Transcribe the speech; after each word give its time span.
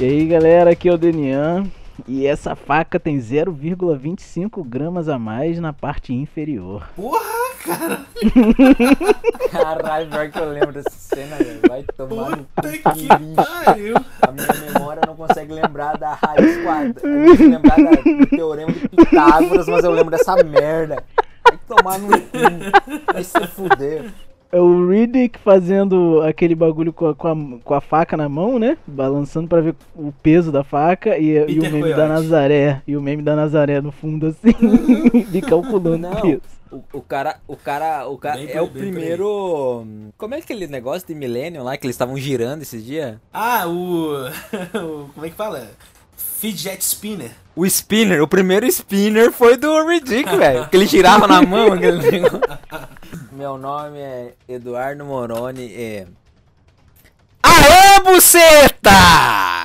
E 0.00 0.04
aí 0.04 0.26
galera, 0.26 0.70
aqui 0.70 0.88
é 0.88 0.92
o 0.92 0.98
Denian 0.98 1.64
e 2.08 2.26
essa 2.26 2.56
faca 2.56 2.98
tem 2.98 3.18
0,25 3.18 4.66
gramas 4.66 5.08
a 5.08 5.18
mais 5.18 5.58
na 5.58 5.72
parte 5.72 6.14
inferior. 6.14 6.88
Porra, 6.96 7.20
cara! 7.64 8.06
Caralho, 9.52 10.08
pior 10.08 10.30
que 10.30 10.38
eu 10.38 10.50
lembro 10.50 10.72
dessa 10.72 10.90
cena, 10.90 11.36
velho. 11.36 11.60
Vai 11.68 11.82
tomar 11.96 12.30
no 12.30 12.44
Puta 12.44 12.72
cu, 12.72 12.92
que 12.94 13.08
pariu! 13.34 13.94
A 14.22 14.32
minha 14.32 14.72
memória 14.72 15.02
não 15.06 15.14
consegue 15.16 15.52
lembrar 15.52 15.98
da 15.98 16.14
raiz 16.14 16.56
quadrada. 16.64 17.00
Eu 17.04 17.26
consigo 17.26 17.50
lembrar 17.50 17.76
da- 17.76 17.90
do 17.90 18.26
teorema 18.26 18.72
de 18.72 18.88
Pitágoras, 18.88 19.66
mas 19.68 19.84
eu 19.84 19.90
lembro 19.90 20.10
dessa 20.16 20.34
merda. 20.42 21.04
Vai 21.46 21.58
tomar 21.68 21.98
no 21.98 22.08
cu. 22.08 23.12
Vai 23.12 23.22
se 23.24 23.46
fuder. 23.48 24.10
É 24.52 24.58
o 24.60 24.88
Riddick 24.88 25.38
fazendo 25.38 26.22
aquele 26.22 26.56
bagulho 26.56 26.92
com 26.92 27.06
a, 27.06 27.14
com, 27.14 27.28
a, 27.28 27.36
com 27.62 27.74
a 27.74 27.80
faca 27.80 28.16
na 28.16 28.28
mão, 28.28 28.58
né? 28.58 28.76
Balançando 28.84 29.46
pra 29.46 29.60
ver 29.60 29.76
o 29.94 30.10
peso 30.10 30.50
da 30.50 30.64
faca 30.64 31.16
e, 31.16 31.36
e 31.48 31.58
o 31.58 31.62
meme 31.62 31.80
Coyote. 31.82 31.96
da 31.96 32.08
Nazaré. 32.08 32.82
E 32.84 32.96
o 32.96 33.00
meme 33.00 33.22
da 33.22 33.36
Nazaré 33.36 33.80
no 33.80 33.92
fundo 33.92 34.26
assim, 34.26 34.50
de 35.30 35.40
calculando 35.40 35.98
Não. 35.98 36.12
o 36.18 36.20
peso. 36.22 36.40
O, 36.72 36.98
o 36.98 37.00
cara, 37.02 37.36
o 37.48 37.56
cara, 37.56 38.06
o 38.08 38.16
cara 38.16 38.36
Bem 38.36 38.48
é 38.52 38.60
o 38.62 38.66
bem 38.66 38.72
por 38.72 38.78
primeiro. 38.80 39.84
Como 40.16 40.34
é 40.34 40.38
aquele 40.38 40.68
negócio 40.68 41.06
de 41.06 41.14
Millennium 41.16 41.64
lá 41.64 41.76
que 41.76 41.84
eles 41.84 41.94
estavam 41.94 42.16
girando 42.16 42.62
esses 42.62 42.84
dias? 42.84 43.16
Ah, 43.32 43.66
o... 43.66 44.14
o- 44.78 45.08
Como 45.14 45.26
é 45.26 45.30
que 45.30 45.34
fala? 45.36 45.68
Fidget 46.40 46.82
Spinner. 46.82 47.32
O 47.54 47.66
spinner, 47.66 48.22
o 48.22 48.26
primeiro 48.26 48.64
spinner 48.66 49.30
foi 49.30 49.58
do 49.58 49.86
Riddick, 49.86 50.24
velho. 50.34 50.66
Que 50.70 50.76
ele 50.78 50.86
girava 50.86 51.26
na 51.28 51.42
mão 51.42 51.74
aquele 51.74 51.98
negócio. 52.10 52.40
Meu 53.30 53.58
nome 53.58 53.98
é 53.98 54.32
Eduardo 54.48 55.04
Moroni 55.04 55.66
e. 55.66 56.06
Aê, 57.42 58.00
buceta! 58.02 58.90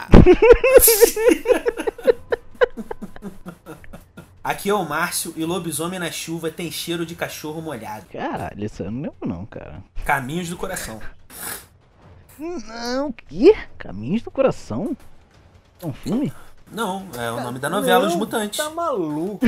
Aqui 4.44 4.70
é 4.70 4.74
o 4.74 4.84
Márcio 4.84 5.34
e 5.38 5.46
lobisomem 5.46 5.98
na 5.98 6.12
chuva 6.12 6.52
tem 6.52 6.70
cheiro 6.70 7.06
de 7.06 7.16
cachorro 7.16 7.62
molhado. 7.62 8.06
Caralho, 8.12 8.66
isso 8.66 8.84
eu 8.84 8.92
não 8.92 9.02
lembro 9.04 9.26
não, 9.26 9.46
cara. 9.46 9.82
Caminhos 10.04 10.50
do 10.50 10.58
coração. 10.58 11.00
Não, 12.38 13.14
que? 13.14 13.56
Caminhos 13.78 14.22
do 14.22 14.30
Coração? 14.30 14.96
É 15.82 15.86
um 15.86 15.94
filme? 15.94 16.34
Não, 16.72 17.06
é 17.18 17.32
o 17.32 17.42
nome 17.42 17.60
da 17.60 17.70
novela, 17.70 18.06
Os 18.06 18.14
Não, 18.14 18.20
Mutantes. 18.20 18.58
Tá 18.58 18.70
maluco. 18.70 19.40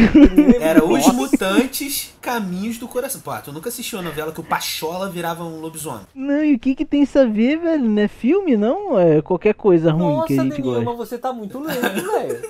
Era 0.61 0.83
Os 0.83 1.05
Nossa. 1.05 1.13
Mutantes 1.13 2.13
Caminhos 2.21 2.77
do 2.77 2.87
Coração. 2.87 3.19
Pô, 3.21 3.31
tu 3.43 3.51
nunca 3.51 3.69
assistiu 3.69 3.99
a 3.99 4.01
novela 4.01 4.31
que 4.31 4.39
o 4.39 4.43
Pachola 4.43 5.09
virava 5.09 5.43
um 5.43 5.59
lobisomem? 5.59 6.01
Não, 6.13 6.43
e 6.43 6.53
o 6.55 6.59
que 6.59 6.75
que 6.75 6.85
tem 6.85 7.01
isso 7.01 7.17
a 7.19 7.25
ver, 7.25 7.57
velho? 7.57 7.83
Não 7.83 8.01
é 8.01 8.07
filme, 8.07 8.55
não? 8.55 8.97
É 8.99 9.21
qualquer 9.21 9.55
coisa 9.55 9.91
ruim 9.91 10.15
Nossa, 10.15 10.27
que 10.27 10.39
a 10.39 10.43
gente 10.43 10.57
Daniel, 10.57 10.73
gosta. 10.73 10.85
mas 10.85 10.97
você 10.97 11.17
tá 11.17 11.33
muito 11.33 11.59
lento, 11.59 11.81
velho. 11.81 12.49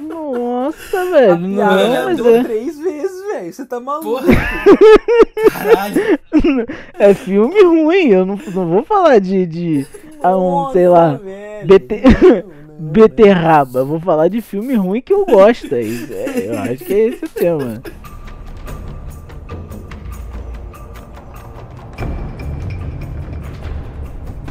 Nossa, 0.00 1.00
A 1.00 1.04
velho. 1.04 1.38
Não, 1.38 2.04
mas 2.04 2.16
deu 2.16 2.34
é, 2.34 2.42
três 2.44 2.78
vezes, 2.78 3.26
velho. 3.26 3.52
Você 3.52 3.66
tá 3.66 3.80
maluco. 3.80 4.22
Porra! 4.22 4.34
Caralho! 5.52 6.18
é 6.94 7.14
filme 7.14 7.62
ruim. 7.62 8.08
Eu 8.08 8.24
não, 8.24 8.36
não 8.36 8.68
vou 8.68 8.84
falar 8.84 9.18
de, 9.18 9.44
de 9.44 9.86
ah, 10.22 10.36
um, 10.36 10.50
Nossa, 10.50 10.72
sei 10.72 10.88
lá, 10.88 11.14
velho. 11.14 11.66
BT 11.66 12.02
beterraba. 12.80 13.84
Vou 13.84 14.00
falar 14.00 14.28
de 14.28 14.40
filme 14.40 14.74
ruim 14.74 15.02
que 15.02 15.12
eu 15.12 15.26
gosto. 15.26 15.74
É 15.74 15.82
isso, 15.82 16.12
é, 16.14 16.46
eu 16.46 16.58
acho 16.58 16.84
que 16.84 16.94
é 16.94 17.08
esse 17.08 17.24
o 17.24 17.28
tema. 17.28 17.82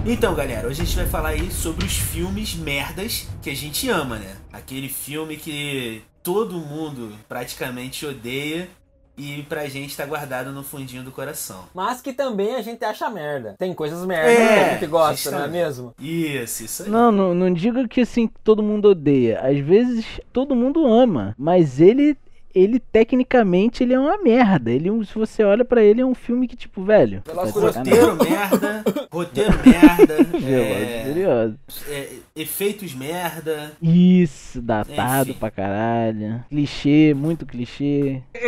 Então, 0.05 0.33
galera, 0.33 0.67
hoje 0.67 0.81
a 0.81 0.85
gente 0.85 0.95
vai 0.95 1.05
falar 1.05 1.29
aí 1.29 1.51
sobre 1.51 1.85
os 1.85 1.97
filmes 1.97 2.55
merdas 2.55 3.27
que 3.41 3.49
a 3.49 3.55
gente 3.55 3.89
ama, 3.89 4.17
né? 4.17 4.37
Aquele 4.51 4.89
filme 4.89 5.35
que 5.35 6.01
todo 6.23 6.59
mundo 6.59 7.13
praticamente 7.27 8.05
odeia 8.05 8.69
e 9.19 9.43
pra 9.43 9.67
gente 9.67 9.97
tá 9.97 10.05
guardado 10.05 10.51
no 10.51 10.63
fundinho 10.63 11.03
do 11.03 11.11
coração. 11.11 11.65
Mas 11.75 12.01
que 12.01 12.13
também 12.13 12.55
a 12.55 12.61
gente 12.61 12.83
acha 12.85 13.09
merda. 13.09 13.55
Tem 13.57 13.73
coisas 13.73 14.05
merda 14.05 14.31
É, 14.31 14.35
que 14.37 14.59
a 14.69 14.73
gente 14.73 14.87
gosta, 14.87 15.15
gente 15.29 15.31
não 15.31 15.43
é 15.43 15.47
mesmo? 15.47 15.93
Isso, 15.99 16.63
isso 16.63 16.83
aí. 16.83 16.89
Não, 16.89 17.11
não, 17.11 17.33
não 17.35 17.53
diga 17.53 17.87
que 17.87 18.01
assim 18.01 18.29
todo 18.43 18.63
mundo 18.63 18.89
odeia. 18.89 19.41
Às 19.41 19.59
vezes 19.59 20.05
todo 20.31 20.55
mundo 20.55 20.87
ama, 20.87 21.35
mas 21.37 21.81
ele 21.81 22.17
ele 22.53 22.79
tecnicamente 22.79 23.83
ele 23.83 23.93
é 23.93 23.99
uma 23.99 24.17
merda. 24.21 24.71
Ele 24.71 24.89
se 25.05 25.15
você 25.15 25.43
olha 25.43 25.63
pra 25.63 25.83
ele 25.83 26.01
é 26.01 26.05
um 26.05 26.15
filme 26.15 26.47
que 26.47 26.55
tipo, 26.55 26.83
velho, 26.83 27.21
Pela 27.21 27.51
tá. 27.51 27.59
Roteiro 27.59 28.15
merda, 28.17 28.83
roteiro 29.11 29.53
merda, 29.65 30.13
é, 30.47 31.03
Furiosos. 31.05 31.57
é, 31.87 32.09
efeitos 32.35 32.93
merda. 32.93 33.71
Isso, 33.81 34.61
datado 34.61 35.31
Enfim. 35.31 35.39
pra 35.39 35.51
caralho. 35.51 36.43
Clichê, 36.49 37.13
muito 37.15 37.45
clichê. 37.45 38.21
É, 38.33 38.39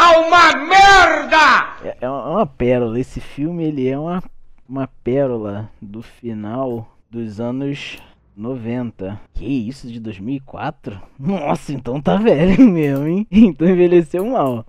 é 0.00 0.18
uma, 0.18 0.52
é 2.00 2.08
uma 2.08 2.46
pérola. 2.46 2.98
Esse 2.98 3.20
filme 3.20 3.64
ele 3.64 3.88
é 3.88 3.98
uma, 3.98 4.22
uma 4.68 4.88
pérola 5.02 5.70
do 5.80 6.02
final 6.02 6.88
dos 7.10 7.40
anos 7.40 7.98
90. 8.36 9.20
Que 9.34 9.44
isso, 9.46 9.88
de 9.88 10.00
2004? 10.00 11.00
Nossa, 11.18 11.72
então 11.72 12.00
tá 12.00 12.16
velho 12.16 12.64
mesmo, 12.70 13.06
hein? 13.06 13.26
Então 13.30 13.68
envelheceu 13.68 14.24
mal. 14.26 14.64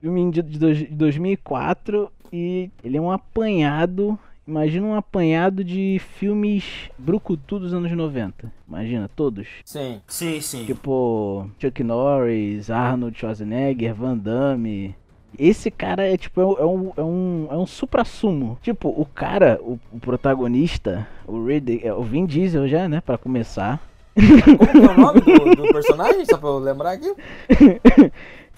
Filme 0.00 0.30
de, 0.30 0.42
de 0.42 0.58
dois- 0.58 0.78
de 0.78 0.86
2004 0.94 2.10
e 2.32 2.70
ele 2.84 2.96
é 2.96 3.00
um 3.00 3.10
apanhado. 3.10 4.18
Imagina 4.46 4.86
um 4.86 4.94
apanhado 4.94 5.64
de 5.64 6.00
filmes 6.18 6.88
brucutu 6.96 7.58
dos 7.58 7.74
anos 7.74 7.90
90. 7.90 8.52
Imagina, 8.68 9.08
todos. 9.08 9.48
Sim. 9.64 10.00
Sim, 10.06 10.40
sim. 10.40 10.64
Tipo, 10.64 11.50
Chuck 11.58 11.82
Norris, 11.82 12.70
Arnold 12.70 13.18
Schwarzenegger, 13.18 13.92
Van 13.94 14.16
Damme. 14.16 14.94
Esse 15.38 15.70
cara 15.70 16.02
é 16.06 16.16
tipo, 16.16 16.40
é 16.40 16.44
um, 16.44 16.56
é 16.58 16.64
um, 16.64 16.92
é 16.96 17.02
um, 17.02 17.48
é 17.52 17.56
um 17.56 17.66
supra-sumo. 17.66 18.58
Tipo, 18.62 18.88
o 18.88 19.04
cara, 19.06 19.58
o, 19.62 19.78
o 19.92 19.98
protagonista, 20.00 21.06
o 21.26 21.44
Riddick, 21.44 21.86
é 21.86 21.92
o 21.92 22.02
Vin 22.02 22.26
Diesel 22.26 22.66
já, 22.68 22.88
né, 22.88 23.00
pra 23.00 23.16
começar. 23.18 23.80
Como 24.14 24.66
que 24.66 24.78
é 24.78 24.90
o 24.90 25.00
nome 25.00 25.20
do, 25.20 25.56
do 25.56 25.62
personagem? 25.72 26.24
Só 26.24 26.38
pra 26.38 26.48
eu 26.48 26.58
lembrar 26.58 26.92
aqui. 26.92 27.12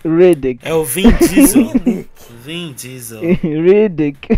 Riddick. 0.05 0.61
É 0.67 0.73
o 0.73 0.85
Vin 0.85 1.11
Diesel. 1.11 1.65
Vin 2.45 2.73
Diesel. 2.73 3.21
Riddick. 3.43 4.29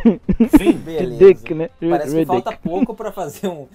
Vin. 0.58 0.72
Beleza. 0.72 1.18
Dick, 1.18 1.54
né? 1.54 1.68
Parece 1.78 2.10
que 2.12 2.16
Riddick. 2.18 2.26
falta 2.26 2.52
pouco 2.56 2.94
pra 2.94 3.12
fazer 3.12 3.48
um- 3.48 3.66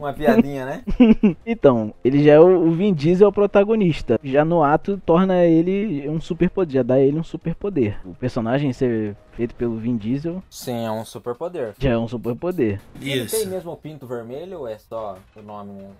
uma 0.00 0.12
piadinha, 0.12 0.64
né? 0.66 0.82
Então, 1.46 1.92
ele 2.04 2.22
já 2.24 2.32
é 2.34 2.40
o, 2.40 2.66
o 2.66 2.70
Vin 2.72 2.92
Diesel 2.94 3.26
é 3.26 3.28
o 3.28 3.32
protagonista. 3.32 4.18
Já 4.22 4.44
no 4.44 4.62
ato 4.62 5.00
torna 5.04 5.44
ele 5.44 6.08
um 6.08 6.20
superpoder, 6.20 6.74
já 6.74 6.82
dá 6.82 6.98
ele 6.98 7.18
um 7.18 7.24
superpoder. 7.24 7.98
O 8.04 8.14
personagem 8.14 8.72
ser 8.72 9.16
feito 9.32 9.54
pelo 9.54 9.76
Vin 9.76 9.96
Diesel 9.96 10.42
Sim, 10.50 10.84
é 10.84 10.90
um 10.90 11.04
superpoder. 11.04 11.74
já 11.78 11.90
é 11.90 11.98
um 11.98 12.08
superpoder. 12.08 12.80
Ele 13.00 13.24
tem 13.26 13.40
Isso. 13.40 13.48
mesmo 13.50 13.72
o 13.72 13.76
pinto 13.76 14.06
vermelho 14.06 14.60
ou 14.60 14.68
é 14.68 14.78
só 14.78 15.16
o 15.36 15.42
nome 15.42 15.72
mesmo? 15.72 15.94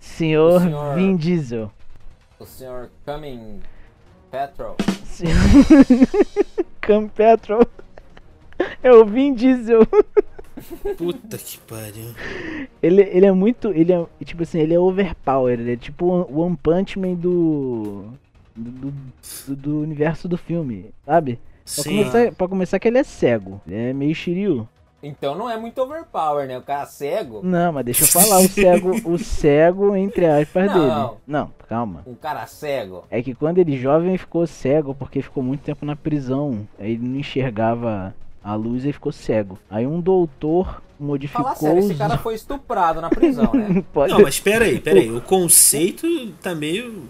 Senhor, 0.00 0.56
O 0.56 0.60
senhor- 0.60 0.94
Vin 0.94 1.16
Diesel. 1.16 1.70
O 2.38 2.44
senhor 2.46 2.90
Cumming 3.04 3.60
Petrol. 4.30 4.76
Senhor... 5.18 5.34
Cam 6.80 7.08
Petrol. 7.08 7.66
É 8.82 8.92
o 8.92 9.04
Vin 9.04 9.34
Diesel. 9.34 9.86
Puta 10.96 11.38
que 11.38 11.58
pariu. 11.58 12.14
Ele, 12.82 13.02
ele 13.02 13.26
é 13.26 13.32
muito. 13.32 13.68
Ele 13.68 13.92
é. 13.92 14.06
Tipo 14.24 14.42
assim, 14.42 14.58
ele 14.58 14.74
é 14.74 14.78
overpower. 14.78 15.58
Ele 15.58 15.72
é 15.72 15.76
tipo 15.76 16.06
o 16.06 16.40
One 16.40 16.56
Punch 16.56 16.98
Man 16.98 17.14
do. 17.14 18.06
Do, 18.56 18.90
do, 18.90 19.56
do 19.56 19.80
universo 19.80 20.26
do 20.26 20.36
filme, 20.36 20.86
sabe? 21.04 21.38
Pra 21.64 21.84
Sim. 21.84 21.98
começar, 21.98 22.32
pra 22.32 22.48
começar 22.48 22.78
que 22.80 22.88
ele 22.88 22.98
é 22.98 23.04
cego. 23.04 23.60
Ele 23.66 23.76
é 23.76 23.92
meio 23.92 24.14
Shiryu. 24.14 24.68
Então 25.02 25.34
não 25.36 25.48
é 25.48 25.56
muito 25.56 25.80
overpower, 25.80 26.46
né? 26.48 26.58
O 26.58 26.62
cara 26.62 26.84
cego. 26.86 27.40
Não, 27.42 27.72
mas 27.72 27.84
deixa 27.84 28.02
eu 28.04 28.08
falar 28.08 28.40
o 28.40 28.48
cego, 28.48 28.90
o 29.08 29.16
cego 29.18 29.94
entre 29.94 30.26
aspas 30.26 30.66
Não. 30.66 30.74
dele. 30.74 31.10
Não, 31.26 31.52
calma. 31.68 32.02
Um 32.06 32.14
cara 32.14 32.46
cego. 32.46 33.04
É 33.10 33.22
que 33.22 33.34
quando 33.34 33.58
ele 33.58 33.76
jovem 33.78 34.18
ficou 34.18 34.46
cego 34.46 34.94
porque 34.94 35.22
ficou 35.22 35.42
muito 35.42 35.60
tempo 35.62 35.86
na 35.86 35.94
prisão. 35.94 36.66
Aí 36.78 36.92
ele 36.92 37.06
não 37.06 37.18
enxergava 37.20 38.14
a 38.42 38.54
luz 38.54 38.84
e 38.84 38.92
ficou 38.92 39.12
cego. 39.12 39.58
Aí 39.70 39.86
um 39.86 40.00
doutor 40.00 40.82
modificou 40.98 41.44
Fala 41.44 41.54
sério, 41.56 41.78
esse 41.78 41.92
os- 41.92 41.98
cara 41.98 42.18
foi 42.18 42.34
estuprado 42.34 43.00
na 43.00 43.08
prisão, 43.08 43.52
né? 43.54 43.84
Pode... 43.92 44.12
Não, 44.12 44.20
mas 44.20 44.40
pera 44.40 44.64
aí, 44.64 44.80
pera 44.80 44.98
aí. 44.98 45.10
O 45.12 45.20
conceito 45.20 46.06
tá 46.42 46.54
meio. 46.56 47.04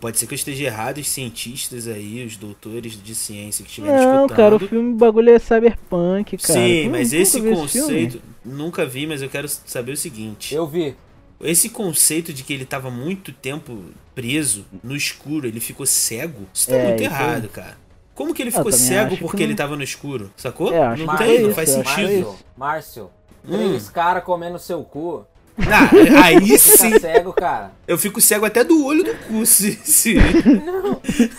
Pode 0.00 0.18
ser 0.18 0.26
que 0.26 0.34
eu 0.34 0.36
esteja 0.36 0.64
errado, 0.64 0.98
os 0.98 1.08
cientistas 1.08 1.86
aí, 1.86 2.24
os 2.26 2.36
doutores 2.36 3.00
de 3.00 3.14
ciência 3.14 3.64
que 3.64 3.70
estiverem 3.70 3.94
Não, 3.96 4.26
escutando. 4.26 4.36
cara, 4.36 4.56
o 4.56 4.58
filme 4.58 4.92
o 4.92 4.96
bagulho 4.96 5.30
é 5.30 5.38
cyberpunk, 5.38 6.36
cara. 6.38 6.58
Sim, 6.58 6.88
mas 6.88 7.12
esse 7.12 7.40
conceito 7.40 8.20
nunca 8.44 8.84
vi, 8.84 9.06
mas 9.06 9.22
eu 9.22 9.28
quero 9.28 9.48
saber 9.48 9.92
o 9.92 9.96
seguinte. 9.96 10.54
Eu 10.54 10.66
vi. 10.66 10.96
Esse 11.40 11.68
conceito 11.68 12.32
de 12.32 12.42
que 12.42 12.52
ele 12.52 12.64
tava 12.64 12.90
muito 12.90 13.32
tempo 13.32 13.84
preso 14.14 14.64
no 14.82 14.96
escuro, 14.96 15.46
ele 15.46 15.60
ficou 15.60 15.86
cego, 15.86 16.46
isso 16.52 16.68
tá 16.68 16.74
É, 16.74 16.88
muito 16.88 17.02
errado, 17.02 17.48
cara. 17.48 17.76
Como 18.14 18.32
que 18.34 18.42
ele 18.42 18.48
Eu 18.48 18.54
ficou 18.54 18.72
cego 18.72 19.10
que 19.14 19.20
porque 19.20 19.42
ele 19.42 19.54
tava 19.54 19.76
no 19.76 19.82
escuro? 19.84 20.32
Sacou? 20.36 20.72
É, 20.74 20.96
não 20.96 21.16
tem, 21.16 21.36
foi 21.36 21.42
não 21.42 21.54
faz 21.54 21.74
foi 21.74 21.84
sentido. 21.84 22.26
Márcio, 22.26 22.38
Márcio, 22.56 23.10
Hum. 23.44 23.50
três 23.52 23.88
caras 23.90 24.24
comendo 24.24 24.58
seu 24.58 24.82
cu. 24.82 25.24
Ah, 25.58 26.24
aí 26.24 26.58
sim. 26.58 26.88
Fica 26.92 27.00
cego, 27.00 27.32
cara. 27.32 27.72
Eu 27.88 27.96
fico 27.96 28.20
cego 28.20 28.44
até 28.44 28.62
do 28.62 28.84
olho 28.84 29.02
do 29.02 29.14
cu, 29.26 29.46
se. 29.46 29.72
se... 29.72 30.14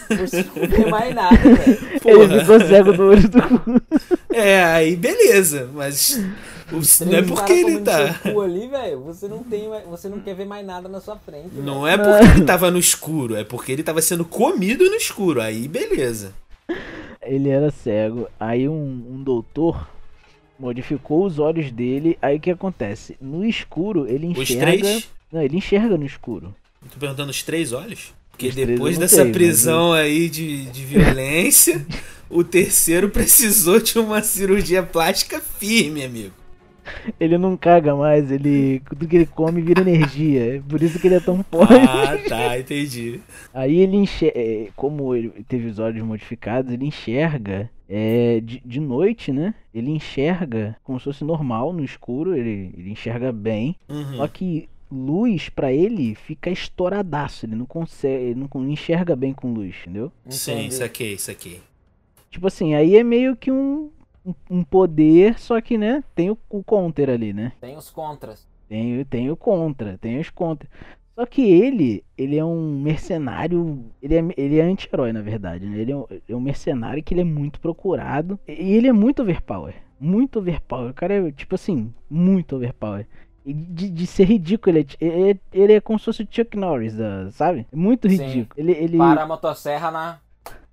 Você 0.10 0.44
não 0.44 0.68
vê 0.68 0.86
mais 0.90 1.14
nada, 1.16 1.36
velho. 1.38 1.80
Ele 2.06 2.40
ficou 2.40 2.60
cego 2.60 2.94
do 2.94 3.04
olho 3.04 3.30
do 3.30 3.42
cu. 3.42 3.82
É, 4.34 4.64
aí 4.64 4.96
beleza, 4.96 5.70
mas. 5.74 6.20
o- 6.72 7.06
Não 7.06 7.14
é 7.14 7.22
Três 7.22 7.28
porque 7.32 7.54
ele 7.54 7.80
tá. 7.80 8.14
cu 8.16 8.42
ali, 8.42 8.68
velho. 8.68 9.02
Você 9.02 9.28
não 9.28 9.40
tem, 9.44 9.70
você 9.90 10.10
não 10.10 10.20
quer 10.20 10.36
ver 10.36 10.46
mais 10.46 10.66
nada 10.66 10.90
na 10.90 11.00
sua 11.00 11.16
frente. 11.18 11.50
Não 11.54 11.88
é 11.88 11.98
porque 11.98 12.26
ele 12.38 12.44
tava 12.46 12.72
no 12.72 12.80
escuro, 12.80 13.36
é 13.36 13.44
porque 13.44 13.72
ele 13.72 13.84
tava 13.84 14.02
sendo 14.02 14.26
comido 14.26 14.84
no 14.86 14.96
escuro. 14.96 15.42
Aí 15.42 15.68
beleza. 15.68 16.34
Ele 17.22 17.50
era 17.50 17.72
cego. 17.72 18.28
Aí 18.40 18.68
um, 18.68 18.74
um 19.12 19.24
doutor 19.24 19.88
modificou 20.60 21.26
os 21.26 21.40
olhos 21.40 21.72
dele. 21.72 22.18
Aí 22.22 22.38
o 22.38 22.40
que 22.40 22.52
acontece? 22.52 23.16
No 23.22 23.46
escuro 23.46 24.08
ele 24.08 24.28
Os 24.28 24.50
enxerga. 24.50 24.82
três. 24.82 25.10
Não, 25.32 25.42
ele 25.42 25.58
enxerga 25.58 25.98
no 25.98 26.06
escuro. 26.06 26.56
Tô 26.92 27.00
perguntando 27.00 27.32
os 27.32 27.44
três 27.44 27.74
olhos? 27.74 28.14
Porque 28.32 28.48
Os 28.48 28.58
eu 28.58 28.68
depois 28.68 28.98
dessa 28.98 29.16
sei, 29.16 29.24
mas 29.26 29.34
prisão 29.34 29.94
aí 29.94 30.30
de, 30.30 30.66
de 30.68 30.86
violência, 30.86 31.86
o 32.30 32.44
terceiro 32.44 33.10
precisou 33.10 33.82
de 33.82 33.98
uma 33.98 34.22
cirurgia 34.22 34.84
plástica 34.84 35.40
firme, 35.40 36.04
amigo. 36.04 36.34
Ele 37.20 37.38
não 37.38 37.58
caga 37.58 37.94
mais, 37.96 38.32
ele. 38.32 38.82
Tudo 38.88 39.08
que 39.08 39.18
ele 39.18 39.26
come 39.26 39.62
vira 39.62 39.82
energia. 39.82 40.56
É 40.56 40.60
por 40.62 40.82
isso 40.82 40.98
que 41.00 41.08
ele 41.08 41.16
é 41.16 41.20
tão 41.20 41.44
forte. 41.44 41.74
Ah, 41.74 42.18
tá, 42.30 42.58
entendi. 42.58 43.20
Aí 43.54 43.80
ele 43.80 43.98
enxerga. 43.98 44.72
Como 44.76 45.14
ele 45.14 45.30
teve 45.50 45.68
os 45.68 45.80
olhos 45.80 46.02
modificados, 46.02 46.72
ele 46.72 46.86
enxerga. 46.86 47.70
É, 47.90 48.42
de, 48.42 48.62
de 48.66 48.80
noite, 48.80 49.32
né? 49.32 49.54
Ele 49.74 49.92
enxerga 49.92 50.76
como 50.84 51.00
se 51.00 51.06
fosse 51.06 51.24
normal 51.24 51.72
no 51.72 51.84
escuro, 51.84 52.36
ele, 52.36 52.72
ele 52.78 52.92
enxerga 52.92 53.32
bem. 53.32 53.76
Uhum. 53.88 54.18
Só 54.18 54.28
que 54.28 54.68
luz 54.92 55.50
pra 55.50 55.72
ele 55.72 56.16
fica 56.16 56.50
estouradaço, 56.50 57.46
ele 57.46 57.56
não 57.56 57.66
consegue, 57.66 58.26
ele 58.32 58.36
não 58.54 58.70
enxerga 58.70 59.16
bem 59.16 59.34
com 59.34 59.54
luz, 59.54 59.76
entendeu? 59.82 60.12
Sim, 60.30 60.52
Entendi. 60.54 60.76
saquei, 60.76 61.18
saquei. 61.18 61.62
Tipo 62.30 62.48
assim, 62.48 62.74
aí 62.76 62.96
é 62.98 63.04
meio 63.04 63.36
que 63.36 63.52
um, 63.52 63.90
um, 64.50 64.64
poder, 64.64 65.40
só 65.40 65.60
que, 65.62 65.78
né, 65.78 66.04
tem 66.16 66.30
o, 66.30 66.38
o 66.50 66.64
counter 66.64 67.10
ali, 67.10 67.34
né? 67.34 67.54
Tem 67.60 67.76
os 67.78 67.90
contras. 67.90 68.48
Tem, 68.68 69.00
o- 69.00 69.06
tem 69.06 69.32
o 69.32 69.38
contra, 69.38 69.98
tem 69.98 70.20
os 70.20 70.30
contra. 70.30 70.70
Só 71.18 71.26
que 71.26 71.42
ele, 71.42 72.04
ele 72.16 72.38
é 72.38 72.46
um 72.46 72.80
mercenário, 72.80 73.84
ele 74.00 74.16
é, 74.16 74.24
ele 74.38 74.60
é 74.60 74.62
anti-herói, 74.62 75.12
na 75.12 75.22
verdade, 75.24 75.66
né? 75.66 75.80
Ele 75.80 75.92
é, 75.92 75.96
um, 75.96 76.06
ele 76.12 76.22
é 76.30 76.36
um 76.36 76.40
mercenário 76.40 77.02
que 77.02 77.12
ele 77.14 77.22
é 77.22 77.24
muito 77.24 77.60
procurado. 77.60 78.40
E 78.48 78.74
ele 78.76 78.88
é 78.88 78.94
muito 78.94 79.24
overpower. 79.24 79.74
Muito 80.00 80.38
overpower. 80.38 80.92
O 80.92 80.94
cara 80.94 81.16
é, 81.16 81.32
tipo 81.32 81.56
assim, 81.56 81.92
muito 82.08 82.56
overpower. 82.56 83.08
E 83.44 83.52
de, 83.52 83.90
de 83.90 84.06
ser 84.06 84.26
ridículo, 84.26 84.78
ele 84.78 84.88
é, 85.02 85.06
ele, 85.06 85.32
é, 85.32 85.38
ele 85.52 85.74
é 85.74 85.82
como 85.82 85.98
se 85.98 86.06
fosse 86.06 86.22
o 86.22 86.28
Chuck 86.30 86.56
Norris, 86.56 86.96
da- 86.96 87.32
sabe? 87.32 87.66
É 87.72 87.76
Muito 87.76 88.08
Sim. 88.08 88.18
ridículo. 88.18 88.54
Ele, 88.56 88.74
ele, 88.74 88.98
Para 89.00 89.24
a 89.24 89.28
motosserra 89.28 89.90
na, 89.90 90.20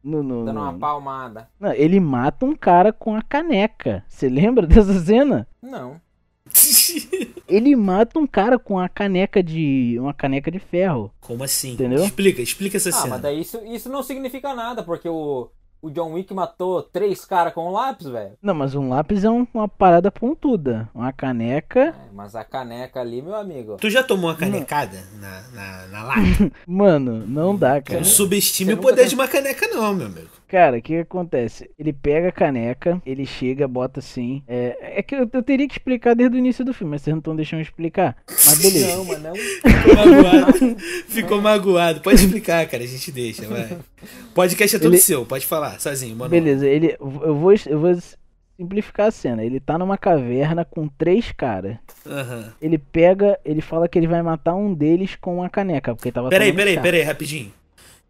no, 0.02 0.22
no- 0.22 0.44
dando 0.44 0.60
uma 0.60 0.74
palmada. 0.74 1.48
não, 1.58 1.72
ele 1.72 1.98
mata 2.00 2.44
um 2.44 2.54
cara 2.54 2.92
com 2.92 3.14
a 3.16 3.22
caneca. 3.22 4.04
Você 4.08 4.28
lembra 4.28 4.66
dessa 4.68 4.92
cena? 5.00 5.48
Não. 5.62 5.98
Ele 7.48 7.76
mata 7.76 8.18
um 8.18 8.26
cara 8.26 8.58
com 8.58 8.78
a 8.78 8.88
caneca 8.88 9.42
de. 9.42 9.96
uma 10.00 10.14
caneca 10.14 10.50
de 10.50 10.58
ferro. 10.58 11.10
Como 11.20 11.44
assim? 11.44 11.72
Entendeu? 11.74 12.04
Explica, 12.04 12.40
explica 12.42 12.76
essa 12.76 12.88
Ah, 12.88 12.92
cena. 12.92 13.08
mas 13.08 13.20
daí 13.22 13.40
isso, 13.40 13.60
isso 13.66 13.88
não 13.88 14.02
significa 14.02 14.54
nada, 14.54 14.82
porque 14.82 15.08
o, 15.08 15.50
o 15.82 15.90
John 15.90 16.14
Wick 16.14 16.32
matou 16.32 16.82
três 16.82 17.24
caras 17.26 17.52
com 17.52 17.68
um 17.68 17.72
lápis, 17.72 18.06
velho. 18.06 18.32
Não, 18.42 18.54
mas 18.54 18.74
um 18.74 18.88
lápis 18.88 19.22
é 19.24 19.30
um- 19.30 19.46
uma 19.52 19.68
parada 19.68 20.10
pontuda. 20.10 20.88
Uma 20.94 21.12
caneca. 21.12 21.80
É, 21.88 21.94
mas 22.14 22.34
a 22.34 22.42
caneca 22.44 23.00
ali, 23.00 23.20
meu 23.20 23.34
amigo. 23.34 23.76
Tu 23.78 23.90
já 23.90 24.02
tomou 24.02 24.30
uma 24.30 24.36
canecada 24.36 24.98
na, 25.20 25.42
na, 25.52 25.86
na 25.88 26.02
lata? 26.04 26.52
Mano, 26.66 27.26
não 27.26 27.54
dá, 27.54 27.82
cara. 27.82 27.98
Não 28.00 28.04
subestime 28.06 28.72
o 28.72 28.78
poder 28.78 29.02
tem- 29.02 29.08
de 29.10 29.14
uma 29.14 29.28
caneca, 29.28 29.66
não, 29.68 29.92
meu 29.94 30.06
amigo. 30.06 30.28
Cara, 30.54 30.76
o 30.78 30.80
que, 30.80 30.92
que 30.94 31.00
acontece? 31.00 31.68
Ele 31.76 31.92
pega 31.92 32.28
a 32.28 32.32
caneca, 32.32 33.02
ele 33.04 33.26
chega, 33.26 33.66
bota 33.66 33.98
assim. 33.98 34.40
É, 34.46 34.98
é 35.00 35.02
que 35.02 35.12
eu, 35.12 35.28
eu 35.32 35.42
teria 35.42 35.66
que 35.66 35.74
explicar 35.74 36.14
desde 36.14 36.36
o 36.36 36.38
início 36.38 36.64
do 36.64 36.72
filme, 36.72 36.92
mas 36.92 37.02
vocês 37.02 37.12
não 37.12 37.18
estão 37.18 37.34
deixando 37.34 37.58
eu 37.58 37.64
explicar. 37.64 38.16
Mas 38.28 38.58
beleza. 38.62 38.96
Não, 38.96 39.04
mas 39.04 39.20
não. 39.20 39.34
Ficou 39.34 39.96
magoado. 39.96 40.76
Ficou 41.10 41.42
magoado. 41.42 42.00
Pode 42.02 42.20
explicar, 42.24 42.68
cara. 42.68 42.84
A 42.84 42.86
gente 42.86 43.10
deixa, 43.10 43.48
vai. 43.48 43.76
Podcast 44.32 44.76
é 44.76 44.78
todo 44.78 44.92
Ele- 44.92 45.00
seu, 45.00 45.26
pode 45.26 45.44
falar, 45.44 45.80
sozinho, 45.80 46.14
mano. 46.14 46.30
Beleza, 46.30 46.68
ele. 46.68 46.94
Eu 47.00 47.34
vou, 47.34 47.52
eu 47.66 47.80
vou 47.80 47.92
simplificar 48.56 49.08
a 49.08 49.10
cena. 49.10 49.44
Ele 49.44 49.58
tá 49.58 49.76
numa 49.76 49.98
caverna 49.98 50.64
com 50.64 50.86
três 50.86 51.32
caras. 51.32 51.78
Aham. 52.06 52.52
Ele 52.62 52.78
pega, 52.78 53.36
ele 53.44 53.60
fala 53.60 53.88
que 53.88 53.98
ele 53.98 54.06
vai 54.06 54.22
matar 54.22 54.54
um 54.54 54.72
deles 54.72 55.16
com 55.16 55.38
uma 55.38 55.50
caneca, 55.50 55.96
porque 55.96 56.12
tava 56.12 56.28
Peraí, 56.28 56.52
peraí, 56.52 56.78
peraí, 56.78 57.02
rapidinho. 57.02 57.52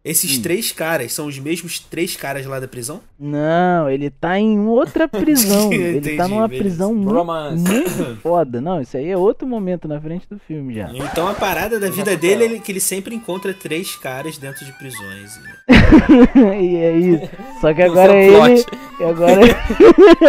Esses 0.05 0.37
Hum. 0.37 0.41
três 0.43 0.71
caras 0.71 1.11
são 1.13 1.25
os 1.25 1.39
mesmos 1.39 1.79
três 1.79 2.15
caras 2.15 2.45
lá 2.45 2.59
da 2.59 2.67
prisão? 2.67 3.01
Não, 3.19 3.89
ele 3.89 4.11
tá 4.11 4.37
em 4.37 4.59
outra 4.67 5.07
prisão. 5.07 5.73
ele 5.73 5.97
Entendi, 5.97 6.15
tá 6.15 6.27
numa 6.27 6.47
beleza. 6.47 6.63
prisão 6.63 6.93
muito, 6.93 8.15
foda. 8.21 8.61
Não, 8.61 8.79
isso 8.79 8.95
aí 8.97 9.09
é 9.09 9.17
outro 9.17 9.47
momento 9.47 9.87
na 9.87 9.99
frente 9.99 10.27
do 10.29 10.37
filme 10.37 10.75
já. 10.75 10.91
Então 10.93 11.27
a 11.27 11.33
parada 11.33 11.79
da 11.79 11.89
vida 11.89 12.15
dele 12.15 12.55
é 12.57 12.59
que 12.59 12.71
ele 12.71 12.79
sempre 12.79 13.15
encontra 13.15 13.51
três 13.51 13.95
caras 13.95 14.37
dentro 14.37 14.63
de 14.63 14.71
prisões. 14.73 15.39
e 16.61 16.75
é 16.77 16.97
isso. 16.97 17.29
Só 17.59 17.73
que 17.73 17.81
Esse 17.81 17.89
agora 17.91 18.13
é 18.13 18.27
é 18.27 18.27
ele. 18.51 18.65
e 18.99 19.03
Agora, 19.03 19.41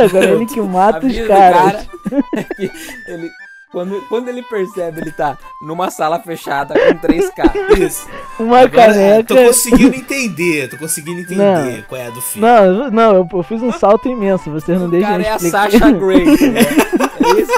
agora 0.04 0.26
é 0.26 0.32
ele 0.32 0.46
que 0.46 0.60
mata 0.62 0.96
A 0.96 1.00
vida 1.00 1.12
os 1.12 1.20
do 1.22 1.28
caras. 1.28 1.86
cara 1.86 1.86
é 2.34 2.42
que 2.54 2.70
ele, 3.08 3.30
quando, 3.72 4.00
quando 4.08 4.28
ele 4.28 4.42
percebe, 4.42 5.00
ele 5.00 5.10
tá 5.12 5.36
numa 5.60 5.90
sala 5.90 6.18
fechada 6.20 6.74
com 6.78 6.94
três 6.98 7.28
caras. 7.30 7.78
Isso. 7.78 8.08
Uma 8.38 8.60
Agora, 8.60 8.92
caneca. 8.92 9.24
tô 9.24 9.36
conseguindo 9.36 9.94
entender, 9.96 10.68
tô 10.70 10.76
conseguindo 10.78 11.20
entender 11.20 11.42
Não. 11.76 11.82
qual 11.82 12.00
é 12.00 12.06
a 12.06 12.10
do 12.10 12.20
filme. 12.22 12.46
Não, 12.48 12.90
não, 12.90 13.14
eu, 13.16 13.28
eu 13.32 13.42
fiz 13.42 13.62
um 13.62 13.72
salto 13.72 14.08
imenso. 14.08 14.50
Vocês 14.50 14.78
não 14.78 14.86
O 14.86 14.90
deixam 14.90 15.10
cara 15.10 15.22
eu 15.22 15.26
é 15.26 15.30
a. 15.32 15.38
Sasha 15.38 15.90
Grey. 15.92 16.22
entendeu? 16.28 16.62
É 16.62 17.40
esse 17.40 17.52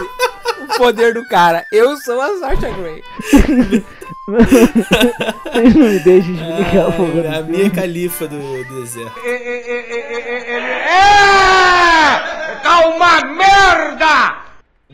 o 0.63 0.77
poder 0.79 1.15
do 1.15 1.25
cara. 1.29 1.65
Eu 1.73 1.97
sou 1.99 2.21
a 2.21 2.37
Sasha 2.39 2.71
Grey. 2.71 3.03
Vocês 4.27 5.75
não 5.75 5.87
me 5.89 5.99
deixam 6.01 6.33
explicar 6.35 6.87
a 6.87 6.91
do 6.91 7.03
Ah, 7.27 7.31
a 7.31 7.35
filme. 7.37 7.57
minha 7.59 7.71
califa 7.71 8.27
do 8.29 8.65
deserto. 8.65 9.13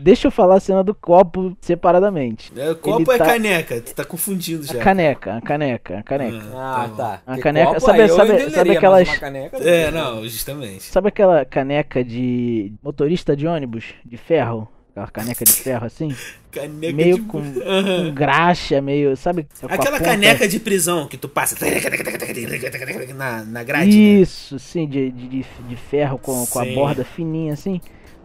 Deixa 0.04 0.26
eu 0.26 0.30
falar 0.30 0.56
a 0.56 0.60
cena 0.60 0.84
do 0.84 0.94
copo 0.94 1.56
separadamente. 1.62 2.52
É, 2.54 2.70
o 2.72 2.76
copo 2.76 3.10
Ele 3.10 3.14
é 3.14 3.16
tá- 3.18 3.24
caneca, 3.24 3.80
tu 3.80 3.94
tá 3.94 4.04
confundindo 4.04 4.62
já. 4.62 4.74
A 4.74 4.76
caneca, 4.84 5.36
a 5.36 5.40
caneca, 5.40 5.98
a 5.98 6.02
caneca. 6.02 6.44
Ah, 6.54 6.90
tá. 6.94 7.22
A 7.26 7.34
Que 7.36 7.40
caneca- 7.40 7.66
copo, 7.68 7.80
sabe- 7.80 8.08
sabe- 8.08 8.50
sabe 8.50 8.76
aquelas- 8.76 9.08
uma 9.08 9.16
caneca, 9.16 9.56
É, 9.56 9.90
não, 9.90 10.22
justamente. 10.28 10.82
Sabe 10.82 11.08
aquela 11.08 11.42
caneca 11.46 12.04
de 12.04 12.70
motorista 12.82 13.34
de 13.34 13.46
ônibus 13.46 13.94
de 14.04 14.18
ferro? 14.18 14.68
Aquela 14.90 15.08
caneca 15.08 15.42
de 15.42 15.52
ferro 15.52 15.86
assim? 15.86 16.14
Caneca 16.52 16.92
meio 16.94 17.16
de... 17.16 17.22
com, 17.22 17.40
com 17.42 18.12
graxa, 18.14 18.80
meio. 18.82 19.16
Sabe? 19.16 19.46
a 19.62 19.74
Aquela 19.74 19.98
caneca 19.98 20.46
de 20.46 20.60
prisão 20.60 21.08
que 21.08 21.16
tu 21.16 21.28
passa 21.30 21.56
na, 23.16 23.42
na 23.42 23.62
grade, 23.64 23.86
né? 23.88 24.20
Isso, 24.20 24.58
sim, 24.58 24.86
de, 24.86 25.10
de, 25.10 25.28
de- 25.68 25.76
ferro 25.90 26.18
com, 26.18 26.46
com 26.46 26.58
a 26.60 26.64
borda 26.66 27.04
fininha 27.04 27.54
assim. 27.54 27.80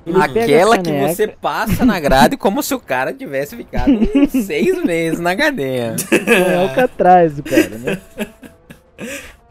Ele 0.06 0.18
pega 0.30 0.40
a 0.40 0.44
Aquela 0.44 0.78
que 0.78 0.92
você 0.92 1.28
passa 1.28 1.86
na 1.86 2.00
grade 2.00 2.38
como 2.38 2.64
se 2.64 2.74
o 2.74 2.80
cara 2.80 3.14
tivesse 3.14 3.56
ficado 3.56 3.92
seis 4.30 4.84
meses 4.84 5.20
na 5.20 5.36
cadeia. 5.36 5.96
É 6.12 6.56
Alcatraz, 6.56 7.40
o 7.40 7.44
cara, 7.44 7.70
né? 7.78 8.02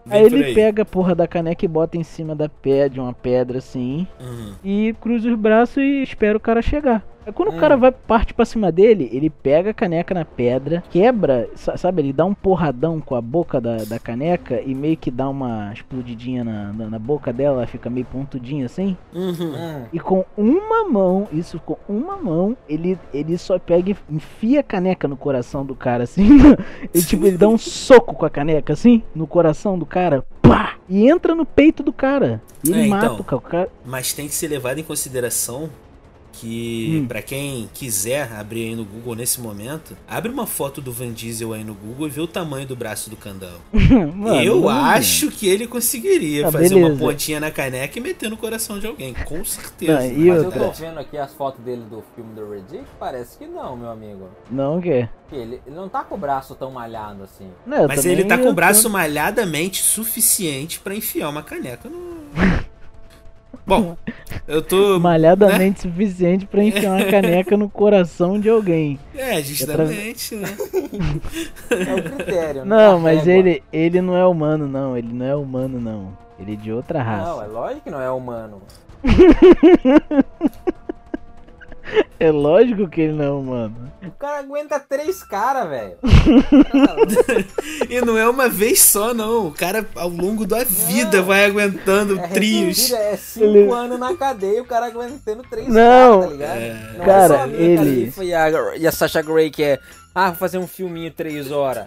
Vem 0.05 0.21
Aí 0.21 0.25
ele 0.25 0.55
pega 0.55 0.83
a 0.83 0.87
porra 0.87 1.15
da 1.15 1.29
caneca 1.29 1.65
e 1.65 1.69
bota 1.69 1.99
em 1.99 2.03
cima 2.03 2.35
da 2.35 2.51
de 2.91 2.99
uma 2.99 3.13
pedra 3.13 3.59
assim. 3.59 4.07
Uhum. 4.19 4.55
E 4.65 4.95
cruza 5.01 5.29
os 5.29 5.39
braços 5.39 5.77
e 5.77 6.03
espera 6.03 6.37
o 6.37 6.41
cara 6.41 6.63
chegar. 6.63 7.05
Aí 7.29 7.33
quando 7.35 7.51
Hum. 7.53 7.57
o 7.57 7.61
cara 7.61 7.77
vai 7.77 7.93
parte 7.93 8.33
pra 8.33 8.47
cima 8.47 8.73
dele, 8.73 9.09
ele 9.13 9.29
pega 9.29 9.71
a 9.71 9.75
caneca 9.75 10.15
na 10.15 10.25
pedra, 10.25 10.83
quebra, 10.91 11.47
sa- 11.55 11.77
sabe? 11.77 12.01
Ele 12.01 12.13
dá 12.13 12.25
um 12.25 12.33
porradão 12.33 13.01
com 13.03 13.15
a 13.15 13.21
boca 13.21 13.61
da, 13.61 13.77
da 13.85 13.99
caneca 13.99 14.63
e 14.65 14.75
meio 14.75 14.97
que 14.97 15.11
dá 15.11 15.29
uma 15.29 15.71
explodidinha 15.73 16.43
na, 16.43 16.73
na, 16.73 16.87
na 16.91 16.99
boca 16.99 17.31
dela, 17.33 17.59
ela 17.59 17.67
fica 17.67 17.91
meio 17.91 18.07
pontudinha 18.07 18.65
assim. 18.65 18.97
Uhum. 19.15 19.35
Hum. 19.55 19.85
E 19.93 20.01
com 20.01 20.25
uma 20.39 20.89
mão, 20.89 21.29
isso 21.31 21.61
com 21.61 21.77
uma 21.87 22.17
mão, 22.17 22.57
ele, 22.67 22.99
ele 23.13 23.37
só 23.37 23.59
pega 23.59 23.91
e 23.91 23.97
enfia 24.11 24.61
a 24.61 24.63
caneca 24.63 25.07
no 25.07 25.17
coração 25.17 25.67
do 25.67 25.75
cara, 25.75 26.05
assim. 26.05 26.27
ele, 26.95 27.05
tipo, 27.05 27.27
ele 27.27 27.37
dá 27.37 27.47
um 27.49 27.59
soco 27.59 28.15
com 28.15 28.25
a 28.25 28.31
caneca, 28.31 28.73
assim, 28.73 29.03
no 29.15 29.27
coração 29.27 29.79
do 29.79 29.85
cara. 29.85 30.25
Pá! 30.41 30.77
E 30.89 31.07
entra 31.07 31.35
no 31.35 31.45
peito 31.45 31.83
do 31.83 31.93
cara. 31.93 32.41
E 32.65 32.71
ele 32.71 32.87
É, 32.87 32.89
mata 32.89 33.07
então. 33.21 33.37
o 33.37 33.41
cara. 33.43 33.69
Mas 33.85 34.15
tem 34.15 34.27
que 34.27 34.35
ser 34.35 34.49
levado 34.49 34.79
em 34.79 34.83
consideração 34.83 35.69
que, 36.39 37.01
hum. 37.03 37.07
para 37.09 37.21
quem 37.21 37.69
quiser 37.75 38.33
abrir 38.33 38.69
aí 38.69 38.77
no 38.77 38.85
Google 38.85 39.17
nesse 39.17 39.41
momento, 39.41 39.97
abre 40.07 40.31
uma 40.31 40.47
foto 40.47 40.81
do 40.81 40.93
Van 40.93 41.13
Diesel 41.13 41.53
aí 41.53 41.65
no 41.65 41.75
Google 41.75 42.07
e 42.07 42.11
vê 42.11 42.21
o 42.21 42.27
tamanho 42.27 42.67
do 42.67 42.77
braço 42.77 43.11
do 43.11 43.17
Candão. 43.17 43.59
Mano, 43.73 44.41
eu 44.43 44.61
mano. 44.63 44.81
acho 44.91 45.31
que 45.31 45.49
ele 45.49 45.67
conseguiria 45.67 46.49
ah, 46.49 46.53
fazer 46.53 46.75
beleza. 46.75 46.93
uma 46.93 46.99
pontinha 46.99 47.41
na 47.41 47.51
caneca 47.51 47.99
e 47.99 48.03
meter 48.03 48.31
no 48.31 48.37
coração 48.37 48.79
de 48.79 48.87
alguém, 48.87 49.15
com 49.15 49.45
certeza. 49.45 50.09
Não, 50.09 50.27
Mas 50.27 50.45
outra? 50.45 50.63
eu 50.63 50.67
tô 50.67 50.73
vendo 50.73 50.99
aqui 50.99 51.17
as 51.17 51.33
fotos 51.35 51.65
dele 51.65 51.83
do 51.91 52.05
filme 52.15 52.35
do 52.35 52.51
Riddick, 52.51 52.85
parece 52.99 53.39
que 53.39 53.47
não, 53.47 53.77
meu 53.77 53.91
amigo. 53.91 54.29
Não 54.51 54.79
o 54.79 54.83
quê? 54.83 55.09
Ele, 55.33 55.61
ele 55.67 55.77
não 55.77 55.89
tá 55.89 56.05
com 56.05 56.15
o 56.15 56.19
braço 56.19 56.55
tão 56.55 56.71
malhado 56.71 57.25
assim. 57.25 57.51
Não, 57.67 57.87
Mas 57.87 58.07
ele 58.07 58.25
tá 58.25 58.39
com 58.39 58.49
o 58.49 58.55
braço 58.55 58.85
tô... 58.85 58.89
malhadamente 58.89 59.83
suficiente 59.83 60.81
para 60.81 60.95
enfiar 60.95 61.29
uma 61.29 61.43
caneca 61.43 61.89
no. 61.89 62.19
Bom, 63.69 63.97
eu 64.49 64.63
tô. 64.63 64.99
Malhadamente 64.99 65.87
né? 65.87 65.93
suficiente 65.93 66.47
para 66.47 66.65
enfiar 66.65 66.93
uma 66.93 67.05
caneca 67.05 67.55
no 67.55 67.69
coração 67.69 68.41
de 68.41 68.49
alguém. 68.49 68.99
É, 69.15 69.43
justamente, 69.43 70.35
é 70.35 70.39
pra... 70.39 70.49
né? 70.49 70.57
É 71.71 71.95
o 71.95 72.03
critério, 72.03 72.65
né? 72.65 72.77
Não, 72.77 72.99
mas 72.99 73.27
ele, 73.27 73.63
ele 73.71 74.01
não 74.01 74.17
é 74.17 74.25
humano, 74.25 74.67
não. 74.67 74.97
Ele 74.97 75.13
não 75.13 75.27
é 75.27 75.37
humano, 75.37 75.79
não. 75.79 76.17
Ele 76.41 76.55
é 76.55 76.57
de 76.57 76.73
outra 76.73 77.03
raça. 77.03 77.31
Não, 77.31 77.43
é 77.43 77.47
lógico 77.47 77.83
que 77.83 77.91
não 77.91 78.01
é 78.01 78.11
humano. 78.11 78.63
É 82.21 82.33
lógico 82.33 82.89
que 82.89 83.03
ele 83.03 83.13
não, 83.13 83.41
mano. 83.45 83.93
O 84.03 84.11
cara 84.11 84.41
aguenta 84.41 84.81
três 84.81 85.23
caras, 85.23 85.69
velho. 85.69 85.99
e 87.89 88.01
não 88.01 88.19
é 88.19 88.29
uma 88.29 88.49
vez 88.49 88.81
só, 88.81 89.15
não. 89.15 89.47
O 89.47 89.53
cara, 89.53 89.87
ao 89.95 90.09
longo 90.09 90.45
da 90.45 90.65
vida, 90.65 91.19
não. 91.19 91.25
vai 91.25 91.45
aguentando 91.45 92.19
é 92.19 92.27
trios. 92.27 92.91
É 92.91 93.17
cinco 93.17 93.45
ele... 93.45 93.71
anos 93.71 94.01
na 94.01 94.17
cadeia, 94.17 94.61
o 94.61 94.67
cara 94.67 94.87
aguentando 94.87 95.45
três 95.49 95.69
não. 95.69 96.23
caras, 96.23 96.25
tá 96.25 96.33
ligado? 96.33 96.59
É... 96.59 96.95
Não 96.99 97.05
cara, 97.05 97.23
é 97.23 97.29
só 97.29 97.45
a 97.45 97.49
ele... 97.49 98.13
E 98.21 98.35
a, 98.35 98.77
e 98.77 98.87
a 98.89 98.91
Sasha 98.91 99.23
Grey 99.23 99.49
que 99.49 99.63
é, 99.63 99.79
ah, 100.13 100.31
vou 100.31 100.39
fazer 100.39 100.59
um 100.59 100.67
filminho 100.67 101.13
três 101.13 101.53
horas. 101.53 101.87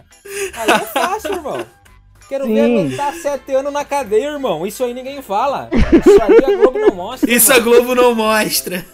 Aí 0.56 0.70
é 0.70 0.80
fácil, 0.80 1.34
irmão. 1.34 1.66
Quero 2.30 2.46
Sim. 2.46 2.54
ver 2.54 2.62
aguentar 2.62 3.14
sete 3.16 3.54
anos 3.54 3.74
na 3.74 3.84
cadeia, 3.84 4.28
irmão. 4.28 4.66
Isso 4.66 4.82
aí 4.86 4.94
ninguém 4.94 5.22
fala. 5.22 5.70
Isso 5.74 6.22
aí 6.22 6.38
a 6.38 6.58
Globo 6.58 6.80
não 6.80 6.96
mostra. 6.96 7.30
Isso 7.30 7.52
irmão. 7.52 7.76
a 7.76 7.78
Globo 7.78 7.96
não 7.96 8.16
mostra. 8.16 8.86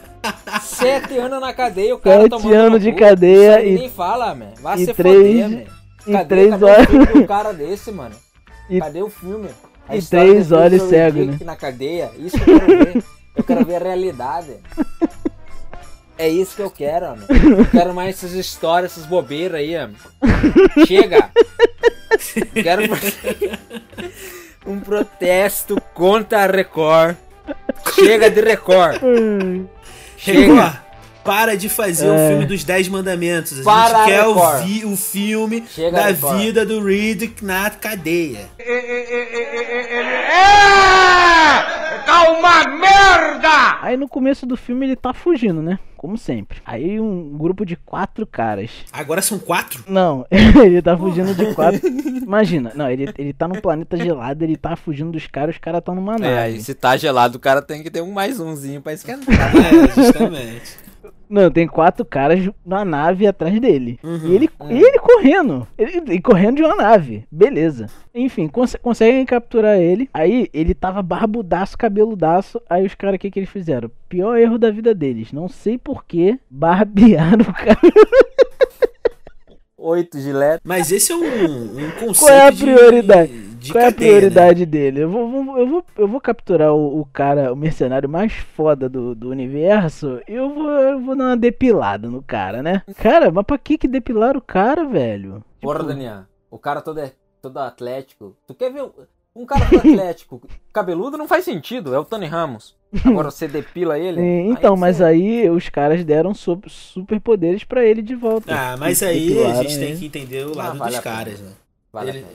Sete 0.62 1.18
anos 1.18 1.40
na 1.40 1.54
cadeia, 1.54 1.96
o 1.96 2.00
cara 2.00 2.24
Sete 2.24 2.54
anos 2.54 2.82
de 2.82 2.92
cadeia 2.92 3.64
e. 3.64 3.76
Nem 3.76 3.90
fala, 3.90 4.34
man. 4.36 4.54
Vai 4.62 4.80
e 4.80 4.86
se 4.86 4.94
três, 4.94 5.44
foder. 5.44 5.68
Cadê, 6.06 6.24
e 6.24 6.28
três 6.28 6.62
horas. 6.62 6.88
Um 7.16 7.26
cara 7.26 7.54
desse, 7.54 7.92
mano? 7.92 8.16
E, 8.70 8.80
Cadê 8.80 9.02
o 9.02 9.10
filme? 9.10 9.48
A 9.88 9.96
e 9.96 10.02
três 10.02 10.52
olhos 10.52 10.82
cegos, 10.90 11.26
né? 11.26 11.38
na 11.46 11.56
cadeia. 11.56 12.12
Isso 12.18 12.36
eu 12.36 12.44
quero 12.60 12.68
ver. 12.68 13.04
Eu 13.34 13.44
quero 13.46 13.66
ver 13.66 13.76
a 13.76 13.86
realidade. 13.86 14.58
É 16.20 16.28
isso 16.28 16.56
que 16.56 16.64
eu 16.64 16.72
quero, 16.72 17.10
mano. 17.10 17.26
Eu 17.30 17.66
quero 17.68 17.94
mais 17.94 18.16
essas 18.16 18.34
histórias, 18.34 18.94
essas 18.94 19.06
bobeiras 19.06 19.60
aí, 19.60 19.78
mano. 19.78 19.96
Chega! 20.88 21.30
Quero 22.56 22.82
um 24.66 24.80
protesto 24.80 25.80
contra 25.94 26.44
a 26.44 26.48
Record. 26.48 27.16
Chega 27.94 28.32
de 28.32 28.42
Record. 28.42 29.00
Chega! 30.28 30.84
Para 31.24 31.56
de 31.56 31.70
fazer 31.70 32.08
é. 32.08 32.12
o 32.12 32.30
filme 32.30 32.46
dos 32.46 32.64
Dez 32.64 32.88
Mandamentos. 32.90 33.60
A 33.60 33.64
Para 33.64 33.98
gente 34.00 34.08
quer 34.08 34.26
ouvir 34.26 34.86
o 34.86 34.96
filme 34.96 35.64
Chega 35.68 35.92
da 35.92 36.12
vida 36.12 36.66
do 36.66 36.84
Riddick 36.84 37.44
na 37.44 37.70
cadeia. 37.70 38.50
Ele 38.58 38.78
é! 40.10 40.38
Tá 42.06 42.30
uma 42.32 42.64
merda! 42.68 43.80
Aí 43.82 43.98
no 43.98 44.08
começo 44.08 44.46
do 44.46 44.56
filme 44.56 44.86
ele 44.86 44.96
tá 44.96 45.14
fugindo, 45.14 45.62
né? 45.62 45.80
Como 45.98 46.18
sempre. 46.18 46.60
Aí 46.64 47.00
um 47.00 47.36
grupo 47.38 47.66
de 47.66 47.76
quatro 47.76 48.26
caras. 48.26 48.70
Agora 48.92 49.22
são 49.22 49.40
quatro? 49.40 49.84
Não, 49.88 50.26
ele 50.32 50.82
tá 50.82 50.96
fugindo 50.96 51.34
de 51.34 51.54
quatro. 51.56 51.82
Imagina, 51.88 52.72
não, 52.76 52.90
ele, 52.90 53.12
ele 53.18 53.34
tá 53.34 53.48
num 53.48 53.60
planeta 53.60 53.98
gelado, 53.98 54.44
ele 54.44 54.56
tá 54.56 54.76
fugindo 54.76 55.12
dos 55.12 55.26
caras, 55.26 55.56
os 55.56 55.60
caras 55.60 55.80
estão 55.80 55.96
numa 55.96 56.16
é, 56.16 56.20
nave. 56.20 56.58
É, 56.58 56.60
se 56.60 56.74
tá 56.76 56.96
gelado, 56.96 57.38
o 57.38 57.42
cara 57.42 57.62
tem 57.62 57.82
que 57.82 57.90
ter 57.90 58.02
um 58.02 58.12
mais 58.12 58.40
umzinho 58.40 58.82
pra 58.82 58.94
esquentar. 58.94 59.54
é, 59.56 59.88
justamente. 59.96 60.87
Não, 61.30 61.52
tem 61.52 61.68
quatro 61.68 62.06
caras 62.06 62.50
na 62.66 62.86
nave 62.86 63.28
atrás 63.28 63.60
dele. 63.60 64.00
Uhum, 64.04 64.28
e 64.28 64.36
ele, 64.36 64.50
uhum. 64.60 64.72
ele 64.72 65.00
correndo. 65.00 65.68
Ele, 65.78 65.98
ele, 65.98 66.22
correndo 66.22 66.58
de 66.58 66.64
uma 66.64 66.76
nave. 66.76 67.26
Beleza. 67.32 67.88
Enfim, 68.14 68.48
cons 68.48 68.76
conseguem 68.82 69.26
capturar 69.26 69.78
ele. 69.78 70.10
Aí 70.14 70.50
ele 70.54 70.74
tava 70.74 71.02
barbudaço, 71.02 71.78
cabeludaço. 71.78 72.62
Aí 72.70 72.86
os 72.86 72.96
caras, 72.96 73.16
o 73.16 73.20
que, 73.20 73.30
que 73.30 73.40
eles 73.40 73.50
fizeram? 73.50 73.92
Pior 74.08 74.38
erro 74.38 74.58
da 74.58 74.72
vida 74.72 74.96
deles. 74.96 75.34
Não 75.34 75.48
sei 75.48 75.78
porquê. 75.78 76.40
Barbearam 76.50 77.42
o 77.42 77.54
cara. 77.54 77.78
Oito 79.88 80.20
giletes. 80.20 80.62
Mas 80.66 80.92
esse 80.92 81.12
é 81.12 81.16
um, 81.16 81.86
um 81.86 81.92
conceito. 81.92 82.20
Qual 82.20 82.32
é 82.32 82.48
a 82.48 82.52
prioridade? 82.52 83.32
De 83.32 83.48
de 83.68 83.72
Qual 83.74 83.84
é 83.84 83.88
a 83.88 83.92
prioridade 83.92 84.60
né? 84.62 84.66
dele? 84.66 85.02
Eu 85.02 85.10
vou, 85.10 85.30
vou, 85.30 85.58
eu 85.58 85.68
vou, 85.68 85.86
eu 85.98 86.08
vou 86.08 86.22
capturar 86.22 86.74
o, 86.74 87.02
o, 87.02 87.06
cara, 87.06 87.52
o 87.52 87.56
mercenário 87.56 88.08
mais 88.08 88.34
foda 88.34 88.88
do, 88.88 89.14
do 89.14 89.30
universo. 89.30 90.22
E 90.28 90.34
eu 90.34 90.54
vou, 90.54 90.70
eu 90.70 91.00
vou 91.02 91.16
dar 91.16 91.26
uma 91.26 91.38
depilada 91.38 92.10
no 92.10 92.22
cara, 92.22 92.64
né? 92.64 92.84
Cara, 92.98 93.32
mas 93.32 93.46
pra 93.46 93.58
que 93.58 93.78
que 93.78 93.88
depilar 93.88 94.38
o 94.38 94.42
cara, 94.42 94.86
velho? 94.86 95.44
Porra, 95.62 95.80
tipo... 95.80 95.90
Daniel, 95.90 96.24
o 96.50 96.58
cara 96.58 96.82
todo, 96.82 97.00
é, 97.00 97.12
todo 97.42 97.58
atlético. 97.58 98.36
Tu 98.48 98.54
quer 98.54 98.72
ver 98.72 98.84
um 99.38 99.46
cara 99.46 99.66
todo 99.66 99.80
atlético, 99.80 100.42
cabeludo 100.74 101.18
não 101.18 101.28
faz 101.28 101.46
sentido, 101.46 101.94
é 101.94 102.00
o 102.00 102.06
Tony 102.06 102.26
Ramos. 102.26 102.76
Agora 103.06 103.30
você 103.30 103.48
depila 103.48 104.00
ele. 104.00 104.20
então, 104.22 104.74
aí 104.74 104.80
mas 104.80 104.98
você... 104.98 105.04
aí 105.04 105.50
os 105.50 105.70
caras 105.70 106.04
deram 106.04 106.34
super 106.34 107.20
poderes 107.20 107.64
para 107.64 107.86
ele 107.86 108.02
de 108.02 108.16
volta. 108.16 108.54
Ah, 108.54 108.76
mas 108.78 109.04
aí 109.04 109.38
a 109.46 109.62
gente 109.62 109.78
tem 109.78 109.98
que 109.98 110.06
entender 110.06 110.46
o 110.46 110.56
lado 110.56 110.76
ah, 110.76 110.80
vale 110.80 110.92
dos 110.96 111.04
caras, 111.04 111.40
né? 111.40 111.52
Vale 111.94 112.10
ele, 112.10 112.26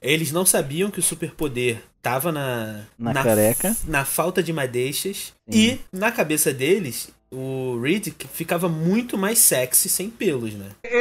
eles 0.00 0.32
não 0.32 0.44
sabiam 0.44 0.90
que 0.90 0.98
o 0.98 1.02
superpoder 1.02 1.82
tava 2.02 2.30
na, 2.30 2.82
na, 2.98 3.14
na 3.14 3.22
careca, 3.22 3.74
na 3.86 4.04
falta 4.04 4.42
de 4.42 4.52
madeixas 4.52 5.32
e 5.48 5.78
na 5.92 6.10
cabeça 6.10 6.52
deles 6.52 7.10
o 7.30 7.80
Reed 7.80 8.08
ficava 8.32 8.68
muito 8.68 9.16
mais 9.16 9.38
sexy 9.38 9.88
sem 9.88 10.10
pelos, 10.10 10.52
né? 10.54 10.66
Ele 10.84 11.00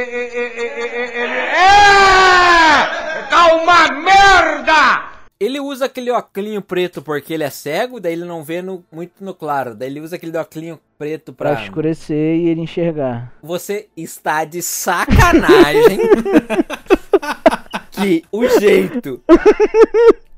é! 1.44 1.92
Tá 3.30 3.54
uma 3.56 3.88
merda! 3.92 5.11
Ele 5.42 5.60
usa 5.60 5.86
aquele 5.86 6.12
óculos 6.12 6.64
preto 6.68 7.02
porque 7.02 7.34
ele 7.34 7.44
é 7.44 7.50
cego, 7.50 8.00
daí 8.00 8.14
ele 8.14 8.26
não 8.26 8.44
vê 8.44 8.62
no, 8.62 8.86
muito 8.92 9.14
no 9.26 9.34
claro. 9.34 9.74
Daí 9.74 9.90
ele 9.90 10.00
usa 10.00 10.16
aquele 10.16 10.38
óculos 10.38 10.78
preto 11.00 11.34
pra... 11.34 11.54
pra 11.54 11.64
escurecer 11.64 12.38
e 12.38 12.48
ele 12.48 12.62
enxergar. 12.62 13.34
Você 13.42 13.88
está 13.98 14.46
de 14.46 14.62
sacanagem. 14.62 15.98
que 17.90 18.24
o 18.32 18.48
jeito. 18.60 19.20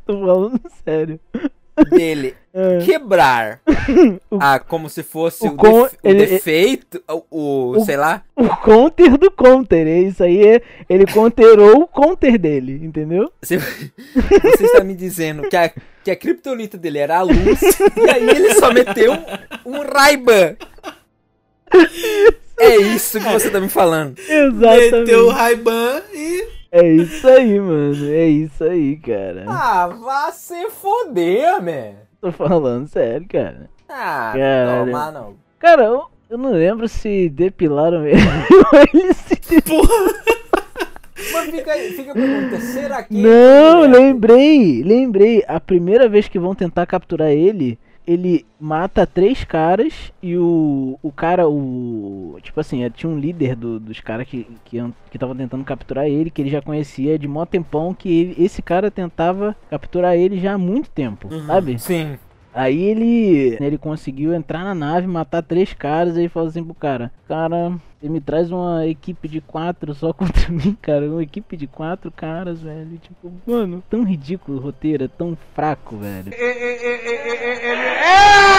Tô 0.06 0.20
falando 0.22 0.62
sério. 0.86 1.20
Dele 1.90 2.36
é. 2.54 2.80
quebrar 2.86 3.60
a, 4.40 4.60
como 4.60 4.90
se 4.90 5.02
fosse 5.02 5.48
o, 5.48 5.54
o, 5.54 5.56
con, 5.56 5.84
def, 5.84 5.98
ele, 6.04 6.24
o 6.24 6.28
defeito, 6.28 7.04
o, 7.32 7.72
o, 7.72 7.86
sei 7.86 7.98
lá. 7.98 8.24
O 8.36 8.48
counter 8.48 9.18
do 9.18 9.32
counter. 9.32 9.88
É 9.88 10.00
isso 10.00 10.24
aí, 10.24 10.46
é, 10.46 10.62
ele 10.88 11.06
counterou 11.08 11.82
o 11.82 11.88
counter 11.88 12.38
dele, 12.38 12.80
entendeu? 12.84 13.32
Você, 13.42 13.58
você 13.58 14.66
está 14.66 14.84
me 14.84 14.94
dizendo 14.94 15.50
que 15.50 15.58
a, 15.58 15.72
que 16.04 16.12
a 16.12 16.16
criptonita 16.16 16.78
dele 16.78 17.00
era 17.00 17.18
a 17.18 17.22
luz, 17.24 17.62
e 17.62 18.10
aí 18.10 18.30
ele 18.30 18.54
só 18.56 18.72
meteu 18.72 19.14
um 19.66 19.82
Ray-Ban. 19.82 20.56
É 22.60 22.76
isso 22.76 23.20
que 23.20 23.30
você 23.30 23.50
tá 23.50 23.60
me 23.60 23.70
falando. 23.70 24.18
Exatamente. 24.20 24.92
Meteu 24.92 25.26
o 25.26 25.30
Ray-Ban 25.30 26.02
e 26.14 26.48
é 26.76 26.90
isso 26.90 27.28
aí, 27.28 27.60
mano. 27.60 27.94
É 28.12 28.26
isso 28.26 28.64
aí, 28.64 28.98
cara. 28.98 29.46
Ah, 29.48 29.88
vá 29.88 30.32
se 30.32 30.70
foder, 30.72 31.62
man. 31.62 31.94
Tô 32.20 32.32
falando 32.32 32.88
sério, 32.88 33.28
cara. 33.28 33.70
Ah, 33.88 34.34
cara, 34.36 34.86
não, 34.88 35.12
não. 35.12 35.36
Cara, 35.60 35.84
eu, 35.84 36.06
eu 36.32 36.38
não 36.38 36.52
lembro 36.52 36.88
se 36.88 37.30
depilaram 37.30 38.08
ele. 38.08 38.18
ele 38.92 39.14
se 39.14 39.62
Porra! 39.62 40.24
Mas 41.32 41.46
fica, 41.52 41.74
fica 41.74 42.12
a 42.12 42.16
pergunta, 42.16 42.60
será 42.60 43.04
que. 43.04 43.14
Não, 43.22 43.82
lembrei, 43.82 44.84
lembrei. 44.84 45.44
A 45.48 45.60
primeira 45.60 46.10
vez 46.10 46.28
que 46.28 46.40
vão 46.40 46.56
tentar 46.56 46.88
capturar 46.88 47.30
ele, 47.30 47.78
ele 48.06 48.46
mata 48.60 49.08
três 49.08 49.44
caras 49.44 50.12
e 50.22 50.38
o, 50.38 51.00
o 51.02 51.12
cara, 51.12 51.48
o. 51.48 52.38
Tipo 52.42 52.60
assim, 52.60 52.90
tinha 52.90 53.10
um 53.10 53.18
líder 53.18 53.56
do, 53.56 53.80
dos 53.80 54.00
caras 54.00 54.28
que 54.28 54.48
estavam 54.66 54.94
que, 55.06 55.18
que 55.18 55.38
tentando 55.38 55.64
capturar 55.64 56.08
ele, 56.08 56.30
que 56.30 56.42
ele 56.42 56.50
já 56.50 56.62
conhecia 56.62 57.18
de 57.18 57.28
mó 57.28 57.46
tempão, 57.46 57.94
que 57.94 58.10
ele, 58.10 58.44
esse 58.44 58.62
cara 58.62 58.92
tentava 58.92 59.56
capturar 59.70 60.16
ele 60.16 60.40
já 60.40 60.54
há 60.54 60.58
muito 60.58 60.90
tempo, 60.90 61.28
uhum, 61.32 61.46
sabe? 61.46 61.80
Sim. 61.80 62.18
Aí 62.54 62.82
ele, 62.84 63.58
ele 63.60 63.78
conseguiu 63.78 64.34
entrar 64.34 64.64
na 64.64 64.76
nave, 64.76 65.08
matar 65.08 65.42
três 65.42 65.74
caras 65.74 66.16
e 66.18 66.30
falou 66.30 66.50
assim 66.50 66.64
pro 66.64 66.76
cara: 66.76 67.12
Cara, 67.28 67.74
você 68.00 68.08
me 68.08 68.22
traz 68.22 68.52
uma 68.52 68.86
equipe 68.86 69.28
de 69.28 69.42
quatro 69.42 69.94
só 69.96 70.14
contra 70.14 70.50
mim, 70.50 70.78
cara. 70.82 71.10
Uma 71.10 71.24
equipe 71.24 71.58
de 71.58 71.66
quatro 71.66 72.12
caras, 72.12 72.62
velho. 72.62 72.98
Tipo, 72.98 73.32
mano, 73.48 73.84
tão 73.90 74.04
ridículo 74.04 74.58
o 74.58 74.62
roteiro, 74.62 75.06
é 75.06 75.08
tão 75.08 75.38
fraco, 75.56 75.98
velho. 75.98 76.32
Ele 76.34 76.44
é! 77.72 78.54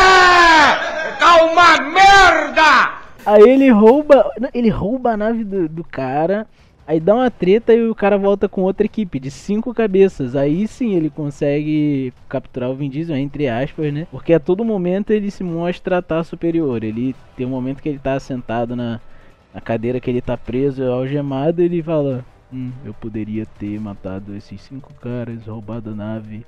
tá 1.19 1.45
uma 1.45 1.79
merda! 1.91 3.05
Aí 3.25 3.43
ele 3.43 3.71
rouba. 3.71 4.31
Ele 4.53 4.69
rouba 4.71 5.13
a 5.13 5.17
nave 5.17 5.45
do, 5.45 5.69
do 5.69 5.85
cara. 5.85 6.47
Aí 6.87 7.01
dá 7.01 7.15
uma 7.15 7.31
treta 7.31 7.73
e 7.73 7.89
o 7.89 7.95
cara 7.95 8.19
volta 8.19 8.49
com 8.49 8.63
outra 8.63 8.85
equipe 8.85 9.19
de 9.19 9.31
cinco 9.31 9.73
cabeças. 9.73 10.37
Aí 10.37 10.69
sim 10.69 10.95
ele 10.95 11.09
consegue 11.09 12.13
capturar 12.29 12.71
o 12.71 12.75
Vin 12.75 12.91
Diesel, 12.91 13.17
entre 13.17 13.49
aspas, 13.49 13.93
né? 13.93 14.07
Porque 14.11 14.35
a 14.35 14.41
todo 14.41 14.65
momento 14.65 15.11
ele 15.11 15.31
se 15.31 15.43
mostra 15.43 15.99
estar 15.99 16.23
superior. 16.25 16.85
Ele 16.85 17.15
tem 17.37 17.47
um 17.47 17.51
momento 17.51 17.83
que 17.83 17.89
ele 17.89 17.99
tá 17.99 18.21
sentado 18.21 18.77
na, 18.77 19.01
na 19.53 19.61
cadeira 19.61 19.99
que 19.99 20.11
ele 20.11 20.21
tá 20.21 20.37
preso, 20.37 20.85
algemado, 20.85 21.63
ele 21.63 21.83
fala: 21.83 22.25
Hum, 22.53 22.71
eu 22.85 22.93
poderia 22.93 23.47
ter 23.59 23.81
matado 23.81 24.37
esses 24.37 24.61
cinco 24.61 24.93
caras, 25.01 25.47
roubado 25.47 25.91
a 25.91 25.95
nave 25.95 26.45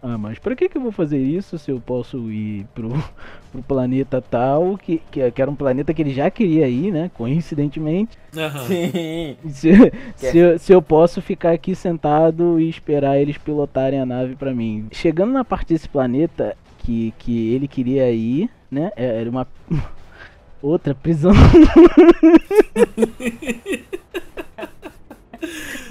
ah, 0.00 0.16
mas 0.16 0.38
pra 0.38 0.54
que, 0.54 0.68
que 0.68 0.76
eu 0.76 0.82
vou 0.82 0.92
fazer 0.92 1.18
isso 1.18 1.58
se 1.58 1.70
eu 1.70 1.80
posso 1.80 2.30
ir 2.30 2.64
pro, 2.74 2.88
pro 3.50 3.62
planeta 3.62 4.22
tal, 4.22 4.78
que, 4.78 5.02
que, 5.10 5.30
que, 5.30 5.42
era 5.42 5.50
um 5.50 5.56
planeta 5.56 5.92
que 5.92 6.00
ele 6.00 6.14
já 6.14 6.30
queria 6.30 6.68
ir, 6.68 6.92
né? 6.92 7.10
Coincidentemente. 7.14 8.16
Uhum. 8.34 8.66
Sim. 8.66 9.36
Se, 9.48 9.92
se, 10.14 10.38
eu, 10.38 10.58
se 10.58 10.72
eu 10.72 10.80
posso 10.80 11.20
ficar 11.20 11.52
aqui 11.52 11.74
sentado 11.74 12.60
e 12.60 12.68
esperar 12.68 13.18
eles 13.18 13.38
pilotarem 13.38 14.00
a 14.00 14.06
nave 14.06 14.36
para 14.36 14.54
mim. 14.54 14.86
Chegando 14.92 15.32
na 15.32 15.44
parte 15.44 15.72
desse 15.72 15.88
planeta 15.88 16.56
que, 16.78 17.12
que 17.18 17.54
ele 17.54 17.66
queria 17.66 18.10
ir, 18.12 18.48
né? 18.70 18.92
É, 18.96 19.20
era 19.20 19.30
uma. 19.30 19.46
Outra 20.60 20.94
prisão. 20.94 21.32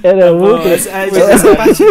Era 0.03 0.27
tá 0.27 0.31
outra. 0.31 0.69
Essa, 0.69 0.89
essa, 0.89 1.55
parte, 1.55 1.83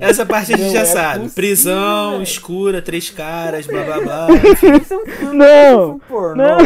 essa 0.00 0.26
parte 0.26 0.54
a 0.54 0.56
gente 0.56 0.72
já 0.72 0.80
é 0.80 0.84
sabe. 0.84 1.28
Prisão, 1.30 2.22
escura, 2.22 2.80
três 2.80 3.10
caras, 3.10 3.66
blá 3.66 3.82
blá 3.82 4.00
blá. 4.00 4.28
Não! 5.32 6.00
não. 6.36 6.58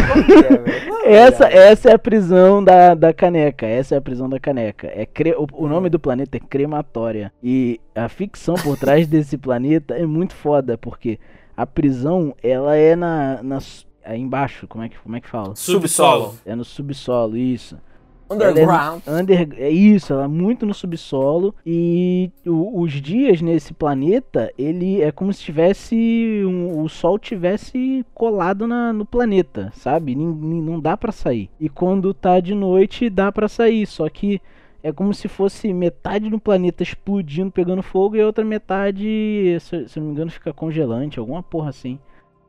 É, 1.03 1.13
essa, 1.13 1.45
essa 1.45 1.89
é 1.89 1.93
a 1.93 1.99
prisão 1.99 2.63
da, 2.63 2.95
da 2.95 3.13
caneca. 3.13 3.65
Essa 3.65 3.95
é 3.95 3.97
a 3.97 4.01
prisão 4.01 4.29
da 4.29 4.39
caneca. 4.39 4.87
É 4.87 5.05
cre... 5.05 5.33
o, 5.33 5.47
o 5.53 5.67
nome 5.67 5.89
do 5.89 5.99
planeta 5.99 6.37
é 6.37 6.39
crematória. 6.39 7.31
E 7.43 7.79
a 7.93 8.07
ficção 8.09 8.55
por 8.55 8.77
trás 8.77 9.07
desse 9.07 9.37
planeta 9.37 9.93
é 9.93 10.05
muito 10.05 10.33
foda, 10.33 10.77
porque 10.77 11.19
a 11.55 11.65
prisão, 11.65 12.35
ela 12.43 12.75
é 12.75 12.95
na. 12.95 13.41
na 13.43 13.59
é 14.03 14.15
embaixo, 14.15 14.67
como 14.67 14.83
é 14.83 14.89
que, 14.89 14.97
como 14.99 15.15
é 15.15 15.21
que 15.21 15.27
fala? 15.27 15.55
Subsolo. 15.55 16.35
É 16.45 16.55
no 16.55 16.63
subsolo, 16.63 17.35
isso. 17.35 17.75
Underground. 18.29 19.01
É, 19.05 19.11
under, 19.11 19.49
é 19.57 19.69
isso, 19.69 20.13
ela 20.13 20.25
é 20.25 20.27
muito 20.27 20.65
no 20.65 20.73
subsolo. 20.73 21.53
E 21.65 22.31
o, 22.45 22.81
os 22.81 22.91
dias 22.93 23.41
nesse 23.41 23.73
planeta, 23.73 24.51
ele 24.57 25.01
é 25.01 25.11
como 25.11 25.31
se 25.31 25.41
tivesse. 25.41 26.43
Um, 26.45 26.81
o 26.81 26.89
sol 26.89 27.19
tivesse 27.19 28.05
colado 28.13 28.67
na, 28.67 28.91
no 28.91 29.05
planeta, 29.05 29.71
sabe? 29.75 30.13
N, 30.13 30.61
não 30.61 30.79
dá 30.79 30.97
para 30.97 31.11
sair. 31.11 31.49
E 31.59 31.69
quando 31.69 32.13
tá 32.13 32.39
de 32.39 32.55
noite, 32.55 33.09
dá 33.09 33.31
para 33.31 33.47
sair. 33.47 33.85
Só 33.85 34.09
que 34.09 34.41
é 34.81 34.91
como 34.91 35.13
se 35.13 35.27
fosse 35.27 35.73
metade 35.73 36.29
do 36.29 36.39
planeta 36.39 36.83
explodindo, 36.83 37.51
pegando 37.51 37.81
fogo, 37.81 38.15
e 38.15 38.21
a 38.21 38.25
outra 38.25 38.45
metade, 38.45 39.57
se, 39.59 39.87
se 39.87 39.99
não 39.99 40.07
me 40.07 40.13
engano, 40.13 40.31
fica 40.31 40.53
congelante, 40.53 41.19
alguma 41.19 41.41
porra 41.41 41.69
assim. 41.69 41.99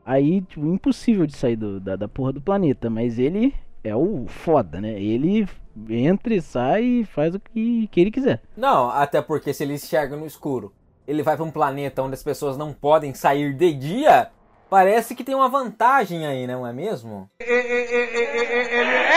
Aí, 0.04 0.40
tipo, 0.42 0.66
impossível 0.66 1.26
de 1.26 1.34
sair 1.34 1.56
do, 1.56 1.80
da, 1.80 1.96
da 1.96 2.06
porra 2.06 2.32
do 2.32 2.40
planeta. 2.40 2.88
Mas 2.88 3.18
ele 3.18 3.52
é 3.86 3.94
o 3.94 4.26
foda, 4.26 4.80
né? 4.80 5.00
Ele 5.00 5.48
entra 5.88 6.34
e 6.34 6.40
sai 6.42 6.82
e 6.82 7.04
faz 7.04 7.34
o 7.34 7.40
que, 7.40 7.86
que 7.88 8.00
ele 8.00 8.10
quiser. 8.10 8.42
Não, 8.56 8.90
até 8.90 9.22
porque 9.22 9.52
se 9.52 9.62
ele 9.62 9.74
enxerga 9.74 10.16
no 10.16 10.26
escuro, 10.26 10.72
ele 11.06 11.22
vai 11.22 11.36
para 11.36 11.44
um 11.44 11.50
planeta 11.50 12.02
onde 12.02 12.14
as 12.14 12.22
pessoas 12.22 12.56
não 12.56 12.72
podem 12.72 13.14
sair 13.14 13.54
de 13.54 13.72
dia, 13.72 14.30
parece 14.68 15.14
que 15.14 15.22
tem 15.22 15.34
uma 15.34 15.48
vantagem 15.48 16.26
aí, 16.26 16.46
não 16.46 16.66
é 16.66 16.72
mesmo? 16.72 17.30
Ele 17.38 17.56
é! 18.98 19.16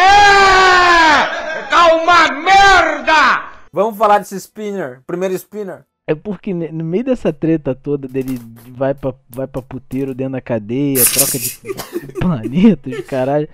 Tá 1.69 1.95
uma 1.95 2.27
merda! 2.31 3.49
Vamos 3.71 3.97
falar 3.97 4.19
desse 4.19 4.35
spinner, 4.35 5.01
primeiro 5.05 5.33
spinner. 5.35 5.85
É 6.07 6.15
porque 6.15 6.51
no 6.53 6.83
meio 6.83 7.03
dessa 7.03 7.31
treta 7.31 7.75
toda 7.75 8.07
dele 8.07 8.39
vai 8.69 8.95
pra, 8.95 9.13
vai 9.29 9.45
pra 9.45 9.61
puteiro 9.61 10.15
dentro 10.15 10.33
da 10.33 10.41
cadeia, 10.41 11.05
troca 11.05 11.37
de 11.37 11.59
planetas, 12.19 13.05
caralho. 13.05 13.47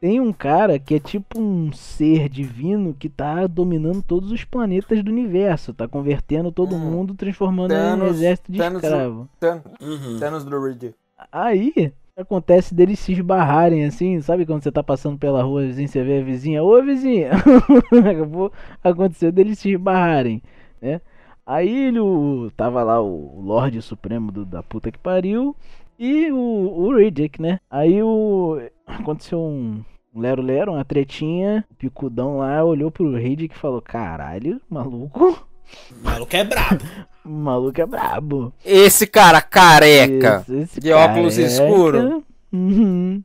Tem 0.00 0.20
um 0.20 0.32
cara 0.32 0.78
que 0.78 0.94
é 0.94 1.00
tipo 1.00 1.40
um 1.40 1.72
ser 1.72 2.28
divino 2.28 2.94
que 2.94 3.08
tá 3.08 3.46
dominando 3.46 4.02
todos 4.02 4.30
os 4.30 4.44
planetas 4.44 5.02
do 5.02 5.10
universo, 5.10 5.72
tá 5.72 5.88
convertendo 5.88 6.52
todo 6.52 6.74
hum. 6.74 6.78
mundo, 6.78 7.14
transformando 7.14 7.70
Thanos, 7.70 8.06
em 8.06 8.08
um 8.08 8.14
exército 8.14 8.52
de 8.52 8.58
Thanos, 8.58 8.82
escravo. 8.82 9.28
Thanos, 9.40 9.64
uhum. 9.80 10.18
Thanos 10.18 10.44
do 10.44 10.62
Reed. 10.62 10.92
Aí, 11.32 11.92
acontece 12.16 12.74
deles 12.74 12.98
se 12.98 13.12
esbarrarem 13.12 13.84
assim, 13.84 14.20
sabe 14.20 14.44
quando 14.44 14.62
você 14.62 14.72
tá 14.72 14.82
passando 14.82 15.18
pela 15.18 15.42
rua, 15.42 15.62
vizinho, 15.62 15.88
você 15.88 16.02
vê 16.02 16.20
a 16.20 16.24
vizinha, 16.24 16.62
ô 16.62 16.82
vizinha, 16.82 17.30
acabou 18.10 18.52
aconteceu 18.82 19.32
deles 19.32 19.58
se 19.58 19.70
esbarrarem, 19.70 20.42
né? 20.80 21.00
Aí 21.46 21.86
ele 21.86 22.00
o, 22.00 22.50
tava 22.56 22.82
lá 22.82 23.00
o 23.00 23.40
Lorde 23.40 23.80
Supremo 23.80 24.32
do, 24.32 24.44
da 24.44 24.62
puta 24.62 24.90
que 24.90 24.98
pariu 24.98 25.54
e 25.98 26.30
o, 26.30 26.36
o 26.36 26.96
Riddick, 26.96 27.40
né? 27.40 27.60
Aí 27.70 28.02
o 28.02 28.60
aconteceu 28.86 29.40
um 29.40 29.82
Lero 30.14 30.42
Lero, 30.42 30.72
uma 30.72 30.84
tretinha. 30.84 31.64
O 31.70 31.74
picudão 31.74 32.38
lá 32.38 32.64
olhou 32.64 32.90
pro 32.90 33.16
Riddick 33.16 33.54
e 33.54 33.58
falou: 33.58 33.82
Caralho, 33.82 34.60
maluco. 34.68 35.46
O 35.90 36.04
maluco 36.04 36.36
é 36.36 36.44
brabo. 36.44 36.84
o 37.24 37.28
maluco 37.28 37.80
é 37.80 37.86
brabo. 37.86 38.52
Esse 38.64 39.06
cara 39.06 39.40
careca. 39.40 40.42
Esse, 40.42 40.56
esse 40.56 40.80
de 40.80 40.90
careca. 40.90 41.12
óculos 41.12 41.38
escuros. 41.38 42.22
Uhum. 42.52 43.22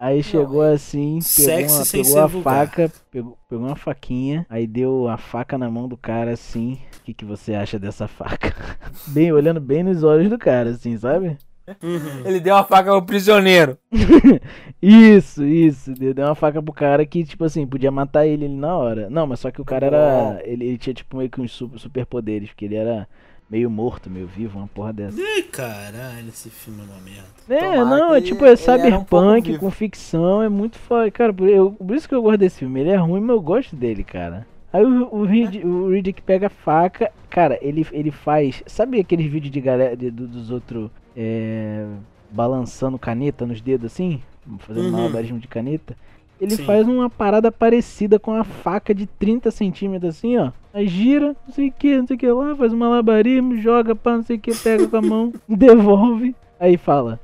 Aí 0.00 0.22
chegou 0.22 0.64
Não, 0.64 0.72
assim, 0.72 1.18
pegou, 1.36 1.76
uma, 1.76 1.84
pegou 1.84 2.18
a 2.18 2.28
faca, 2.28 2.92
pegou, 3.10 3.38
pegou 3.46 3.66
uma 3.66 3.76
faquinha, 3.76 4.46
aí 4.48 4.66
deu 4.66 5.06
a 5.06 5.18
faca 5.18 5.58
na 5.58 5.70
mão 5.70 5.86
do 5.86 5.96
cara 5.96 6.32
assim. 6.32 6.78
O 7.00 7.02
que, 7.02 7.12
que 7.12 7.24
você 7.26 7.54
acha 7.54 7.78
dessa 7.78 8.08
faca? 8.08 8.54
bem, 9.08 9.30
olhando 9.30 9.60
bem 9.60 9.82
nos 9.82 10.02
olhos 10.02 10.30
do 10.30 10.38
cara, 10.38 10.70
assim, 10.70 10.96
sabe? 10.96 11.36
Uhum. 11.82 12.26
Ele 12.26 12.40
deu 12.40 12.54
uma 12.54 12.64
faca 12.64 12.90
ao 12.90 13.02
prisioneiro. 13.02 13.78
isso, 14.80 15.44
isso. 15.44 15.92
Deu 15.92 16.26
uma 16.26 16.34
faca 16.34 16.62
pro 16.62 16.72
cara 16.72 17.04
que, 17.06 17.24
tipo 17.24 17.44
assim, 17.44 17.66
podia 17.66 17.90
matar 17.90 18.26
ele, 18.26 18.44
ele 18.44 18.56
na 18.56 18.76
hora. 18.76 19.08
Não, 19.10 19.26
mas 19.26 19.40
só 19.40 19.50
que 19.50 19.60
o 19.60 19.64
cara 19.64 19.86
era. 19.86 20.40
Ele, 20.44 20.64
ele 20.66 20.78
tinha, 20.78 20.94
tipo, 20.94 21.16
meio 21.16 21.30
que 21.30 21.40
uns 21.40 21.52
superpoderes, 21.52 22.48
porque 22.48 22.64
ele 22.64 22.76
era 22.76 23.08
meio 23.50 23.68
morto, 23.68 24.08
meio 24.08 24.28
vivo, 24.28 24.58
uma 24.58 24.68
porra 24.68 24.92
dessa. 24.92 25.20
Ai, 25.20 25.42
caralho, 25.42 26.28
esse 26.28 26.48
filme 26.48 26.80
é 26.80 26.84
uma 26.84 27.00
merda. 27.00 27.28
É, 27.48 27.76
Tomara 27.76 27.84
não, 27.84 28.14
é 28.14 28.20
tipo, 28.20 28.44
é 28.44 28.54
cyberpunk 28.54 29.52
um 29.52 29.58
com 29.58 29.70
ficção, 29.70 30.40
é 30.40 30.48
muito 30.48 30.78
foda. 30.78 31.10
Cara, 31.10 31.34
por, 31.34 31.48
eu, 31.48 31.72
por 31.72 31.96
isso 31.96 32.08
que 32.08 32.14
eu 32.14 32.22
gosto 32.22 32.38
desse 32.38 32.60
filme. 32.60 32.80
Ele 32.80 32.90
é 32.90 32.96
ruim, 32.96 33.20
mas 33.20 33.30
eu 33.30 33.42
gosto 33.42 33.74
dele, 33.74 34.04
cara. 34.04 34.46
Aí 34.72 34.84
o, 34.84 35.08
o, 35.12 35.24
Reed, 35.24 35.64
o 35.64 35.88
Riddick 35.88 36.22
pega 36.22 36.46
a 36.46 36.50
faca, 36.50 37.10
cara, 37.28 37.58
ele, 37.60 37.84
ele 37.90 38.12
faz. 38.12 38.62
Sabe 38.66 39.00
aqueles 39.00 39.26
vídeos 39.26 39.50
de 39.50 39.60
galera 39.60 39.96
de, 39.96 40.12
dos 40.12 40.50
outros 40.52 40.90
é, 41.16 41.86
balançando 42.30 42.98
caneta 42.98 43.46
nos 43.46 43.60
dedos 43.60 43.92
assim, 43.92 44.22
fazendo 44.60 44.86
uhum. 44.86 44.92
malabarismo 44.92 45.38
de 45.38 45.48
caneta. 45.48 45.96
Ele 46.40 46.56
Sim. 46.56 46.64
faz 46.64 46.88
uma 46.88 47.10
parada 47.10 47.52
parecida 47.52 48.18
com 48.18 48.32
a 48.32 48.42
faca 48.42 48.94
de 48.94 49.04
30 49.06 49.50
centímetros 49.50 50.16
assim, 50.16 50.38
ó. 50.38 50.50
Aí 50.72 50.88
gira, 50.88 51.36
não 51.46 51.54
sei 51.54 51.68
o 51.68 51.72
que, 51.72 51.98
não 51.98 52.06
sei 52.06 52.16
o 52.16 52.18
que 52.18 52.30
lá, 52.30 52.56
faz 52.56 52.72
um 52.72 52.78
malabarismo, 52.78 53.58
joga 53.58 53.94
pra 53.94 54.16
não 54.16 54.22
sei 54.22 54.36
o 54.36 54.40
que, 54.40 54.54
pega 54.54 54.88
com 54.88 54.96
a 54.96 55.02
mão, 55.02 55.32
devolve. 55.46 56.34
Aí 56.58 56.78
fala: 56.78 57.20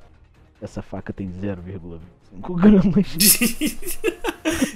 Essa 0.61 0.83
faca 0.83 1.13
tem 1.13 1.31
0,25 1.31 2.61
gramas. 2.61 3.17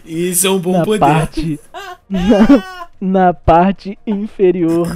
Isso 0.06 0.46
é 0.46 0.50
um 0.50 0.58
bom 0.58 0.72
na 0.72 0.84
poder. 0.84 1.00
Parte, 1.00 1.60
na, 2.08 2.82
na 3.00 3.34
parte 3.34 3.98
inferior. 4.06 4.88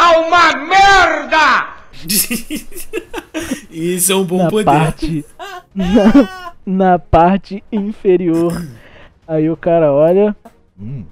Tá 0.00 0.18
uma 0.18 0.56
merda! 0.56 1.68
Isso 3.70 4.12
é 4.12 4.16
um 4.16 4.24
bom 4.24 4.44
na 4.44 4.50
poder. 4.50 4.64
Parte, 4.64 5.24
na, 5.74 6.42
na 6.64 6.98
parte 6.98 7.62
inferior. 7.70 8.66
Aí 9.28 9.50
o 9.50 9.56
cara 9.56 9.92
olha. 9.92 10.34
Hum, 10.80 11.04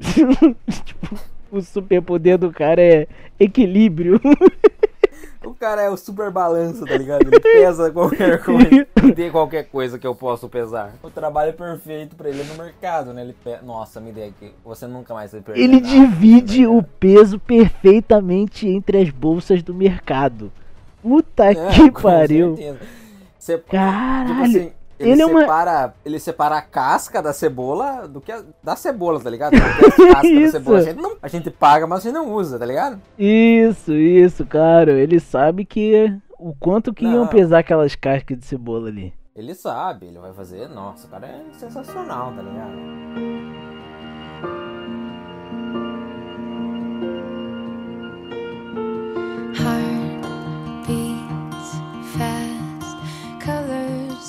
tipo, 0.84 1.18
o 1.52 1.60
superpoder 1.60 2.38
do 2.38 2.50
cara 2.50 2.80
é 2.80 3.06
equilíbrio. 3.38 4.18
O 5.46 5.54
cara 5.54 5.82
é 5.82 5.88
o 5.88 5.96
super 5.96 6.30
balanço, 6.30 6.84
tá 6.84 6.96
ligado? 6.96 7.22
Ele 7.22 7.38
pesa 7.38 7.90
qualquer 7.92 8.42
coisa. 8.44 8.86
Tem 9.14 9.30
qualquer 9.30 9.64
coisa 9.64 9.96
que 9.96 10.06
eu 10.06 10.14
posso 10.14 10.48
pesar. 10.48 10.94
O 11.02 11.08
trabalho 11.08 11.50
é 11.50 11.52
perfeito 11.52 12.16
pra 12.16 12.28
ele 12.28 12.42
no 12.42 12.54
mercado, 12.56 13.12
né? 13.12 13.22
Ele 13.22 13.32
pe... 13.32 13.58
Nossa, 13.64 14.00
me 14.00 14.10
dê 14.10 14.24
aqui. 14.24 14.52
Você 14.64 14.88
nunca 14.88 15.14
mais 15.14 15.30
vai 15.30 15.40
perder. 15.40 15.62
Ele 15.62 15.80
divide 15.80 16.66
o 16.66 16.82
peso 16.82 17.38
perfeitamente 17.38 18.68
entre 18.68 18.98
as 18.98 19.10
bolsas 19.10 19.62
do 19.62 19.72
mercado. 19.72 20.50
Puta 21.00 21.44
é, 21.44 21.54
que 21.54 21.90
pariu. 21.92 22.58
Você, 23.38 23.58
Caralho. 23.58 24.26
Tipo 24.26 24.42
assim, 24.42 24.72
ele, 24.98 25.10
ele 25.12 25.24
separa, 25.24 25.70
é 25.70 25.84
uma... 25.84 25.94
ele 26.04 26.18
separa 26.18 26.56
a 26.56 26.62
casca 26.62 27.22
da 27.22 27.32
cebola 27.32 28.08
do 28.08 28.20
que 28.20 28.32
a, 28.32 28.42
da 28.62 28.76
cebola, 28.76 29.20
tá 29.20 29.30
ligado? 29.30 29.54
a 29.54 29.60
casca 29.60 30.40
da 30.40 30.48
cebola 30.50 30.78
a 30.78 30.82
gente, 30.82 31.00
não, 31.00 31.16
a 31.22 31.28
gente 31.28 31.50
paga, 31.50 31.86
mas 31.86 32.00
a 32.00 32.02
gente 32.02 32.14
não 32.14 32.32
usa, 32.32 32.58
tá 32.58 32.66
ligado? 32.66 33.00
Isso, 33.18 33.92
isso, 33.92 34.46
cara. 34.46 34.92
Ele 34.92 35.20
sabe 35.20 35.64
que 35.64 36.16
o 36.38 36.54
quanto 36.54 36.92
que 36.92 37.04
Não. 37.04 37.12
iam 37.12 37.26
pesar 37.26 37.60
aquelas 37.60 37.94
cascas 37.94 38.38
de 38.38 38.44
cebola 38.46 38.88
ali. 38.88 39.12
Ele 39.34 39.54
sabe, 39.54 40.06
ele 40.06 40.18
vai 40.18 40.32
fazer. 40.32 40.68
Nossa, 40.68 41.06
o 41.06 41.10
cara 41.10 41.26
é 41.26 41.44
sensacional, 41.52 42.32
tá 42.32 42.42
ligado? 42.42 43.75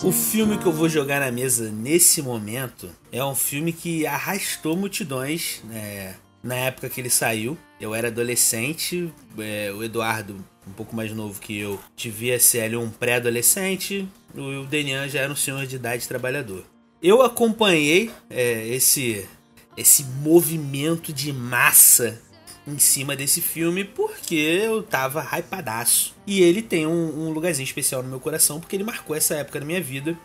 O 0.04 0.12
filme 0.12 0.60
que 0.60 0.66
eu 0.68 0.72
vou 0.72 0.88
jogar 0.88 1.22
na 1.22 1.32
mesa 1.32 1.72
nesse 1.72 2.22
momento 2.22 2.90
é 3.12 3.24
um 3.26 3.34
filme 3.34 3.74
que 3.74 4.06
arrastou 4.06 4.78
multidões 4.78 5.62
né, 5.64 6.16
na 6.44 6.56
época 6.56 6.88
que 6.88 7.02
ele 7.02 7.10
saiu. 7.10 7.58
Eu 7.82 7.96
era 7.96 8.10
adolescente, 8.10 9.12
é, 9.40 9.72
o 9.74 9.84
Eduardo, 9.84 10.36
um 10.68 10.72
pouco 10.72 10.96
mais 10.96 11.12
novo 11.12 11.42
que 11.42 11.58
eu, 11.58 11.80
devia 11.96 12.40
ser 12.40 12.78
um 12.78 12.90
pré-adolescente, 12.92 14.08
o 14.36 14.64
Denian 14.66 15.10
já 15.10 15.22
era 15.22 15.34
um 15.34 15.36
senhor 15.36 15.66
de 15.66 15.78
idade 15.78 16.08
trabalhador. 16.08 16.64
Eu 17.02 17.24
acompanhei 17.24 18.12
é, 18.30 18.68
esse, 18.68 19.28
esse 19.76 20.04
movimento 20.04 21.12
de 21.12 21.34
massa 21.34 22.22
em 22.68 22.78
cima 22.78 23.16
desse 23.16 23.42
filme 23.42 23.86
porque 23.86 24.36
eu 24.36 24.84
tava 24.84 25.22
hypadaço. 25.22 26.14
E 26.26 26.42
ele 26.42 26.62
tem 26.62 26.86
um, 26.86 27.28
um 27.28 27.32
lugarzinho 27.32 27.66
especial 27.66 28.04
no 28.04 28.10
meu 28.10 28.20
coração 28.20 28.60
porque 28.60 28.76
ele 28.76 28.84
marcou 28.84 29.16
essa 29.16 29.36
época 29.36 29.60
da 29.60 29.66
minha 29.66 29.82
vida 29.82 30.18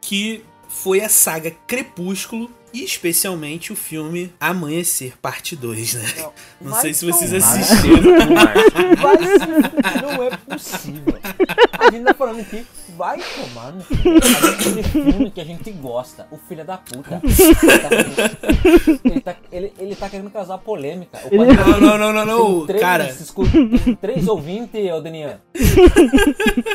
que 0.00 0.44
foi 0.68 1.00
a 1.00 1.08
saga 1.08 1.50
Crepúsculo 1.66 2.50
e 2.72 2.84
especialmente 2.84 3.72
o 3.72 3.76
filme 3.76 4.32
Amanhecer 4.38 5.14
Parte 5.20 5.56
2, 5.56 5.94
né? 5.94 6.30
Não, 6.60 6.80
sei 6.80 6.94
se 6.94 7.04
vocês 7.04 7.34
assistiram. 7.34 7.96
fuder, 7.96 10.02
não 10.02 10.22
é 10.22 10.36
possível. 10.36 11.18
A 11.72 11.90
gente 11.90 12.04
tá 12.04 12.14
falando 12.14 12.40
aqui, 12.40 12.64
vai 13.00 13.18
tomar 13.18 13.72
no 13.72 13.80
filme 13.80 15.30
que 15.30 15.40
a 15.40 15.44
gente 15.44 15.70
gosta, 15.72 16.26
o 16.30 16.36
filho 16.36 16.64
da 16.66 16.76
puta. 16.76 17.18
Ele 17.24 17.30
tá, 17.80 19.00
ele 19.04 19.20
tá, 19.22 19.36
ele, 19.50 19.72
ele 19.78 19.94
tá 19.96 20.08
querendo 20.10 20.30
causar 20.30 20.58
polêmica. 20.58 21.18
O 21.30 21.34
Ele- 21.34 21.56
pai- 21.56 21.64
Não, 21.80 21.80
não, 21.80 21.98
não, 21.98 22.12
não, 22.12 22.26
não. 22.26 22.66
Três, 22.66 22.80
Cara, 22.82 23.16
três 24.02 24.28
ouvintes, 24.28 24.92
ô 24.92 25.00
Daniel. 25.00 25.38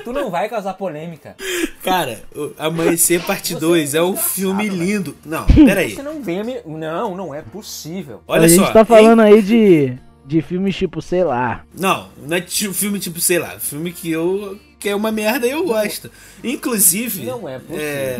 tu 0.04 0.12
não 0.12 0.32
vai 0.32 0.50
causar 0.50 0.74
polêmica. 0.74 1.36
cara, 1.84 2.20
o 2.36 2.52
Amanhecer 2.58 3.22
Parte 3.24 3.54
Você 3.54 3.60
2 3.60 3.94
é 3.94 4.02
um 4.02 4.18
filme 4.18 4.68
lindo. 4.68 5.16
Não, 5.24 5.46
peraí. 5.46 5.94
Você 5.96 6.02
não 6.02 6.22
venha 6.24 6.44
me. 6.44 6.58
Não, 6.66 7.16
não 7.16 7.36
é 7.36 7.42
possível. 7.44 8.22
Olha 8.28 8.46
a 8.46 8.48
gente 8.48 8.66
só. 8.66 8.72
tá 8.72 8.84
falando 8.84 9.22
aí 9.22 9.44
de, 9.44 9.94
de 10.26 10.42
filmes 10.42 10.76
tipo, 10.76 11.02
sei 11.04 11.24
lá. 11.24 11.64
Não, 11.78 12.08
não 12.18 12.36
é 12.36 12.42
filme 12.42 12.98
tipo, 13.00 13.20
sei 13.22 13.38
lá, 13.38 13.60
filme 13.60 13.92
que 13.92 14.10
eu 14.10 14.58
que 14.86 14.90
é 14.90 14.96
uma 14.96 15.12
merda 15.12 15.48
e 15.48 15.50
eu 15.50 15.66
gosto. 15.66 16.12
Inclusive, 16.44 17.26
Não 17.26 17.50
é 17.50 17.58
possível. 17.58 17.80
é, 17.82 18.18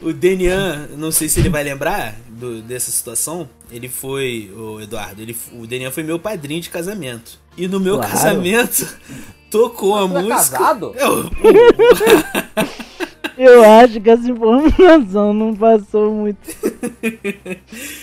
o 0.00 0.14
Denian, 0.14 0.88
não 0.96 1.12
sei 1.12 1.28
se 1.28 1.40
ele 1.40 1.50
vai 1.50 1.62
lembrar 1.62 2.14
do- 2.26 2.62
dessa 2.62 2.90
situação. 2.90 3.46
Ele 3.70 3.86
foi, 3.86 4.50
o 4.56 4.80
Eduardo, 4.80 5.20
ele, 5.20 5.36
o 5.52 5.66
Denian 5.66 5.90
foi 5.90 6.02
meu 6.02 6.18
padrinho 6.18 6.62
de 6.62 6.70
casamento. 6.70 7.38
E 7.54 7.68
no 7.68 7.78
meu 7.78 7.96
Claro. 7.96 8.12
casamento 8.12 8.88
tocou 9.50 9.94
a 9.98 10.04
é 10.04 10.22
música. 10.22 10.56
casado? 10.58 10.94
Eu- 10.96 11.30
Eu 13.36 13.62
acho 13.70 14.00
que 14.00 14.10
essa 14.10 14.28
informação 14.28 15.32
não 15.34 15.54
passou 15.54 16.12
muito. 16.12 16.38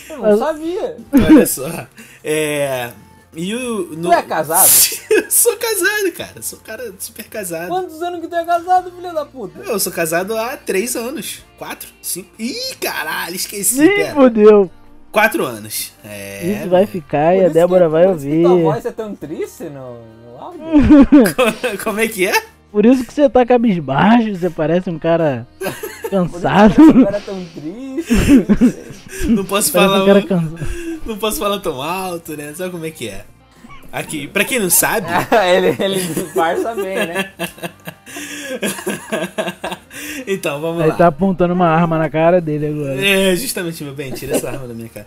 Eu 0.09 0.17
não 0.21 0.37
sabia. 0.37 0.97
olha 1.11 1.45
só. 1.47 1.87
É. 2.23 2.91
E 3.35 3.53
o. 3.55 3.95
No... 3.95 4.09
Tu 4.09 4.13
é 4.13 4.21
casado? 4.21 4.69
Eu 5.15 5.31
sou 5.31 5.55
casado, 5.57 6.11
cara. 6.17 6.41
Sou 6.41 6.59
um 6.59 6.61
cara 6.61 6.93
super 6.99 7.25
casado. 7.25 7.67
Quantos 7.69 8.01
anos 8.01 8.19
que 8.21 8.27
tu 8.27 8.35
é 8.35 8.43
casado, 8.45 8.91
filho 8.91 9.13
da 9.13 9.25
puta? 9.25 9.59
Eu 9.59 9.79
sou 9.79 9.91
casado 9.91 10.37
há 10.37 10.57
três 10.57 10.95
anos. 10.95 11.43
Quatro? 11.57 11.87
Cinco? 12.01 12.29
Ih, 12.39 12.75
caralho, 12.81 13.35
esqueci. 13.35 13.75
Sim, 13.75 13.87
pera. 13.87 14.13
fudeu. 14.13 14.71
Quatro 15.11 15.45
anos. 15.45 15.93
É. 16.03 16.59
Isso 16.59 16.69
vai 16.69 16.85
ficar 16.85 17.33
e 17.33 17.37
Por 17.37 17.43
a 17.43 17.45
isso 17.47 17.53
Débora 17.53 17.85
que- 17.85 17.91
vai 17.91 18.03
por 18.07 18.15
isso 18.15 18.19
que 18.25 18.27
ouvir. 18.31 18.43
Tua 18.43 18.57
voz 18.73 18.85
é 18.85 18.91
tão 18.91 19.15
triste 19.15 19.63
no, 19.65 19.99
no 20.33 20.37
áudio. 20.37 20.61
Como 21.83 21.99
é 22.01 22.07
que 22.07 22.27
é? 22.27 22.43
Por 22.71 22.85
isso 22.85 23.05
que 23.05 23.13
você 23.13 23.29
tá 23.29 23.45
cabisbaixo, 23.45 24.35
você 24.35 24.49
parece 24.49 24.89
um 24.89 24.99
cara 24.99 25.47
Por 25.59 25.67
isso 25.69 26.09
cansado. 26.09 26.73
que 26.75 27.03
cara 27.05 27.17
é 27.17 27.19
tão 27.21 27.45
triste. 27.55 29.27
Não 29.29 29.45
posso 29.45 29.71
Parece 29.71 29.71
falar. 29.71 30.03
um 30.03 30.05
cara 30.05 30.21
cansado. 30.23 30.84
Não 31.05 31.17
posso 31.17 31.39
falar 31.39 31.59
tão 31.59 31.81
alto, 31.81 32.35
né? 32.35 32.53
Sabe 32.55 32.71
como 32.71 32.85
é 32.85 32.91
que 32.91 33.09
é? 33.09 33.25
Aqui, 33.91 34.27
pra 34.27 34.43
quem 34.43 34.59
não 34.59 34.69
sabe. 34.69 35.07
ele, 35.55 35.75
ele 35.81 36.01
disfarça 36.01 36.75
bem, 36.75 36.95
né? 36.95 37.31
então, 40.27 40.59
vamos 40.59 40.81
Ele 40.81 40.91
lá. 40.91 40.95
tá 40.97 41.07
apontando 41.07 41.53
uma 41.53 41.67
arma 41.67 41.97
na 41.97 42.09
cara 42.09 42.41
dele 42.41 42.67
agora. 42.67 43.05
É, 43.05 43.35
justamente, 43.35 43.83
meu 43.83 43.93
bem, 43.93 44.11
tira 44.11 44.35
essa 44.35 44.49
arma 44.49 44.67
da 44.67 44.73
minha 44.73 44.89
cara. 44.89 45.05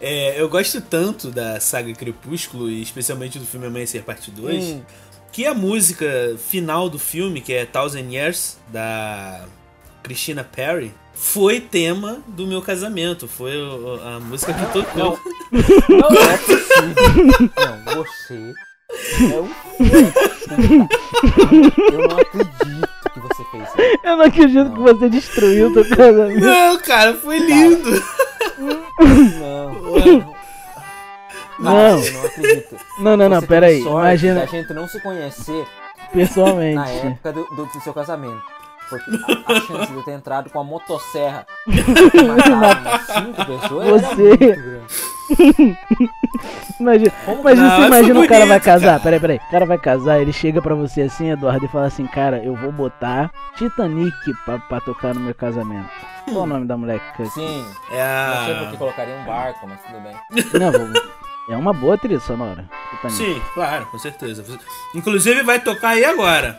É, 0.00 0.40
eu 0.40 0.48
gosto 0.48 0.80
tanto 0.80 1.30
da 1.30 1.60
saga 1.60 1.92
Crepúsculo 1.92 2.70
e 2.70 2.80
especialmente 2.82 3.38
do 3.38 3.44
filme 3.44 3.66
Amanhecer 3.66 4.02
Parte 4.02 4.30
2, 4.30 4.64
Hum. 4.64 4.82
que 5.30 5.46
a 5.46 5.54
música 5.54 6.36
final 6.38 6.88
do 6.88 6.98
filme, 6.98 7.40
que 7.40 7.52
é 7.52 7.66
Thousand 7.66 8.10
Years, 8.10 8.58
da 8.68 9.44
Christina 10.02 10.42
Perry, 10.44 10.92
foi 11.14 11.60
tema 11.60 12.18
do 12.26 12.46
meu 12.46 12.62
casamento. 12.62 13.28
Foi 13.28 13.52
a 14.04 14.18
música 14.20 14.52
que 14.54 14.66
tocou. 14.72 15.18
Não 15.88 16.08
é 16.30 16.36
possível. 16.36 17.50
Não, 17.56 18.04
você 18.04 18.54
é 19.22 19.40
um. 19.40 19.50
Eu 21.92 22.08
não 22.08 22.18
acredito 22.18 22.88
que 23.12 23.20
você 23.20 23.44
fez 23.50 23.62
isso. 23.68 23.76
Eu 24.04 24.16
não 24.16 24.24
acredito 24.24 24.72
que 24.72 24.78
você 24.80 25.08
destruiu 25.10 25.72
teu 25.74 25.88
casamento. 25.96 26.40
Não, 26.40 26.78
cara, 26.78 27.14
foi 27.14 27.38
lindo. 27.38 27.90
Não. 29.00 29.70
Não. 31.58 31.98
eu 32.04 32.12
não 32.12 32.24
acredito. 32.24 32.76
Não, 32.98 33.16
não, 33.18 33.28
não, 33.28 33.42
pera 33.42 33.66
aí. 33.66 33.80
Imagina 33.80 34.40
da 34.40 34.46
gente 34.46 34.72
não 34.72 34.88
se 34.88 34.98
conhecer 35.02 35.66
na 35.98 36.06
pessoalmente. 36.12 36.90
época 37.06 37.32
do, 37.32 37.44
do- 37.54 37.66
do 37.66 37.80
seu 37.82 37.92
casamento. 37.92 38.42
Porque 38.90 39.10
a, 39.10 39.52
a 39.52 39.60
chance 39.62 39.86
de 39.92 39.96
eu 39.96 40.02
ter 40.02 40.12
entrado 40.12 40.50
com 40.50 40.60
a 40.60 40.64
motosserra 40.64 41.46
cinco 41.66 43.44
pessoas 43.46 43.86
era 43.86 43.98
Você- 43.98 44.22
muito 44.22 44.38
grande. 44.38 44.90
Imagina, 46.80 47.12
Como 47.24 47.40
imagina 47.42 47.68
Não, 47.68 47.76
você 47.76 47.86
imagina 47.86 48.14
foi 48.14 48.24
o 48.24 48.28
cara 48.28 48.46
vai 48.46 48.60
casar. 48.60 48.86
cara. 48.86 49.00
Peraí, 49.00 49.20
peraí. 49.20 49.36
O 49.36 49.50
cara 49.50 49.66
vai 49.66 49.78
casar, 49.78 50.18
ele 50.20 50.32
chega 50.32 50.60
pra 50.62 50.74
você 50.74 51.02
assim, 51.02 51.30
Eduardo, 51.30 51.64
e 51.64 51.68
fala 51.68 51.86
assim: 51.86 52.06
Cara, 52.06 52.42
eu 52.42 52.56
vou 52.56 52.72
botar 52.72 53.30
Titanic 53.56 54.12
pra, 54.44 54.58
pra 54.58 54.80
tocar 54.80 55.14
no 55.14 55.20
meu 55.20 55.34
casamento. 55.34 55.88
Qual 56.24 56.44
o 56.44 56.46
nome 56.46 56.66
da 56.66 56.76
mulher 56.76 57.00
que. 57.16 57.26
Sim, 57.26 57.64
É 57.92 58.26
não 58.34 58.44
sei 58.46 58.54
porque 58.56 58.76
colocaria 58.76 59.14
um 59.14 59.24
barco, 59.24 59.68
mas 59.68 59.78
tudo 59.82 60.00
bem. 60.00 60.16
Não, 60.60 60.72
vou- 60.72 61.02
é 61.50 61.56
uma 61.56 61.72
boa 61.72 61.96
trilha 61.98 62.18
sonora. 62.20 62.64
Titanic. 62.90 63.16
Sim, 63.16 63.42
claro, 63.54 63.86
com 63.86 63.98
certeza. 63.98 64.44
Inclusive 64.94 65.42
vai 65.44 65.60
tocar 65.60 65.90
aí 65.90 66.04
agora. 66.04 66.58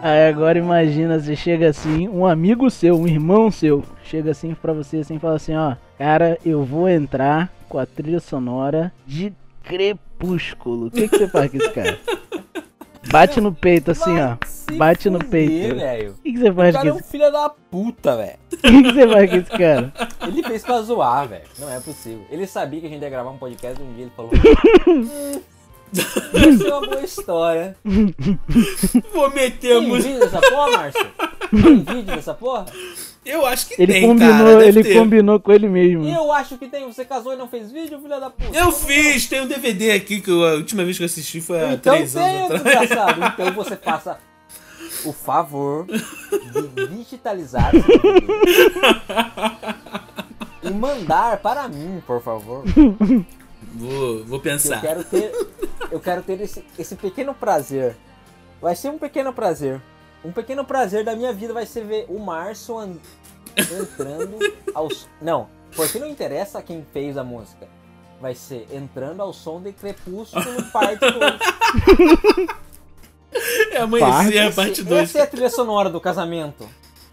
Aí 0.00 0.28
agora 0.28 0.58
imagina, 0.58 1.18
você 1.18 1.34
chega 1.34 1.68
assim, 1.68 2.08
um 2.08 2.24
amigo 2.24 2.70
seu, 2.70 2.96
um 2.96 3.06
irmão 3.06 3.50
seu, 3.50 3.84
chega 4.04 4.30
assim 4.30 4.54
pra 4.54 4.72
você 4.72 4.98
assim 4.98 5.16
e 5.16 5.18
fala 5.18 5.36
assim, 5.36 5.56
ó, 5.56 5.74
cara, 5.98 6.38
eu 6.46 6.64
vou 6.64 6.88
entrar 6.88 7.52
com 7.68 7.78
a 7.78 7.86
trilha 7.86 8.20
sonora 8.20 8.92
de 9.06 9.32
Crepúsculo. 9.64 10.86
O 10.86 10.90
que, 10.90 11.08
que 11.08 11.18
você 11.18 11.28
faz 11.28 11.50
com 11.50 11.56
esse 11.56 11.70
cara? 11.70 11.98
Bate 13.10 13.40
no 13.40 13.52
peito 13.52 13.90
assim, 13.90 14.18
ó. 14.20 14.36
Bate 14.76 15.08
no 15.10 15.18
peito. 15.18 15.74
O 15.74 16.22
que, 16.22 16.32
que 16.32 16.38
você 16.38 16.52
faz 16.52 16.74
com 16.74 16.78
cara 16.78 16.88
é 16.88 16.92
um 16.92 16.98
esse 16.98 17.10
filho 17.10 17.32
da 17.32 17.48
puta, 17.48 18.16
velho. 18.16 18.38
O 18.58 18.60
que, 18.60 18.82
que 18.82 18.92
você 18.92 19.08
faz 19.08 19.30
com 19.30 19.36
esse 19.36 19.50
cara? 19.50 19.92
Ele 20.26 20.42
fez 20.42 20.62
pra 20.62 20.82
zoar, 20.82 21.28
velho. 21.28 21.44
Não 21.58 21.70
é 21.70 21.80
possível. 21.80 22.24
Ele 22.30 22.46
sabia 22.46 22.80
que 22.80 22.86
a 22.86 22.90
gente 22.90 23.02
ia 23.02 23.10
gravar 23.10 23.30
um 23.30 23.38
podcast 23.38 23.80
e 23.80 23.84
um 23.84 23.92
dia 23.94 24.04
ele 24.04 24.12
falou. 24.14 24.30
Vai 26.32 26.52
ser 26.56 26.68
uma 26.72 26.80
boa 26.86 27.00
história. 27.02 27.76
Vou 29.12 29.30
meter 29.30 29.76
a 29.76 29.78
Tem 29.80 29.88
música. 29.88 30.08
vídeo 30.14 30.20
dessa 30.20 30.40
porra, 30.40 30.70
Márcio? 30.72 31.06
Tem 31.50 31.78
vídeo 31.82 32.02
dessa 32.16 32.34
porra? 32.34 32.66
Eu 33.24 33.44
acho 33.46 33.68
que 33.68 33.82
Ele 33.82 33.92
tem, 33.92 34.02
combinou, 34.08 34.32
cara. 34.46 34.66
ele 34.66 34.82
ter. 34.82 34.94
combinou 34.94 35.40
com 35.40 35.52
ele 35.52 35.68
mesmo. 35.68 36.08
Eu 36.08 36.32
acho 36.32 36.56
que 36.56 36.66
tem. 36.66 36.86
Você 36.86 37.04
casou 37.04 37.34
e 37.34 37.36
não 37.36 37.46
fez 37.48 37.70
vídeo, 37.70 38.00
filha 38.00 38.18
da 38.18 38.30
puta? 38.30 38.56
Eu 38.58 38.72
fiz, 38.72 39.26
tem 39.26 39.42
um 39.42 39.46
DVD 39.46 39.90
aqui 39.92 40.20
que 40.20 40.30
eu- 40.30 40.46
a 40.46 40.54
última 40.54 40.82
vez 40.84 40.96
que 40.96 41.02
eu 41.02 41.06
assisti 41.06 41.40
foi 41.40 41.60
há 41.62 41.72
Então 41.74 41.94
três 41.94 42.16
anos 42.16 42.28
tem, 42.30 42.56
atrás. 42.58 42.62
desgraçado. 42.88 43.20
Então 43.34 43.52
você 43.52 43.76
faça 43.76 44.18
o 45.04 45.12
favor 45.12 45.84
de 45.86 46.86
digitalizar 46.96 47.70
esse 47.74 47.86
e 50.62 50.70
mandar 50.70 51.36
para 51.38 51.68
mim, 51.68 52.02
por 52.06 52.22
favor. 52.22 52.64
Vou, 53.78 54.24
vou 54.24 54.38
Eu 54.38 54.42
pensar. 54.42 54.80
quero 54.80 55.04
ter, 55.04 55.32
eu 55.90 56.00
quero 56.00 56.22
ter 56.22 56.40
esse, 56.40 56.64
esse 56.78 56.96
pequeno 56.96 57.32
prazer. 57.34 57.96
Vai 58.60 58.74
ser 58.74 58.90
um 58.90 58.98
pequeno 58.98 59.32
prazer. 59.32 59.80
Um 60.24 60.32
pequeno 60.32 60.64
prazer 60.64 61.04
da 61.04 61.14
minha 61.14 61.32
vida 61.32 61.54
vai 61.54 61.64
ser 61.64 61.84
ver 61.84 62.06
o 62.08 62.18
Márcio 62.18 62.76
an- 62.76 62.96
entrando 63.56 64.36
aos. 64.74 65.06
Não, 65.22 65.48
porque 65.76 65.98
não 65.98 66.08
interessa 66.08 66.60
quem 66.60 66.84
fez 66.92 67.16
a 67.16 67.22
música. 67.22 67.68
Vai 68.20 68.34
ser 68.34 68.66
entrando 68.72 69.20
ao 69.22 69.32
som 69.32 69.60
de 69.62 69.72
Crepúsculo 69.72 70.62
parte 70.72 71.00
2. 71.00 72.58
É 73.70 73.78
amanhecer 73.82 74.38
a 74.38 74.50
parte 74.50 74.82
2. 74.82 75.02
Essa 75.02 75.18
é 75.18 75.22
a 75.22 75.26
trilha 75.26 75.50
sonora 75.50 75.90
do 75.90 76.00
casamento. 76.00 76.66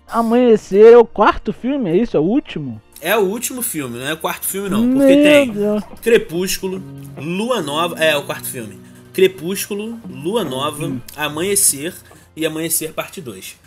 Amanhecer 0.08 0.94
é 0.94 0.98
o 0.98 1.06
quarto 1.06 1.52
filme, 1.52 1.90
é 1.92 1.98
isso? 1.98 2.16
É 2.16 2.20
o 2.20 2.24
último? 2.24 2.82
É 3.06 3.16
o 3.16 3.22
último 3.22 3.62
filme, 3.62 4.00
não 4.00 4.08
é 4.08 4.14
o 4.14 4.18
quarto 4.18 4.48
filme 4.48 4.68
não. 4.68 4.82
Porque 4.92 4.98
Meu 5.16 5.24
tem 5.24 5.52
Deus. 5.52 5.84
Crepúsculo, 6.02 6.82
Lua 7.18 7.62
Nova. 7.62 8.04
É, 8.04 8.18
o 8.18 8.24
quarto 8.26 8.48
filme. 8.48 8.80
Crepúsculo, 9.14 10.00
Lua 10.10 10.44
Nova, 10.44 10.92
Amanhecer 11.16 11.94
e 12.36 12.46
Amanhecer 12.48 12.94
parte 12.94 13.22
2. 13.22 13.58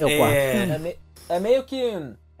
É 0.00 0.06
o 0.06 0.16
quarto. 0.18 0.34
É, 0.34 0.62
É, 0.70 0.78
me- 0.78 0.96
é 1.28 1.38
meio 1.38 1.64
que 1.64 1.76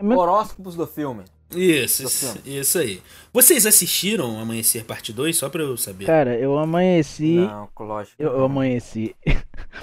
meio- 0.00 0.18
horóscopos 0.18 0.74
do 0.74 0.86
filme. 0.86 1.24
isso, 1.54 2.02
Do 2.02 2.08
isso, 2.08 2.32
filme. 2.32 2.58
isso 2.60 2.78
aí. 2.78 3.02
Vocês 3.32 3.66
assistiram 3.66 4.40
Amanhecer 4.40 4.84
parte 4.84 5.12
2? 5.12 5.36
Só 5.36 5.48
pra 5.50 5.62
eu 5.62 5.76
saber. 5.76 6.06
Cara, 6.06 6.34
eu 6.38 6.58
amanheci. 6.58 7.36
Não, 7.36 7.68
lógico. 7.78 8.16
Eu, 8.18 8.32
eu 8.38 8.44
amanheci. 8.46 9.14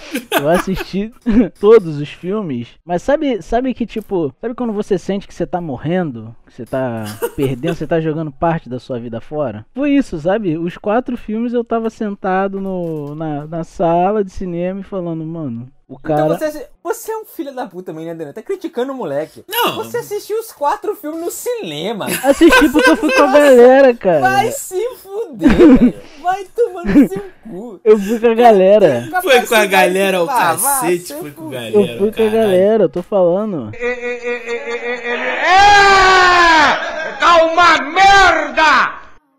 eu 0.32 0.50
assisti 0.50 1.12
todos 1.60 2.00
os 2.00 2.10
filmes, 2.10 2.70
mas 2.86 3.02
sabe, 3.02 3.41
sabe 3.41 3.74
que 3.74 3.86
tipo, 3.86 4.34
sabe 4.41 4.54
quando 4.54 4.74
você 4.74 4.98
sente 4.98 5.28
que 5.28 5.34
você 5.34 5.46
tá 5.46 5.60
morrendo, 5.60 6.36
que 6.46 6.54
você 6.54 6.65
tá 6.65 7.06
perdendo, 7.36 7.76
você 7.76 7.88
tá 7.88 8.00
jogando 8.00 8.32
parte 8.32 8.70
da 8.70 8.80
sua 8.80 9.00
vida 9.00 9.20
fora? 9.22 9.65
Foi 9.74 9.91
isso, 9.91 10.18
sabe? 10.18 10.58
Os 10.58 10.78
quatro 10.78 11.18
filmes 11.18 11.54
eu 11.54 11.63
tava 11.63 11.89
sentado 11.89 12.60
no, 12.60 13.15
na, 13.15 13.46
na 13.46 13.63
sala 13.63 14.24
de 14.24 14.32
cinema 14.32 14.80
e 14.80 14.84
falando, 14.84 15.26
mano, 15.26 15.68
o 15.88 15.98
Então 16.00 16.28
cara. 16.30 16.52
você, 16.52 16.67
você 16.84 17.12
é 17.12 17.17
um 17.17 17.26
filho 17.26 17.54
da 17.54 17.67
puta 17.67 17.91
também, 17.91 18.06
né, 18.06 18.15
Daniel? 18.15 18.34
Tá 18.34 18.41
criticando 18.41 18.91
o 18.91 18.95
moleque. 18.95 19.43
Não, 19.48 19.76
Você 19.76 19.98
assistiu 19.98 20.39
os 20.39 20.52
quatro 20.52 20.95
filmes 20.95 21.21
no 21.21 21.30
cinema. 21.30 22.08
Assisti 22.24 22.69
porque 22.69 22.89
eu 22.89 22.98
fui 22.98 23.12
com 23.12 23.24
a 23.24 23.32
galera, 23.32 23.93
cara. 23.93 24.19
Vai 24.21 24.52
se 24.52 24.84
fuder, 24.95 25.50
velho. 25.50 25.93
Vai 26.24 26.43
tomar 26.45 26.86
no 26.86 27.08
seu 27.08 27.24
cu. 27.43 27.80
Eu 27.84 28.00
fui 28.00 28.19
com 28.19 28.28
a 28.28 28.34
galera. 28.34 29.10
foi 29.21 29.45
com 29.45 29.56
a 29.56 29.65
galera 29.67 30.24
o 30.24 30.28
cacete, 30.28 31.13
foi 31.13 31.32
com 31.32 31.48
a 31.48 31.52
galera. 31.52 31.76
Eu 31.78 31.98
fui 32.00 32.12
com 32.12 32.24
a 32.24 32.30
galera, 32.30 32.84
eu 32.86 32.89
tô 32.89 33.04
falando. 33.04 33.71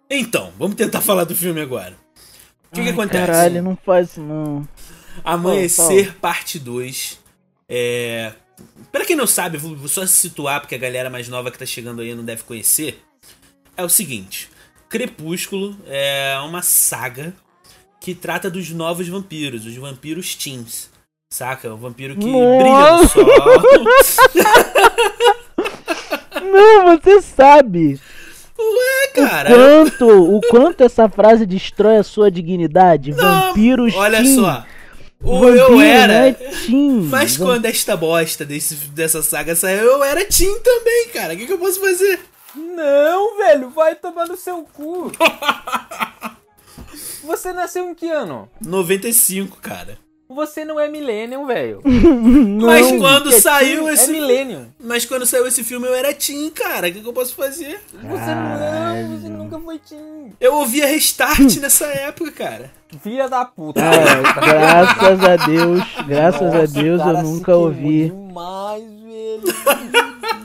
Então, 0.09 0.52
vamos 0.59 0.76
tentar 0.76 1.00
falar 1.00 1.24
do 1.24 1.35
filme 1.35 1.61
agora. 1.61 1.94
O 2.70 2.74
que, 2.76 2.82
que 2.82 2.90
acontece? 2.90 3.26
Caralho, 3.26 3.62
não 3.62 3.76
faz 3.76 4.11
isso 4.11 4.20
não. 4.20 4.66
Amanhecer 5.24 6.14
parte 6.16 6.59
2. 6.59 7.18
É. 7.68 8.33
Pra 8.90 9.05
quem 9.05 9.16
não 9.16 9.26
sabe, 9.26 9.59
vou 9.59 9.88
só 9.88 10.07
se 10.07 10.16
situar, 10.16 10.61
porque 10.61 10.74
a 10.74 10.79
galera 10.79 11.11
mais 11.11 11.29
nova 11.29 11.50
que 11.50 11.59
tá 11.59 11.66
chegando 11.66 12.00
aí 12.00 12.14
não 12.14 12.24
deve 12.24 12.42
conhecer. 12.44 13.02
É 13.76 13.85
o 13.85 13.88
seguinte: 13.88 14.48
Crepúsculo 14.88 15.76
é 15.87 16.38
uma 16.44 16.62
saga 16.62 17.35
que 18.00 18.14
trata 18.14 18.50
dos 18.50 18.70
novos 18.70 19.09
vampiros, 19.09 19.66
os 19.66 19.76
vampiros 19.76 20.35
teens. 20.35 20.90
Saca? 21.29 21.74
O 21.74 21.76
vampiro 21.76 22.14
que 22.14 22.20
brilha 22.20 22.33
no 22.33 22.62
Nossa! 22.70 23.09
sol. 23.18 23.26
Não, 26.42 26.96
você 26.96 27.20
sabe. 27.20 28.00
Ué, 28.59 29.09
cara. 29.14 29.50
quanto, 29.50 30.37
o 30.37 30.40
quanto 30.48 30.83
essa 30.83 31.09
frase 31.09 31.44
destrói 31.44 31.98
a 31.98 32.02
sua 32.02 32.31
dignidade? 32.31 33.12
Vampiros 33.12 33.94
Olha 33.94 34.22
teen. 34.22 34.35
só. 34.37 34.64
O 35.22 35.40
Vampiro 35.40 35.57
eu 35.59 35.70
não 35.72 35.81
era. 35.81 36.29
é 36.29 36.33
teen. 36.33 37.02
Mas 37.05 37.37
quando 37.37 37.64
esta 37.66 37.96
bosta 37.96 38.44
desse, 38.44 38.74
dessa 38.90 39.22
saga 39.22 39.57
saiu, 39.57 39.85
eu 39.85 40.05
era 40.05 40.24
teen 40.24 40.59
também, 40.61 41.09
cara. 41.12 41.35
O 41.35 41.37
que, 41.37 41.46
que 41.46 41.52
eu 41.52 41.59
posso 41.59 41.81
fazer? 41.81 42.20
Não, 42.55 43.38
velho. 43.38 43.70
Vai 43.70 43.94
tomar 43.94 44.26
no 44.26 44.37
seu 44.37 44.62
cu. 44.72 45.11
Você 47.24 47.52
nasceu 47.52 47.88
em 47.90 47.94
que 47.94 48.09
ano? 48.09 48.48
95, 48.64 49.59
cara. 49.61 49.98
Você 50.29 50.64
não 50.64 50.79
é 50.79 50.88
millennium, 50.88 51.46
velho. 51.46 51.81
Mas 52.61 52.87
quando 52.98 53.33
é 53.33 53.40
saiu 53.40 53.85
teen, 53.85 53.94
esse 53.94 54.11
É 54.11 54.12
millennium. 54.12 54.66
Mas 54.79 55.05
quando 55.05 55.24
saiu 55.24 55.46
esse 55.46 55.62
filme 55.62 55.87
eu 55.87 55.94
era 55.94 56.12
teen, 56.12 56.50
cara. 56.50 56.88
O 56.88 56.92
que, 56.92 57.00
que 57.00 57.09
eu 57.09 57.12
posso 57.12 57.35
fazer? 57.35 57.81
Você 57.92 58.35
não, 58.35 59.18
você 59.18 59.29
nunca 59.29 59.59
foi 59.61 59.79
teen. 59.79 60.33
Eu 60.40 60.55
ouvia 60.55 60.87
Restart 60.87 61.57
nessa 61.59 61.87
época, 61.87 62.33
cara. 62.33 62.72
Filha 63.02 63.28
da 63.28 63.44
puta. 63.44 63.80
É, 63.80 64.22
graças 64.40 65.24
a 65.24 65.37
Deus, 65.46 65.82
graças 66.06 66.40
Nossa, 66.54 66.59
a 66.59 66.66
Deus 66.82 67.00
eu 67.00 67.22
nunca 67.22 67.56
ouvi. 67.56 68.11
demais, 68.11 68.82
velho. 68.82 69.42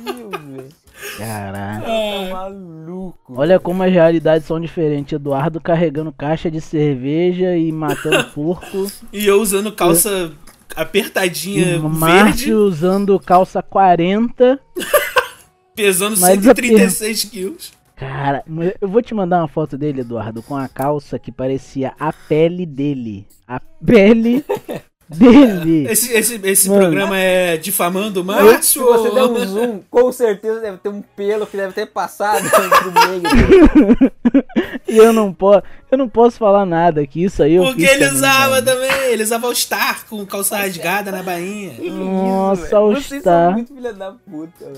Meu 0.04 0.30
Deus, 0.30 0.44
velho. 0.46 0.70
Caralho. 1.18 1.84
Tá 1.84 2.34
maluco. 2.34 3.34
Olha 3.36 3.60
como 3.60 3.84
as 3.84 3.92
realidades 3.92 4.48
são 4.48 4.60
diferentes. 4.60 5.14
Eduardo 5.14 5.60
carregando 5.62 6.12
caixa 6.12 6.50
de 6.50 6.62
cerveja 6.62 7.56
e 7.56 7.72
matando 7.72 8.24
porco. 8.34 8.92
E 9.12 9.26
eu 9.28 9.42
usando 9.42 9.72
calça 9.72 10.32
E 10.32 10.52
apertadinha 10.76 11.66
verde, 11.66 11.88
Márcio 11.88 12.58
usando 12.64 13.20
calça 13.20 13.62
40. 13.62 14.60
pesando 15.76 16.20
Mas 16.20 16.42
136 16.42 17.24
quilos. 17.26 17.81
Cara, 18.02 18.44
eu 18.82 18.90
vou 18.90 19.00
te 19.00 19.14
mandar 19.14 19.42
uma 19.42 19.48
foto 19.48 19.78
dele, 19.78 20.02
Eduardo, 20.02 20.42
com 20.42 20.56
a 20.58 20.68
calça 20.68 21.20
que 21.20 21.32
parecia 21.32 21.94
a 22.00 22.12
pele 22.12 22.66
dele. 22.66 23.28
A 23.48 23.60
pele 23.60 24.44
dele. 25.18 25.88
Esse, 25.92 26.14
esse, 26.14 26.40
esse 26.44 26.70
Mano. 26.70 26.82
programa 26.82 27.18
é 27.18 27.58
difamando 27.58 28.20
o 28.22 28.24
Se 28.24 28.28
Márcio? 28.28 28.86
você 28.86 29.12
der 29.12 29.24
um 29.26 29.46
zoom, 29.46 29.80
com 29.90 30.12
certeza 30.12 30.60
deve 30.60 30.78
ter 30.78 30.90
um 30.90 31.02
pelo 31.02 31.46
que 31.46 31.58
deve 31.58 31.74
ter 31.74 31.86
passado 31.88 32.44
entre 32.46 32.88
o 32.88 32.94
meio. 32.94 33.22
dele. 33.22 34.12
E 34.88 34.98
eu 34.98 35.14
não 35.14 35.32
posso, 35.34 35.64
eu 35.90 35.98
não 35.98 36.10
posso 36.10 36.38
falar 36.38 36.66
nada 36.66 37.06
que 37.08 37.24
isso 37.24 37.42
aí 37.42 37.56
eu 37.56 37.64
Porque 37.64 37.84
ele 37.84 38.00
também, 38.00 38.14
usava 38.16 38.50
mano. 38.50 38.66
também, 38.66 38.92
ele 39.10 39.24
usava 39.24 39.48
All 39.48 39.56
Star 39.56 40.06
com 40.10 40.26
calça 40.26 40.58
rasgada 40.58 41.12
na 41.12 41.24
bainha. 41.24 41.74
Nossa. 41.92 42.76
All 42.78 42.94
Vocês 42.94 43.22
Star. 43.22 43.46
são 43.46 43.52
muito 43.54 43.74
filha 43.74 43.94
da 43.94 44.12
puta. 44.12 44.66
velho. 44.66 44.76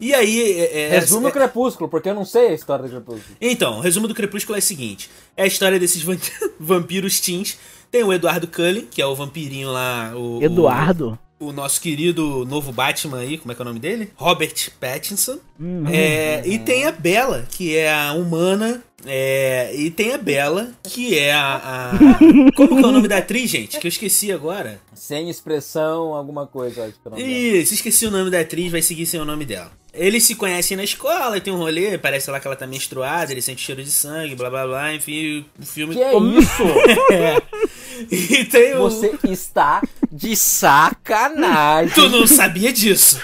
E 0.00 0.12
aí, 0.14 0.52
é, 0.60 0.80
é, 0.82 0.88
Resume 1.00 1.26
é- 1.26 1.28
o 1.28 1.32
Crepúsculo, 1.32 1.88
porque 1.88 2.08
eu 2.08 2.14
não 2.14 2.24
sei 2.24 2.48
a 2.48 2.52
história 2.54 2.84
do 2.84 2.90
Crepúsculo. 2.90 3.36
Então, 3.40 3.78
o 3.78 3.80
resumo 3.80 4.06
do 4.08 4.14
Crepúsculo 4.14 4.56
é 4.56 4.58
o 4.58 4.62
seguinte: 4.62 5.10
é 5.36 5.42
a 5.44 5.46
história 5.46 5.78
desses 5.78 6.02
vampiros 6.60 7.20
teens. 7.20 7.58
Tem 7.90 8.02
o 8.02 8.12
Eduardo 8.12 8.46
Cullen, 8.48 8.86
que 8.90 9.00
é 9.00 9.06
o 9.06 9.14
vampirinho 9.14 9.70
lá. 9.70 10.12
O, 10.14 10.42
Eduardo. 10.42 11.18
O, 11.38 11.46
o 11.46 11.52
nosso 11.52 11.80
querido 11.80 12.44
novo 12.44 12.72
Batman 12.72 13.18
aí, 13.20 13.38
como 13.38 13.52
é 13.52 13.54
que 13.54 13.62
é 13.62 13.64
o 13.64 13.68
nome 13.68 13.78
dele? 13.78 14.10
Robert 14.16 14.54
Pattinson. 14.80 15.38
Uhum. 15.58 15.84
É, 15.88 16.42
e 16.46 16.58
tem 16.58 16.84
a 16.84 16.92
Bella, 16.92 17.46
que 17.50 17.76
é 17.76 17.90
a 17.92 18.12
humana. 18.12 18.82
é, 19.06 19.72
e 19.74 19.90
tem 19.90 20.12
a 20.12 20.18
Bella, 20.18 20.72
que 20.82 21.16
é 21.16 21.32
a, 21.32 21.92
a- 21.94 21.98
Como 22.56 22.76
que 22.76 22.82
é 22.82 22.86
o 22.86 22.92
nome 22.92 23.06
da 23.06 23.18
atriz, 23.18 23.48
gente? 23.50 23.78
Que 23.78 23.86
eu 23.86 23.88
esqueci 23.88 24.32
agora. 24.32 24.80
Sem 24.94 25.30
expressão, 25.30 26.12
alguma 26.14 26.46
coisa, 26.46 26.84
acho 26.86 26.94
que 26.94 27.08
não 27.08 27.16
lembro. 27.16 27.30
Isso, 27.32 27.72
esqueci 27.74 28.04
o 28.06 28.10
nome 28.10 28.30
da 28.30 28.40
atriz, 28.40 28.72
vai 28.72 28.82
seguir 28.82 29.06
sem 29.06 29.20
o 29.20 29.24
nome 29.24 29.44
dela. 29.44 29.70
Eles 29.96 30.24
se 30.24 30.34
conhecem 30.34 30.76
na 30.76 30.84
escola, 30.84 31.40
tem 31.40 31.52
um 31.52 31.56
rolê, 31.56 31.96
parece 31.98 32.30
lá 32.30 32.38
que 32.38 32.46
ela 32.46 32.56
tá 32.56 32.66
menstruada, 32.66 33.32
ele 33.32 33.42
sente 33.42 33.62
cheiro 33.62 33.82
de 33.82 33.90
sangue, 33.90 34.34
blá 34.34 34.50
blá 34.50 34.66
blá, 34.66 34.94
enfim, 34.94 35.44
o 35.58 35.66
filme. 35.66 35.94
Que 35.94 36.02
é 36.02 36.16
isso? 36.16 36.62
É. 37.12 37.42
E 38.10 38.44
tem 38.44 38.74
o. 38.74 38.82
Você 38.82 39.18
está 39.24 39.80
de 40.12 40.36
sacanagem. 40.36 41.94
Tu 41.94 42.08
não 42.10 42.26
sabia 42.26 42.72
disso. 42.72 43.20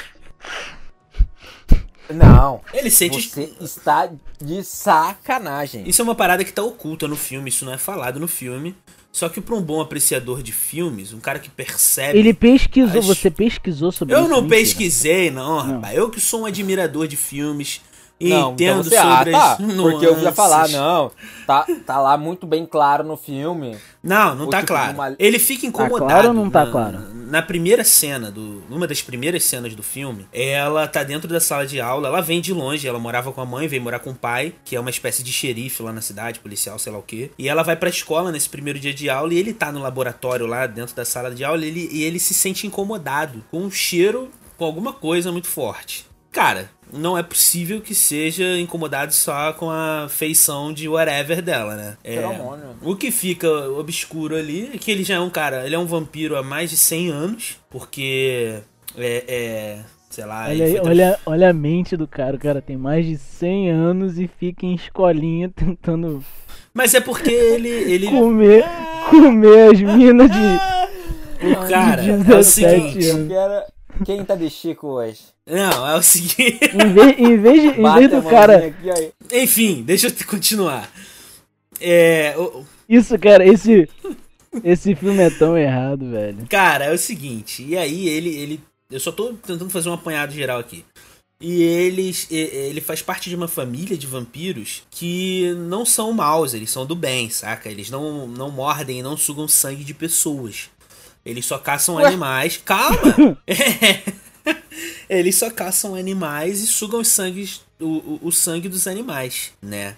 Não. 2.09 2.61
Ele 2.73 2.91
sente. 2.91 3.29
Você 3.29 3.53
está 3.61 4.11
de 4.41 4.65
sacanagem. 4.65 5.89
Isso 5.89 6.01
é 6.01 6.05
uma 6.05 6.15
parada 6.15 6.45
que 6.45 6.53
tá 6.53 6.63
oculta 6.63 7.07
no 7.09 7.17
filme, 7.17 7.49
isso 7.49 7.65
não 7.65 7.73
é 7.73 7.79
falado 7.79 8.19
no 8.19 8.29
filme. 8.29 8.75
Só 9.13 9.29
que 9.29 9.43
pra 9.43 9.55
um 9.55 9.61
bom 9.61 9.79
apreciador 9.81 10.43
de 10.43 10.53
filmes, 10.53 11.13
um 11.13 11.21
cara 11.21 11.39
que 11.39 11.51
percebe. 11.51 12.19
Ele 12.19 12.33
pesquisou, 12.33 12.99
Acho- 12.99 13.09
você 13.15 13.31
pesquisou 13.31 13.93
sobre 13.93 14.15
Eu 14.15 14.21
isso? 14.21 14.29
não 14.31 14.41
Mentira. 14.41 14.57
pesquisei, 14.61 15.31
não, 15.31 15.59
rapaz. 15.59 15.95
Eu 15.97 16.09
que 16.09 16.19
sou 16.19 16.41
um 16.41 16.47
admirador 16.47 17.07
de 17.07 17.17
filmes 17.17 17.83
Não, 18.29 18.53
entendo 18.53 18.71
então 18.81 18.83
você, 18.85 18.97
ah, 18.97 19.17
sobre 19.19 19.33
tá, 19.33 19.57
porque 19.81 20.07
eu 20.07 20.21
ia 20.21 20.33
falar, 20.33 20.69
não, 20.69 21.11
tá, 21.47 21.67
tá 21.87 22.01
lá 22.01 22.17
muito 22.17 22.47
bem 22.47 22.65
claro 22.67 23.03
no 23.05 23.17
filme. 23.17 23.77
Não, 24.03 24.35
não 24.35 24.45
Ou 24.47 24.51
tá 24.51 24.59
tipo, 24.59 24.69
claro. 24.73 24.93
numa- 24.93 25.17
Ele 25.19 25.39
fica 25.39 25.67
incomodado. 25.67 26.07
claro 26.07 26.29
ou 26.29 26.35
não 26.35 26.51
tá 26.51 26.65
na, 26.65 26.71
claro? 26.71 26.99
Na 27.15 27.41
primeira 27.41 27.85
cena, 27.85 28.31
do, 28.31 28.63
numa 28.69 28.87
das 28.87 29.01
primeiras 29.01 29.45
cenas 29.45 29.75
do 29.75 29.83
filme, 29.83 30.27
ela 30.33 30.87
tá 30.89 31.03
dentro 31.05 31.29
da 31.29 31.41
sala 31.41 31.67
de 31.67 31.81
aula, 31.81 32.09
ela 32.09 32.21
vem 32.21 32.41
de 32.41 32.53
longe, 32.53 32.87
ela 32.87 32.99
morava 32.99 33.33
com 33.33 33.41
a 33.41 33.47
mãe, 33.47 33.69
veio 33.69 33.81
morar 33.83 34.01
com 34.01 34.11
o 34.11 34.15
pai, 34.15 34.55
que 34.65 34.75
é 34.77 34.81
uma 34.81 34.91
espécie 34.91 35.23
de 35.23 35.33
xerife 35.33 35.83
lá 35.83 35.93
na 35.93 36.01
cidade, 36.01 36.41
policial, 36.41 36.79
sei 36.79 36.93
lá 36.93 36.99
o 36.99 37.03
quê. 37.03 37.31
E 37.39 37.49
ela 37.49 37.63
vai 37.63 37.77
pra 37.77 37.89
escola 37.89 38.33
nesse 38.33 38.49
primeiro 38.49 38.79
dia 38.79 38.93
de 38.93 39.09
aula 39.09 39.33
e 39.33 39.39
ele 39.39 39.55
tá 39.55 39.71
no 39.73 39.81
laboratório 39.81 40.47
lá 40.47 40.67
dentro 40.67 40.95
da 40.97 41.05
sala 41.05 41.31
de 41.31 41.45
aula 41.45 41.65
e 41.65 41.69
ele, 41.69 41.89
e 41.93 42.03
ele 42.03 42.19
se 42.19 42.35
sente 42.35 42.67
incomodado 42.67 43.43
com 43.51 43.61
um 43.61 43.71
cheiro, 43.71 44.29
com 44.59 44.65
alguma 44.65 44.93
coisa 44.93 45.31
muito 45.33 45.47
forte. 45.49 46.05
Cara, 46.33 46.71
não 46.91 47.17
é 47.17 47.23
possível 47.23 47.81
que 47.81 47.95
seja 47.95 48.59
incomodado 48.59 49.13
só 49.13 49.53
com 49.53 49.71
a 49.71 50.07
feição 50.09 50.73
de 50.73 50.89
whatever 50.89 51.43
dela, 51.43 51.77
né? 51.77 51.97
É, 52.03 52.17
Feromônio. 52.17 52.77
o 52.83 52.97
que 52.97 53.11
fica 53.11 53.49
obscuro 53.71 54.35
ali 54.35 54.71
é 54.75 54.79
que 54.79 54.91
ele 54.91 55.05
já 55.05 55.17
é 55.17 55.21
um 55.21 55.31
cara, 55.31 55.65
ele 55.67 55.75
é 55.75 55.79
um 55.79 55.87
vampiro 55.87 56.37
há 56.37 56.43
mais 56.43 56.71
de 56.71 56.77
100 56.77 57.11
anos, 57.11 57.59
porque 57.71 58.61
é, 58.97 59.25
é 59.29 59.79
sei 60.11 60.27
lá, 60.27 60.45
Olha, 60.45 60.53
ele 60.53 60.63
aí, 60.63 60.81
olha, 60.81 61.19
olha 61.25 61.51
a 61.51 61.53
mente 61.53 61.97
do 61.97 62.07
cara. 62.07 62.37
O 62.37 62.39
cara 62.39 62.61
tem 62.61 62.77
mais 62.77 63.07
de 63.07 63.17
100 63.17 63.71
anos 63.71 64.19
e 64.19 64.29
fica 64.29 64.67
em 64.67 64.75
escolinha 64.75 65.49
tentando 65.57 66.23
Mas 66.75 66.95
é 66.95 67.01
porque 67.01 67.31
ele 67.31 67.69
ele 67.69 68.09
comer, 68.09 68.65
comer 69.09 69.73
as 69.73 69.81
minas 69.81 70.31
de. 70.31 71.47
o 71.47 71.69
cara 71.69 72.03
é 72.05 72.15
o 72.15 72.25
17 72.25 72.45
seguinte, 72.45 73.11
anos. 73.11 73.72
Quem 74.05 74.25
tá 74.25 74.35
de 74.35 74.49
Chico 74.51 74.89
hoje? 74.89 75.21
não, 75.47 75.87
é 75.89 75.97
o 75.97 76.03
seguinte, 76.03 76.59
Em 76.75 76.93
vez, 76.93 77.19
em 77.19 77.37
vez, 77.39 77.63
de, 77.63 77.69
em 77.81 77.95
vez 77.95 78.11
do 78.11 78.23
cara. 78.23 78.67
aqui, 78.67 79.13
enfim, 79.33 79.83
deixa 79.83 80.09
eu 80.09 80.13
continuar. 80.27 80.91
É, 81.81 82.35
o- 82.39 82.65
Isso, 82.89 83.19
cara, 83.19 83.45
esse. 83.47 83.89
Esse 84.63 84.95
filme 84.95 85.23
é 85.23 85.31
tão 85.31 85.57
errado, 85.57 86.11
velho. 86.11 86.47
Cara, 86.49 86.85
é 86.87 86.93
o 86.93 86.99
seguinte, 86.99 87.65
e 87.67 87.77
aí 87.77 88.09
ele, 88.09 88.29
ele. 88.37 88.61
Eu 88.91 89.01
só 89.01 89.11
tô 89.11 89.33
tentando 89.33 89.71
fazer 89.71 89.89
um 89.89 89.95
apanhado 89.95 90.33
geral 90.33 90.59
aqui. 90.61 90.85
E 91.41 91.63
eles. 91.63 92.29
Ele 92.31 92.81
faz 92.81 93.03
parte 93.03 93.29
de 93.31 93.35
uma 93.35 93.49
família 93.49 93.97
de 93.97 94.07
vampiros 94.07 94.83
que 94.91 95.53
não 95.69 95.85
são 95.85 96.13
maus, 96.13 96.55
eles 96.55 96.71
são 96.71 96.87
do 96.87 96.95
bem, 96.95 97.31
saca? 97.31 97.69
Eles 97.69 97.91
não, 97.91 98.29
não 98.29 98.51
mordem 98.51 99.01
e 99.01 99.03
não 99.03 99.17
sugam 99.17 99.49
sangue 99.49 99.83
de 99.83 99.95
pessoas. 99.95 100.71
Eles 101.25 101.47
só 101.47 101.59
caçam 101.59 101.99
animais. 101.99 102.57
Calma! 102.57 103.39
É. 103.47 104.23
Eles 105.09 105.37
só 105.37 105.51
caçam 105.51 105.95
animais 105.95 106.61
e 106.63 106.67
sugam 106.67 107.01
os 107.01 107.09
sangues, 107.09 107.61
o, 107.81 107.87
o, 107.87 108.21
o 108.25 108.33
sangue 108.33 108.69
dos 108.69 108.87
animais, 108.87 109.53
né? 109.63 109.97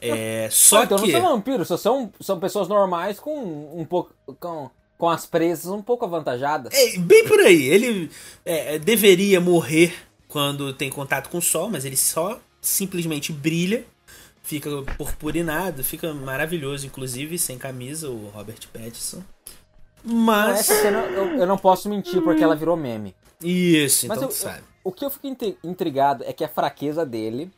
É, 0.00 0.48
só 0.50 0.84
então 0.84 0.98
que. 0.98 1.12
não 1.12 1.20
são 1.20 1.30
vampiros, 1.30 1.68
só 1.68 1.76
são, 1.76 2.12
são 2.20 2.40
pessoas 2.40 2.68
normais 2.68 3.18
com 3.18 3.78
um 3.78 3.84
pouco. 3.84 4.14
Com, 4.38 4.70
com 4.96 5.08
as 5.08 5.24
presas 5.24 5.72
um 5.72 5.80
pouco 5.82 6.04
avantajadas. 6.04 6.72
É, 6.74 6.98
bem 6.98 7.26
por 7.26 7.40
aí. 7.40 7.64
Ele 7.64 8.10
é, 8.44 8.78
deveria 8.78 9.40
morrer 9.40 9.94
quando 10.28 10.74
tem 10.74 10.90
contato 10.90 11.30
com 11.30 11.38
o 11.38 11.42
sol, 11.42 11.70
mas 11.70 11.86
ele 11.86 11.96
só 11.96 12.38
simplesmente 12.60 13.32
brilha, 13.32 13.84
fica 14.42 14.70
purpurinado, 14.98 15.82
fica 15.82 16.12
maravilhoso, 16.12 16.86
inclusive 16.86 17.38
sem 17.38 17.56
camisa, 17.56 18.10
o 18.10 18.28
Robert 18.28 18.60
Pattinson. 18.72 19.22
Mas. 20.04 20.60
Essa 20.60 20.74
cena 20.82 20.98
eu, 21.00 21.38
eu 21.38 21.46
não 21.46 21.56
posso 21.58 21.88
mentir 21.88 22.20
porque 22.22 22.42
ela 22.42 22.56
virou 22.56 22.76
meme. 22.76 23.14
Isso, 23.42 24.06
Mas 24.08 24.18
então 24.18 24.28
eu- 24.28 24.34
tu 24.34 24.38
sabe. 24.38 24.62
O 24.82 24.92
que 24.92 25.04
eu 25.04 25.10
fico 25.10 25.26
intri- 25.26 25.58
intrigado 25.62 26.24
é 26.26 26.32
que 26.32 26.42
a 26.44 26.48
fraqueza 26.48 27.04
dele. 27.04 27.50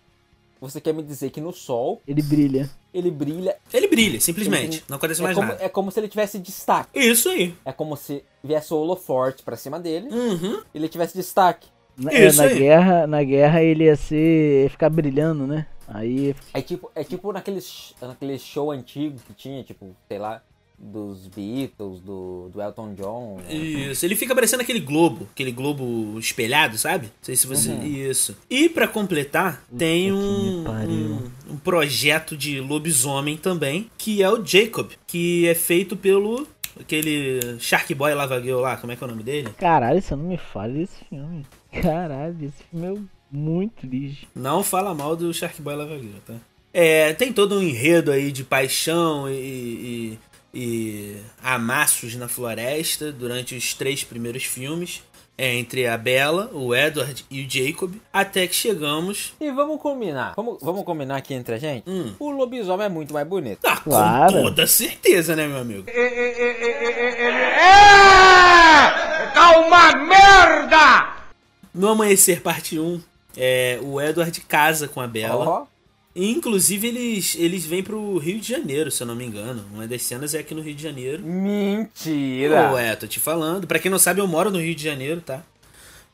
Você 0.60 0.80
quer 0.80 0.94
me 0.94 1.02
dizer 1.02 1.30
que 1.30 1.40
no 1.40 1.52
sol 1.52 2.00
Ele 2.06 2.22
brilha. 2.22 2.70
ele 2.94 3.10
brilha. 3.10 3.56
Ele 3.74 3.88
brilha, 3.88 4.20
simplesmente. 4.20 4.76
ele- 4.76 4.84
Não 4.88 4.96
acontece 4.96 5.20
É 5.20 5.24
mais 5.24 5.34
como, 5.36 5.48
nada. 5.48 5.64
é 5.64 5.68
como 5.68 5.90
se 5.90 5.98
ele 5.98 6.06
tivesse 6.08 6.38
destaque. 6.38 6.90
Isso 6.96 7.28
aí. 7.30 7.52
É 7.64 7.72
como 7.72 7.96
se 7.96 8.22
viesse 8.44 8.72
o 8.72 8.76
holoforte 8.76 9.42
pra 9.42 9.56
cima 9.56 9.80
dele 9.80 10.08
Uhum. 10.08 10.62
e 10.72 10.78
ele 10.78 10.88
tivesse 10.88 11.16
destaque. 11.16 11.66
Na, 11.96 12.12
é, 12.12 12.26
Isso 12.28 12.36
na 12.38 12.44
aí. 12.44 12.58
guerra, 12.58 13.06
na 13.08 13.24
guerra 13.24 13.60
ele 13.62 13.84
ia 13.84 13.96
ser. 13.96 14.62
ia 14.64 14.70
ficar 14.70 14.88
brilhando, 14.88 15.48
né? 15.48 15.66
Aí. 15.88 16.34
É 16.54 16.62
tipo, 16.62 16.88
é 16.94 17.02
tipo 17.02 17.32
naqueles, 17.32 17.92
naquele 18.00 18.38
show 18.38 18.70
antigo 18.70 19.18
que 19.26 19.34
tinha, 19.34 19.64
tipo, 19.64 19.94
sei 20.08 20.18
lá, 20.18 20.40
dos 20.82 21.28
Beatles, 21.28 22.00
do, 22.00 22.50
do 22.52 22.60
Elton 22.60 22.94
John. 22.94 23.40
Isso, 23.48 24.04
ele 24.04 24.16
fica 24.16 24.34
parecendo 24.34 24.62
aquele 24.62 24.80
globo, 24.80 25.28
aquele 25.32 25.52
globo 25.52 26.18
espelhado, 26.18 26.76
sabe? 26.76 27.06
Não 27.06 27.12
sei 27.22 27.36
se 27.36 27.46
você. 27.46 27.72
Isso. 27.74 28.36
E 28.50 28.68
pra 28.68 28.88
completar, 28.88 29.64
tem 29.76 30.12
um, 30.12 30.64
um, 30.68 31.30
um 31.50 31.56
projeto 31.56 32.36
de 32.36 32.60
lobisomem 32.60 33.36
também, 33.36 33.88
que 33.96 34.22
é 34.22 34.28
o 34.28 34.44
Jacob, 34.44 34.90
que 35.06 35.46
é 35.46 35.54
feito 35.54 35.96
pelo. 35.96 36.46
aquele 36.78 37.58
Shark 37.60 37.94
Boy 37.94 38.12
Lava 38.14 38.40
Girl 38.40 38.58
lá, 38.60 38.76
como 38.76 38.92
é 38.92 38.96
que 38.96 39.04
é 39.04 39.06
o 39.06 39.10
nome 39.10 39.22
dele? 39.22 39.50
Caralho, 39.56 40.02
você 40.02 40.16
não 40.16 40.24
me 40.24 40.36
fala 40.36 40.72
desse 40.72 41.04
filme. 41.08 41.46
Caralho, 41.80 42.36
esse 42.42 42.64
filme 42.70 42.98
é 42.98 43.00
muito 43.30 43.86
lixo. 43.86 44.26
Não 44.34 44.64
fala 44.64 44.92
mal 44.92 45.14
do 45.14 45.32
Shark 45.32 45.62
Boy 45.62 45.76
Lava 45.76 45.96
Girl, 45.96 46.18
tá? 46.26 46.34
É, 46.74 47.12
tem 47.12 47.32
todo 47.32 47.58
um 47.58 47.62
enredo 47.62 48.10
aí 48.10 48.32
de 48.32 48.42
paixão 48.44 49.28
e, 49.28 49.34
e, 49.34 50.18
e 50.54 51.16
amassos 51.42 52.14
na 52.16 52.28
floresta 52.28 53.10
durante 53.12 53.54
os 53.54 53.74
três 53.74 54.04
primeiros 54.04 54.44
filmes. 54.44 55.02
É, 55.38 55.54
entre 55.54 55.86
a 55.88 55.96
Bella, 55.96 56.50
o 56.52 56.74
Edward 56.74 57.24
e 57.30 57.42
o 57.42 57.50
Jacob, 57.50 57.94
até 58.12 58.46
que 58.46 58.54
chegamos. 58.54 59.32
E 59.40 59.50
vamos 59.50 59.80
combinar. 59.80 60.34
Vamos, 60.36 60.58
vamos 60.60 60.84
combinar 60.84 61.16
aqui 61.16 61.32
entre 61.32 61.54
a 61.54 61.58
gente? 61.58 61.88
Hum. 61.88 62.12
O 62.18 62.30
lobisomem 62.30 62.84
é 62.86 62.88
muito 62.88 63.14
mais 63.14 63.26
bonito. 63.26 63.58
Ah, 63.64 63.78
Claro. 63.78 64.32
com 64.34 64.42
toda 64.44 64.66
certeza, 64.66 65.34
né, 65.34 65.48
meu 65.48 65.56
amigo? 65.58 65.84
Tá 69.34 69.58
uma 69.58 69.92
merda! 69.96 71.14
No 71.74 71.88
Amanhecer 71.88 72.42
Parte 72.42 72.78
1, 72.78 73.00
é, 73.36 73.78
o 73.82 73.98
Edward 74.00 74.38
casa 74.42 74.86
com 74.86 75.00
a 75.00 75.06
Bella. 75.06 75.66
E, 75.66 75.71
inclusive, 76.14 76.86
eles, 76.88 77.34
eles 77.38 77.64
vêm 77.64 77.82
pro 77.82 78.18
Rio 78.18 78.38
de 78.40 78.48
Janeiro, 78.48 78.90
se 78.90 79.02
eu 79.02 79.06
não 79.06 79.14
me 79.14 79.24
engano. 79.24 79.64
Uma 79.72 79.86
das 79.86 80.02
cenas 80.02 80.34
é 80.34 80.38
aqui 80.40 80.54
no 80.54 80.60
Rio 80.62 80.74
de 80.74 80.82
Janeiro. 80.82 81.22
mentira. 81.22 82.68
Pô, 82.70 82.78
é, 82.78 82.94
tô 82.96 83.06
te 83.06 83.18
falando. 83.20 83.66
Pra 83.66 83.78
quem 83.78 83.90
não 83.90 83.98
sabe, 83.98 84.20
eu 84.20 84.26
moro 84.26 84.50
no 84.50 84.60
Rio 84.60 84.74
de 84.74 84.82
Janeiro, 84.84 85.20
tá? 85.20 85.42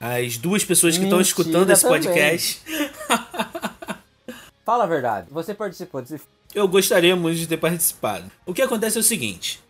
As 0.00 0.37
duas 0.37 0.64
pessoas 0.64 0.96
que 0.96 1.04
estão 1.04 1.20
escutando 1.20 1.70
esse 1.70 1.82
também. 1.82 2.00
podcast, 2.02 2.61
Fala 4.64 4.84
a 4.84 4.87
verdade. 4.87 5.26
Você 5.30 5.54
participou 5.54 6.02
desse 6.02 6.20
eu 6.54 6.66
gostaria 6.66 7.14
muito 7.14 7.38
de 7.38 7.46
ter 7.46 7.56
participado. 7.58 8.30
O 8.46 8.54
que 8.54 8.62
acontece 8.62 8.96
é 8.96 9.00
o 9.00 9.04
seguinte. 9.04 9.61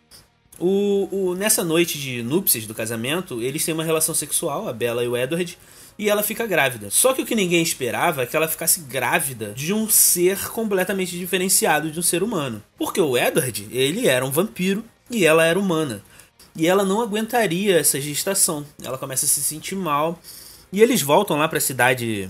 O, 0.57 1.07
o- 1.11 1.35
nessa 1.35 1.63
noite 1.63 1.97
de 1.99 2.21
núpcias 2.23 2.65
do 2.65 2.73
casamento, 2.73 3.41
eles 3.41 3.65
têm 3.65 3.73
uma 3.73 3.83
relação 3.83 4.15
sexual, 4.15 4.67
a 4.67 4.73
Bella 4.73 5.03
e 5.03 5.07
o 5.07 5.15
Edward, 5.17 5.57
e 5.99 6.09
ela 6.09 6.23
fica 6.23 6.47
grávida. 6.47 6.89
Só 6.89 7.13
que 7.13 7.21
o 7.21 7.25
que 7.25 7.35
ninguém 7.35 7.61
esperava 7.61 8.23
é 8.23 8.25
que 8.25 8.33
ela 8.33 8.47
ficasse 8.47 8.79
grávida 8.79 9.51
de 9.51 9.73
um 9.73 9.89
ser 9.89 10.47
completamente 10.47 11.19
diferenciado 11.19 11.91
de 11.91 11.99
um 11.99 12.01
ser 12.01 12.23
humano. 12.23 12.63
Porque 12.77 13.01
o 13.01 13.17
Edward, 13.17 13.67
ele 13.69 14.07
era 14.07 14.25
um 14.25 14.31
vampiro 14.31 14.81
e 15.11 15.25
ela 15.25 15.45
era 15.45 15.59
humana. 15.59 16.01
E 16.55 16.65
ela 16.65 16.85
não 16.85 17.01
aguentaria 17.01 17.77
essa 17.77 17.99
gestação. 17.99 18.65
Ela 18.81 18.97
começa 18.97 19.25
a 19.25 19.27
se 19.27 19.43
sentir 19.43 19.75
mal. 19.75 20.17
E 20.71 20.81
eles 20.81 21.01
voltam 21.01 21.37
lá 21.37 21.49
pra 21.49 21.59
cidade 21.59 22.29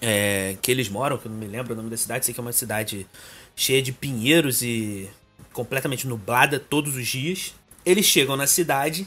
é, 0.00 0.56
que 0.62 0.70
eles 0.70 0.88
moram, 0.88 1.18
que 1.18 1.26
eu 1.26 1.30
não 1.30 1.38
me 1.38 1.46
lembro 1.46 1.74
o 1.74 1.76
nome 1.76 1.90
da 1.90 1.98
cidade, 1.98 2.24
sei 2.24 2.32
que 2.32 2.40
é 2.40 2.42
uma 2.42 2.52
cidade 2.52 3.06
cheia 3.54 3.82
de 3.82 3.92
pinheiros 3.92 4.62
e 4.62 5.06
completamente 5.52 6.06
nublada 6.06 6.58
todos 6.58 6.96
os 6.96 7.06
dias. 7.06 7.54
Eles 7.84 8.06
chegam 8.06 8.38
na 8.38 8.46
cidade 8.46 9.06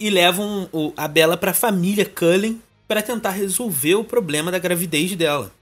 e 0.00 0.10
levam 0.10 0.68
a 0.96 1.06
Bella 1.06 1.36
para 1.36 1.52
a 1.52 1.54
família 1.54 2.04
Cullen 2.04 2.60
para 2.90 3.02
tentar 3.02 3.30
resolver 3.30 3.94
o 3.94 4.02
problema 4.02 4.50
da 4.50 4.58
gravidez 4.58 5.14
dela. 5.14 5.52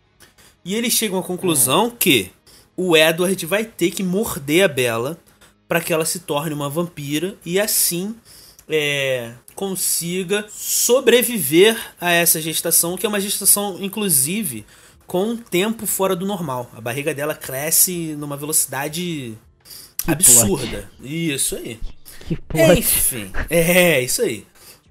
E 0.65 0.75
eles 0.75 0.95
chegam 0.95 1.19
à 1.19 1.23
conclusão 1.23 1.91
que 1.91 2.31
o 2.75 2.97
Edward 2.97 3.45
vai 3.45 3.67
ter 3.67 3.91
que 3.91 4.03
morder 4.03 4.65
a 4.65 4.69
Bella 4.69 5.19
para 5.69 5.79
que 5.83 5.93
ela 5.93 6.07
se 6.07 6.21
torne 6.21 6.55
uma 6.55 6.71
vampira 6.71 7.37
e 7.45 7.61
assim 7.61 8.17
é, 8.67 9.35
consiga 9.55 10.47
sobreviver 10.49 11.77
a 12.01 12.13
essa 12.13 12.41
gestação, 12.41 12.97
que 12.97 13.05
é 13.05 13.09
uma 13.11 13.21
gestação, 13.21 13.77
inclusive, 13.79 14.65
com 15.07 15.33
um 15.33 15.37
tempo 15.37 15.85
fora 15.87 16.17
do 16.17 16.25
normal. 16.25 16.71
A 16.75 16.81
barriga 16.81 17.13
dela 17.13 17.35
cresce 17.35 18.17
numa 18.19 18.39
velocidade 18.39 19.37
absurda. 20.07 20.91
Isso 21.03 21.57
aí. 21.57 21.79
Que 22.27 22.37
plot. 22.37 22.79
Enfim, 22.79 23.31
é 23.51 24.01
isso 24.01 24.23
aí. 24.23 24.47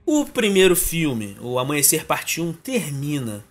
O 0.10 0.24
primeiro 0.26 0.74
filme, 0.74 1.36
o 1.42 1.60
Amanhecer 1.60 2.06
Parte 2.06 2.40
1, 2.40 2.54
termina 2.54 3.44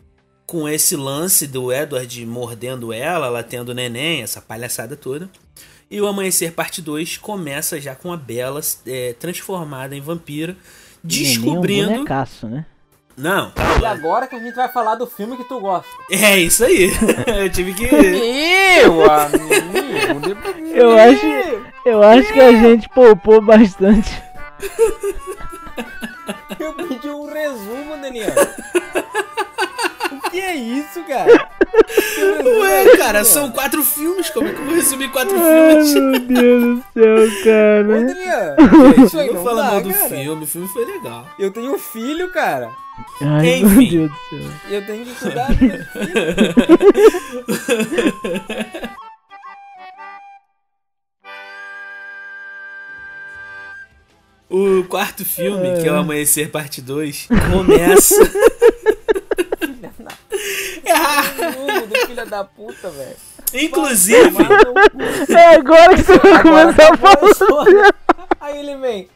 com 0.47 0.67
esse 0.67 0.97
lance 0.97 1.47
do 1.47 1.71
Edward 1.71 2.25
mordendo 2.25 2.95
ela, 2.95 3.27
ela 3.27 3.43
tendo 3.43 3.75
neném, 3.75 4.23
essa 4.23 4.41
palhaçada 4.41 4.97
toda. 4.97 5.29
E 5.91 6.01
o 6.01 6.07
Amanhecer 6.07 6.53
Parte 6.53 6.81
2 6.81 7.19
começa 7.19 7.79
já 7.79 7.95
com 7.95 8.11
a 8.11 8.17
Bella 8.17 8.63
é, 8.87 9.13
transformada 9.13 9.95
em 9.95 10.01
vampira, 10.01 10.57
Neném 11.05 11.27
é 11.27 11.29
um 11.29 11.43
descobrindo. 11.43 11.91
bonecaço, 11.91 12.49
né? 12.49 12.65
Não, 13.15 13.53
E 13.83 13.85
agora 13.85 14.27
que 14.27 14.35
a 14.37 14.39
gente 14.39 14.55
vai 14.55 14.73
falar 14.73 14.95
do 14.95 15.07
filme 15.07 15.37
que 15.37 15.45
tu 15.45 15.61
gosta. 15.61 15.87
É 16.11 16.39
isso 16.39 16.65
aí. 16.65 16.91
Eu 17.39 17.51
tive 17.51 17.75
que. 17.75 17.87
Meu 17.87 19.11
amigo, 19.11 19.47
Eu 20.75 20.99
acho, 20.99 21.27
eu 21.85 22.03
acho 22.03 22.33
que 22.33 22.41
a 22.41 22.53
gente 22.53 22.89
poupou 22.91 23.43
bastante. 23.43 24.11
Eu 26.59 26.73
pedi 26.75 27.09
um 27.11 27.27
resumo, 27.27 27.97
Daniel. 28.01 28.33
O 30.13 30.31
que 30.31 30.41
é 30.41 30.55
isso, 30.55 31.03
cara? 31.05 31.31
É 31.33 32.43
Ué, 32.43 32.85
esse, 32.85 32.97
cara, 32.97 33.25
são 33.25 33.51
quatro 33.51 33.83
filmes. 33.83 34.31
Como 34.31 34.49
é 34.49 34.53
que 34.53 34.59
eu 34.61 34.65
vou 34.65 34.75
resumir 34.75 35.11
quatro 35.11 35.37
Ai, 35.39 35.85
filmes? 35.85 35.93
meu 35.93 36.21
Deus 36.21 36.63
do 36.79 36.85
céu, 36.95 37.17
Ô, 37.17 37.45
cara. 37.45 37.85
Daniel, 37.85 38.57
isso 39.07 39.19
aí 39.19 39.27
Não 39.29 39.35
não 39.35 39.45
fala 39.45 39.63
dá, 39.63 39.71
mal 39.73 39.81
do 39.83 39.93
cara. 39.93 40.09
filme, 40.09 40.45
o 40.45 40.47
filme 40.47 40.69
foi 40.69 40.85
legal. 40.85 41.27
Eu 41.39 41.51
tenho 41.51 41.75
um 41.75 41.79
filho, 41.79 42.31
cara. 42.33 42.71
Ai, 43.21 43.59
Enfim. 43.61 43.99
meu 43.99 44.09
Deus 44.09 44.11
do 44.11 44.17
céu. 44.31 44.41
Eu 44.71 44.87
tenho 44.87 45.05
que 45.05 45.15
cuidar 45.15 45.49
do 45.53 45.65
meu 45.65 45.79
filho. 45.85 46.57
O 54.49 54.85
quarto 54.85 55.25
filme, 55.25 55.81
que 55.81 55.89
é 55.89 55.93
o 55.93 55.97
Amanhecer 55.97 56.51
Parte 56.51 56.81
2, 56.81 57.29
começa. 57.51 58.15
Resumo 61.37 61.87
do 61.87 62.07
filho 62.07 62.27
da 62.27 62.45
puta, 62.45 62.91
velho. 62.91 63.17
Inclusive. 63.55 64.37
É 65.29 65.55
agora 65.57 65.97
que 65.97 66.03
você 66.03 66.19
vai 66.19 66.43
começar 66.43 66.85
a 66.85 66.95
acabou 66.95 67.31
a 67.31 67.35
falar. 67.35 67.95
Aí 68.41 68.59
ele 68.59 68.77
vem. 68.77 69.09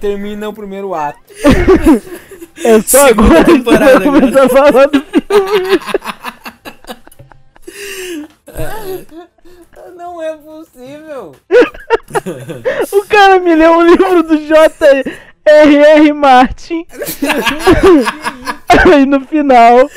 Termina 0.00 0.48
o 0.48 0.52
primeiro 0.52 0.94
ato. 0.94 1.18
É 2.64 2.80
só 2.82 3.06
Segunda 3.08 3.40
agora 3.40 3.44
que 3.44 3.50
você 3.52 3.64
vai 3.64 3.98
temporada, 3.98 4.04
começar 4.04 4.44
a 4.44 4.48
falar 4.48 4.86
do 4.86 5.04
Não 9.96 10.22
é 10.22 10.36
possível. 10.36 11.34
O 12.92 13.04
cara 13.06 13.38
me 13.38 13.54
leu 13.54 13.72
um 13.72 13.86
livro 13.86 14.22
do 14.22 14.38
J.R.R. 14.46 16.12
Martin. 16.12 16.86
Aí 18.92 19.06
no 19.06 19.20
final, 19.26 19.88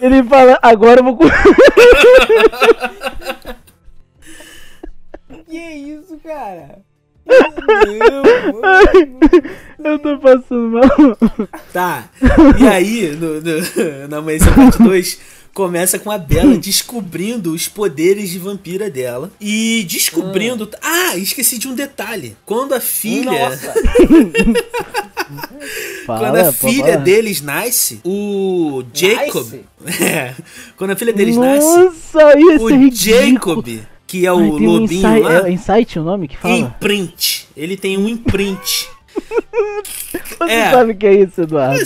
ele 0.00 0.22
fala: 0.24 0.58
Agora 0.62 1.00
eu 1.00 1.04
vou. 1.04 1.18
Que 5.48 5.58
isso, 5.58 6.18
cara? 6.24 6.78
Eu 9.78 9.98
tô 9.98 10.18
passando 10.18 10.68
mal. 10.70 11.16
tá. 11.72 12.04
E 12.58 12.66
aí, 12.66 13.16
no, 13.16 13.40
no, 13.40 14.08
no 14.08 14.16
Amanhecer 14.16 14.54
Parte 14.54 14.82
2, 14.82 15.20
começa 15.54 15.98
com 15.98 16.10
a 16.10 16.18
Bela 16.18 16.56
descobrindo 16.56 17.52
os 17.52 17.68
poderes 17.68 18.30
de 18.30 18.38
vampira 18.38 18.90
dela. 18.90 19.30
E 19.40 19.84
descobrindo. 19.88 20.68
Ah, 20.82 21.16
esqueci 21.16 21.58
de 21.58 21.68
um 21.68 21.74
detalhe. 21.74 22.36
Quando 22.44 22.74
a 22.74 22.80
filha. 22.80 23.50
Nossa. 23.50 23.74
Fala, 26.06 26.18
Quando 26.30 26.36
a 26.36 26.52
filha 26.52 26.96
deles 26.96 27.40
nasce, 27.40 28.00
o 28.04 28.82
Jacob. 28.92 29.46
Nice? 29.80 30.02
É, 30.02 30.34
quando 30.76 30.90
a 30.90 30.96
filha 30.96 31.12
deles 31.12 31.36
nasce, 31.36 31.66
Nossa, 31.66 32.38
isso 32.38 32.64
o 32.64 32.70
é 32.70 32.76
ridículo. 32.76 33.56
Jacob, 33.56 33.80
que 34.06 34.26
é 34.26 34.32
o 34.32 34.38
Ai, 34.38 34.44
um 34.44 34.56
lobinho 34.58 34.82
insight, 34.84 35.20
lá, 35.20 35.48
é 35.48 35.52
Insight 35.52 35.98
o 35.98 36.02
nome 36.02 36.28
que 36.28 36.36
fala? 36.36 36.54
imprint. 36.54 37.48
Ele 37.56 37.76
tem 37.76 37.98
um 37.98 38.08
imprint. 38.08 38.88
Você 40.38 40.52
é. 40.52 40.70
sabe 40.70 40.92
o 40.92 40.96
que 40.96 41.06
é 41.06 41.14
isso, 41.22 41.42
Eduardo? 41.42 41.84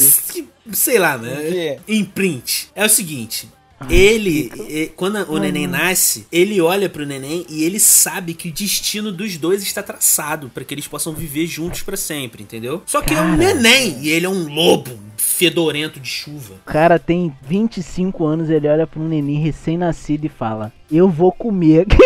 Sei 0.73 0.99
lá, 0.99 1.17
né? 1.19 1.79
Imprint. 1.89 2.69
É 2.75 2.85
o 2.85 2.89
seguinte. 2.89 3.49
Ele, 3.91 4.51
e- 4.69 4.93
quando 4.97 5.17
o 5.31 5.39
neném 5.39 5.67
nasce, 5.67 6.27
ele 6.33 6.61
olha 6.61 6.89
pro 6.89 7.05
neném 7.05 7.45
e 7.49 7.63
ele 7.65 7.79
sabe 7.79 8.33
que 8.35 8.49
o 8.49 8.53
destino 8.53 9.13
dos 9.13 9.37
dois 9.37 9.63
está 9.63 9.83
traçado 9.83 10.51
para 10.53 10.65
que 10.65 10.73
eles 10.73 10.87
possam 10.89 11.13
viver 11.13 11.47
juntos 11.47 11.83
pra 11.83 11.97
sempre, 11.97 12.43
entendeu? 12.43 12.83
Só 12.87 13.03
que 13.03 13.13
é 13.15 13.21
um 13.21 13.37
Cara. 13.37 13.55
neném 13.55 13.99
e 14.03 14.09
ele 14.09 14.25
é 14.27 14.29
um 14.29 14.53
lobo 14.53 14.99
fedorento 15.17 16.01
de 16.01 16.09
chuva. 16.09 16.55
O 16.67 16.71
cara 16.73 16.99
tem 16.99 17.33
25 17.47 18.25
anos, 18.25 18.49
ele 18.49 18.67
olha 18.67 18.87
pra 18.87 18.99
um 19.01 19.07
neném 19.09 19.39
recém-nascido 19.41 20.25
e 20.25 20.31
fala: 20.31 20.73
Eu 20.91 21.09
vou 21.11 21.31
comer. 21.31 21.87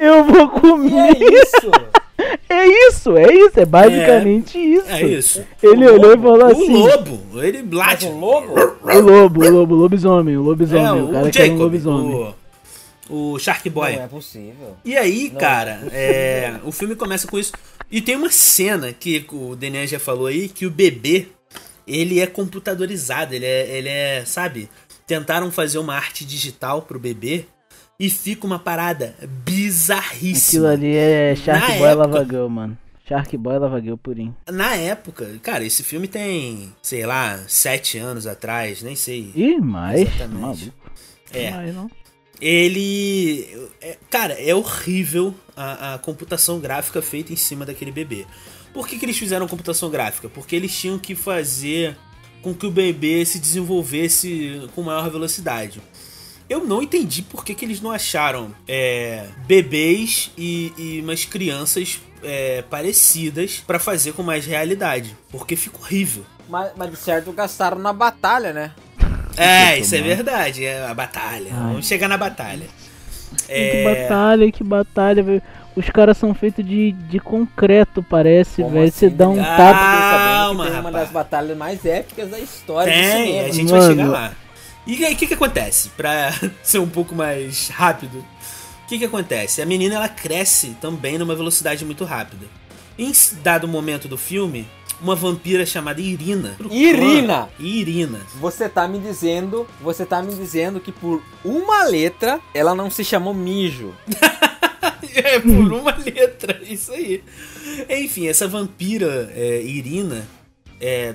Eu 0.00 0.24
vou 0.24 0.48
comer. 0.48 0.92
é 1.16 1.18
isso? 1.18 1.70
É 2.50 2.66
isso, 2.88 3.16
é 3.16 3.32
isso, 3.32 3.58
é 3.60 3.64
basicamente 3.64 4.58
isso. 4.58 4.90
É 4.90 5.02
isso. 5.02 5.44
Ele 5.62 5.86
O 5.88 5.94
olhou 5.94 6.12
e 6.12 6.16
lobo, 6.16 6.22
falou 6.22 6.48
O 6.48 6.52
assim: 6.52 6.72
lobo, 6.76 7.42
ele 7.42 7.62
late. 7.74 8.04
um 8.06 8.20
lobo? 8.20 8.52
O 8.82 9.00
lobo, 9.00 9.42
o 9.42 9.50
lobo, 9.50 9.74
o 9.74 9.78
lobisomem, 9.78 10.36
o 10.36 10.42
lobisomem, 10.42 10.84
É, 10.84 10.92
o 10.92 11.08
o 11.08 11.12
cara 11.12 11.30
que 11.30 11.40
era 11.40 11.50
um 11.52 11.56
lobisomem. 11.56 12.34
o, 13.08 13.32
o 13.32 13.38
Shark 13.38 13.70
Boy. 13.70 13.96
Não 13.96 14.02
é 14.02 14.06
possível. 14.08 14.76
E 14.84 14.98
aí, 14.98 15.30
Não, 15.32 15.40
cara, 15.40 15.80
é, 15.92 16.56
o 16.62 16.70
filme 16.70 16.94
começa 16.94 17.26
com 17.26 17.38
isso. 17.38 17.52
E 17.90 18.02
tem 18.02 18.16
uma 18.16 18.30
cena 18.30 18.92
que 18.92 19.24
o 19.32 19.56
Daniel 19.56 19.86
já 19.86 19.98
falou 19.98 20.26
aí, 20.26 20.46
que 20.50 20.66
o 20.66 20.70
bebê, 20.70 21.28
ele 21.86 22.20
é 22.20 22.26
computadorizado, 22.26 23.34
ele 23.34 23.46
é, 23.46 23.78
ele 23.78 23.88
é, 23.88 24.24
sabe? 24.26 24.68
Tentaram 25.06 25.50
fazer 25.50 25.78
uma 25.78 25.94
arte 25.94 26.24
digital 26.26 26.82
pro 26.82 26.98
bebê 27.00 27.46
e 28.00 28.08
fica 28.10 28.44
uma 28.46 28.58
parada 28.58 29.14
Aquilo 29.18 29.30
bizarríssima. 29.44 30.70
ali 30.70 30.96
é 30.96 31.36
Shark 31.36 31.60
Na 31.60 31.66
Boy 31.78 31.88
época- 31.88 31.94
Lava 31.94 32.24
Girl, 32.24 32.48
mano. 32.48 32.78
Shark 33.06 33.36
Boy 33.36 33.58
Lava 33.58 33.80
Girl 33.80 33.96
purinho. 33.96 34.34
Na 34.50 34.74
época, 34.74 35.38
cara, 35.42 35.64
esse 35.64 35.82
filme 35.84 36.08
tem, 36.08 36.72
sei 36.82 37.04
lá, 37.04 37.38
sete 37.46 37.98
anos 37.98 38.26
atrás, 38.26 38.82
nem 38.82 38.96
sei. 38.96 39.30
Ih, 39.34 39.60
mais. 39.60 40.00
Exatamente. 40.00 40.40
Maluco. 40.40 40.72
É. 41.32 41.50
Mais, 41.50 41.74
não. 41.74 41.90
Ele. 42.40 43.46
é- 43.80 43.98
cara, 44.08 44.32
é 44.34 44.54
horrível 44.54 45.34
a, 45.56 45.94
a 45.94 45.98
computação 45.98 46.58
gráfica 46.58 47.02
feita 47.02 47.32
em 47.32 47.36
cima 47.36 47.66
daquele 47.66 47.92
bebê. 47.92 48.24
Por 48.72 48.86
que, 48.88 48.98
que 48.98 49.04
eles 49.04 49.18
fizeram 49.18 49.46
computação 49.48 49.90
gráfica? 49.90 50.28
Porque 50.28 50.54
eles 50.56 50.74
tinham 50.74 50.98
que 50.98 51.14
fazer 51.14 51.96
com 52.40 52.54
que 52.54 52.64
o 52.66 52.70
bebê 52.70 53.24
se 53.26 53.38
desenvolvesse 53.38 54.62
com 54.74 54.82
maior 54.82 55.10
velocidade. 55.10 55.82
Eu 56.50 56.64
não 56.64 56.82
entendi 56.82 57.22
por 57.22 57.44
que, 57.44 57.54
que 57.54 57.64
eles 57.64 57.80
não 57.80 57.92
acharam 57.92 58.50
é, 58.66 59.24
bebês 59.46 60.32
e, 60.36 60.72
e 60.76 61.00
umas 61.00 61.24
crianças 61.24 62.00
é, 62.24 62.62
parecidas 62.68 63.62
pra 63.64 63.78
fazer 63.78 64.12
com 64.14 64.24
mais 64.24 64.44
realidade. 64.44 65.16
Porque 65.30 65.54
fica 65.54 65.78
horrível. 65.78 66.24
Mas, 66.48 66.72
mas 66.76 66.90
de 66.90 66.96
certo 66.96 67.30
gastaram 67.32 67.78
na 67.78 67.92
batalha, 67.92 68.52
né? 68.52 68.72
É, 69.36 69.78
isso 69.78 69.94
é 69.94 70.02
verdade. 70.02 70.64
É 70.64 70.84
a 70.86 70.92
batalha. 70.92 71.50
Ai. 71.52 71.68
Vamos 71.70 71.86
chegar 71.86 72.08
na 72.08 72.16
batalha. 72.18 72.66
Que 73.46 73.52
É, 73.52 73.84
batalha, 74.02 74.50
que 74.50 74.64
batalha, 74.64 75.22
velho. 75.22 75.42
Os 75.76 75.88
caras 75.88 76.18
são 76.18 76.34
feitos 76.34 76.66
de, 76.66 76.90
de 76.90 77.20
concreto, 77.20 78.02
parece, 78.02 78.60
velho. 78.64 78.90
Você 78.90 79.06
assim, 79.06 79.16
dá 79.16 79.28
um 79.28 79.36
Daniel? 79.36 79.56
tapa. 79.56 79.78
Que 79.78 80.26
Calma, 80.34 80.64
tem 80.64 80.72
uma 80.72 80.82
rapaz. 80.82 81.04
das 81.04 81.10
batalhas 81.12 81.56
mais 81.56 81.84
épicas 81.86 82.28
da 82.28 82.40
história 82.40 82.92
do 82.92 82.98
Tem, 82.98 83.26
cinema. 83.26 83.46
a 83.48 83.52
gente 83.52 83.70
vai 83.70 83.80
Mano. 83.80 83.92
chegar 83.92 84.08
lá. 84.08 84.32
E 84.86 85.04
aí, 85.04 85.14
o 85.14 85.16
que 85.16 85.26
que 85.26 85.34
acontece? 85.34 85.90
Pra 85.96 86.32
ser 86.62 86.78
um 86.78 86.88
pouco 86.88 87.14
mais 87.14 87.68
rápido, 87.68 88.18
o 88.18 88.86
que 88.88 88.98
que 88.98 89.04
acontece? 89.04 89.62
A 89.62 89.66
menina, 89.66 89.96
ela 89.96 90.08
cresce 90.08 90.76
também 90.80 91.18
numa 91.18 91.34
velocidade 91.34 91.84
muito 91.84 92.04
rápida. 92.04 92.46
Em 92.98 93.12
dado 93.42 93.66
momento 93.66 94.08
do 94.08 94.18
filme, 94.18 94.68
uma 95.00 95.14
vampira 95.14 95.64
chamada 95.64 96.00
Irina... 96.00 96.56
Irina! 96.70 97.48
Irina. 97.58 98.20
Você 98.34 98.68
tá 98.68 98.86
me 98.86 98.98
dizendo, 98.98 99.66
você 99.80 100.04
tá 100.04 100.22
me 100.22 100.34
dizendo 100.34 100.80
que 100.80 100.92
por 100.92 101.22
uma 101.44 101.84
letra 101.84 102.40
ela 102.54 102.74
não 102.74 102.90
se 102.90 103.04
chamou 103.04 103.34
mijo. 103.34 103.94
É, 105.12 105.40
por 105.40 105.72
uma 105.72 105.96
letra, 105.96 106.60
isso 106.62 106.92
aí. 106.92 107.22
Enfim, 107.88 108.28
essa 108.28 108.46
vampira 108.46 109.30
é, 109.34 109.60
Irina 109.60 110.26
é, 110.80 111.14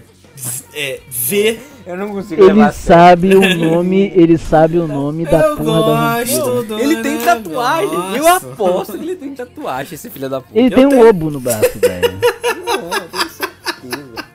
é, 0.74 1.00
vê 1.10 1.60
Eu 1.86 1.98
não 1.98 2.10
consigo 2.10 2.44
Ele 2.44 2.72
sabe 2.72 3.36
o 3.36 3.56
nome, 3.58 4.12
ele 4.16 4.38
sabe 4.38 4.78
o 4.78 4.88
nome 4.88 5.26
da 5.26 5.40
Eu 5.40 5.58
porra 5.58 5.80
da 5.82 6.24
gosto 6.24 6.44
vampira. 6.46 6.64
do 6.64 6.80
Ele 6.80 7.02
tem 7.04 7.18
tatuagem. 7.20 8.16
Eu 8.18 8.28
aposto 8.28 8.94
que 8.98 9.04
ele 9.04 9.16
tem 9.16 9.34
tatuagem, 9.36 9.94
esse 9.96 10.10
filho 10.10 10.30
da 10.30 10.42
puta. 10.42 10.58
Ele 10.58 10.68
Eu 10.68 10.76
tem 10.78 10.86
um 10.86 10.90
tenho- 10.90 11.04
lobo 11.06 11.30
no 11.32 11.40
braço, 11.40 11.78
velho. 11.80 12.20
Não, 12.66 12.84
eu 12.94 13.10
tenho 13.10 13.30
certeza. 13.30 14.26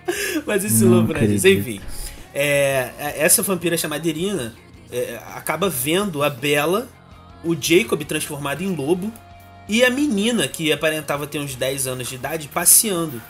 Mas 0.46 0.64
esse 0.64 0.84
lobo 0.84 1.12
não 1.12 1.20
é 1.20 1.26
disso. 1.26 1.46
acredito. 1.46 1.68
Enfim, 1.68 1.80
é, 2.34 2.90
essa 3.16 3.42
vampira 3.42 3.76
chamada 3.76 4.06
Irina 4.08 4.54
é, 4.92 5.18
acaba 5.34 5.68
vendo 5.68 6.22
a 6.22 6.30
Bela, 6.30 6.88
o 7.44 7.54
Jacob 7.60 8.02
transformado 8.04 8.62
em 8.62 8.74
lobo 8.74 9.12
e 9.68 9.84
a 9.84 9.90
menina, 9.90 10.48
que 10.48 10.72
aparentava 10.72 11.26
ter 11.26 11.38
uns 11.38 11.54
10 11.54 11.86
anos 11.86 12.08
de 12.08 12.16
idade, 12.16 12.48
passeando. 12.52 13.20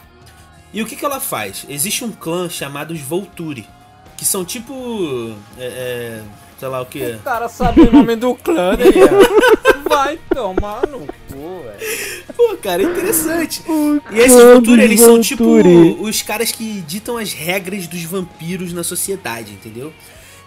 E 0.72 0.82
o 0.82 0.86
que, 0.86 0.96
que 0.96 1.04
ela 1.04 1.20
faz? 1.20 1.66
Existe 1.68 2.04
um 2.04 2.12
clã 2.12 2.48
chamado 2.48 2.92
os 2.92 3.00
Volturi, 3.00 3.66
que 4.16 4.24
são 4.24 4.44
tipo. 4.44 5.34
é, 5.58 5.64
é, 5.64 6.22
sei 6.58 6.68
lá 6.68 6.80
o 6.80 6.86
que. 6.86 7.02
O 7.02 7.18
cara 7.20 7.48
sabe 7.48 7.80
o 7.80 7.92
nome 7.92 8.14
do 8.16 8.34
clã, 8.36 8.76
Daniel. 8.76 9.08
Vai 9.88 10.20
tomar 10.32 10.86
no 10.86 11.00
cu, 11.00 11.64
velho. 11.64 12.24
Pô, 12.36 12.56
cara, 12.56 12.82
é 12.82 12.86
interessante. 12.86 13.62
E 14.12 14.18
esses 14.18 14.42
Volturi, 14.42 14.82
eles 14.82 15.00
são 15.00 15.20
tipo 15.20 15.44
os 16.00 16.22
caras 16.22 16.52
que 16.52 16.80
ditam 16.82 17.16
as 17.16 17.32
regras 17.32 17.88
dos 17.88 18.02
vampiros 18.04 18.72
na 18.72 18.84
sociedade, 18.84 19.52
entendeu? 19.52 19.92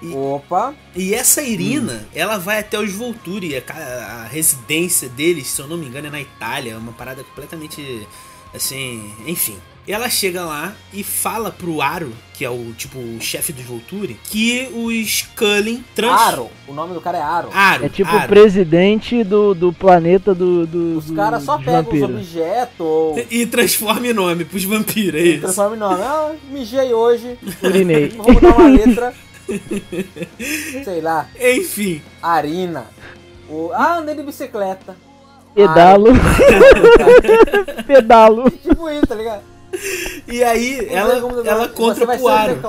E, 0.02 0.14
Opa! 0.14 0.74
E 0.96 1.14
essa 1.14 1.42
Irina, 1.42 1.94
hum. 1.94 2.10
ela 2.14 2.38
vai 2.38 2.60
até 2.60 2.78
os 2.80 2.94
Volturi, 2.94 3.56
a, 3.58 3.74
a, 3.74 4.24
residência 4.26 5.08
deles, 5.10 5.48
se 5.48 5.62
eu 5.62 5.68
não 5.68 5.78
me 5.78 5.88
engano, 5.88 6.08
é 6.08 6.12
na 6.12 6.22
Itália, 6.22 6.74
é 6.74 6.78
uma 6.78 6.92
parada 6.92 7.24
completamente 7.24 8.08
assim, 8.54 9.14
enfim. 9.26 9.58
Ela 9.86 10.10
chega 10.10 10.46
lá 10.46 10.74
e 10.94 11.04
fala 11.04 11.52
pro 11.52 11.82
Aro, 11.82 12.14
que 12.34 12.46
é 12.46 12.50
o 12.50 12.74
tipo 12.78 12.98
o 12.98 13.20
chefe 13.20 13.52
dos 13.52 13.66
Volturi, 13.66 14.18
que 14.24 14.70
os 14.74 15.24
Cullen 15.36 15.84
trans... 15.94 16.22
Aro, 16.22 16.50
o 16.66 16.74
nome 16.74 16.94
do 16.94 17.02
cara 17.02 17.18
é 17.18 17.22
Aro. 17.22 17.50
Aro. 17.54 17.86
É 17.86 17.90
tipo 17.90 18.16
o 18.16 18.28
presidente 18.28 19.26
do, 19.26 19.54
do 19.54 19.74
planeta 19.74 20.34
do, 20.34 20.66
do 20.66 20.98
Os 20.98 21.12
caras 21.12 21.44
só 21.44 21.58
pegam 21.58 21.94
os 21.94 22.02
objetos 22.02 22.80
ou... 22.80 23.26
e 23.30 23.46
transforma 23.46 24.08
em 24.08 24.14
nome 24.14 24.46
pros 24.46 24.64
vampiros, 24.64 25.20
é 25.20 25.24
isso. 25.24 25.42
Transforma 25.42 25.76
em 25.76 25.80
nome. 25.80 26.02
Ah, 26.02 26.32
mijei 26.50 26.94
hoje. 26.94 27.38
Urinei. 27.62 28.08
Vamos 28.16 28.42
dar 28.42 28.58
uma 28.58 28.70
letra. 28.70 29.14
Sei 30.86 31.02
lá. 31.02 31.28
Enfim. 31.38 32.02
Arina. 32.22 32.86
O... 33.50 33.72
Ah, 33.74 33.98
andei 33.98 34.16
de 34.16 34.24
bicicleta. 34.24 34.96
Pedalo. 35.54 36.08
Pedalo. 37.86 38.50
Tipo 38.50 38.90
isso, 38.90 39.08
tá 39.08 39.16
ligado? 39.16 39.53
E 40.28 40.44
aí, 40.44 40.88
ela, 40.90 41.16
ela 41.46 41.68
contra 41.70 42.06
pro 42.06 42.28
Aro. 42.28 42.62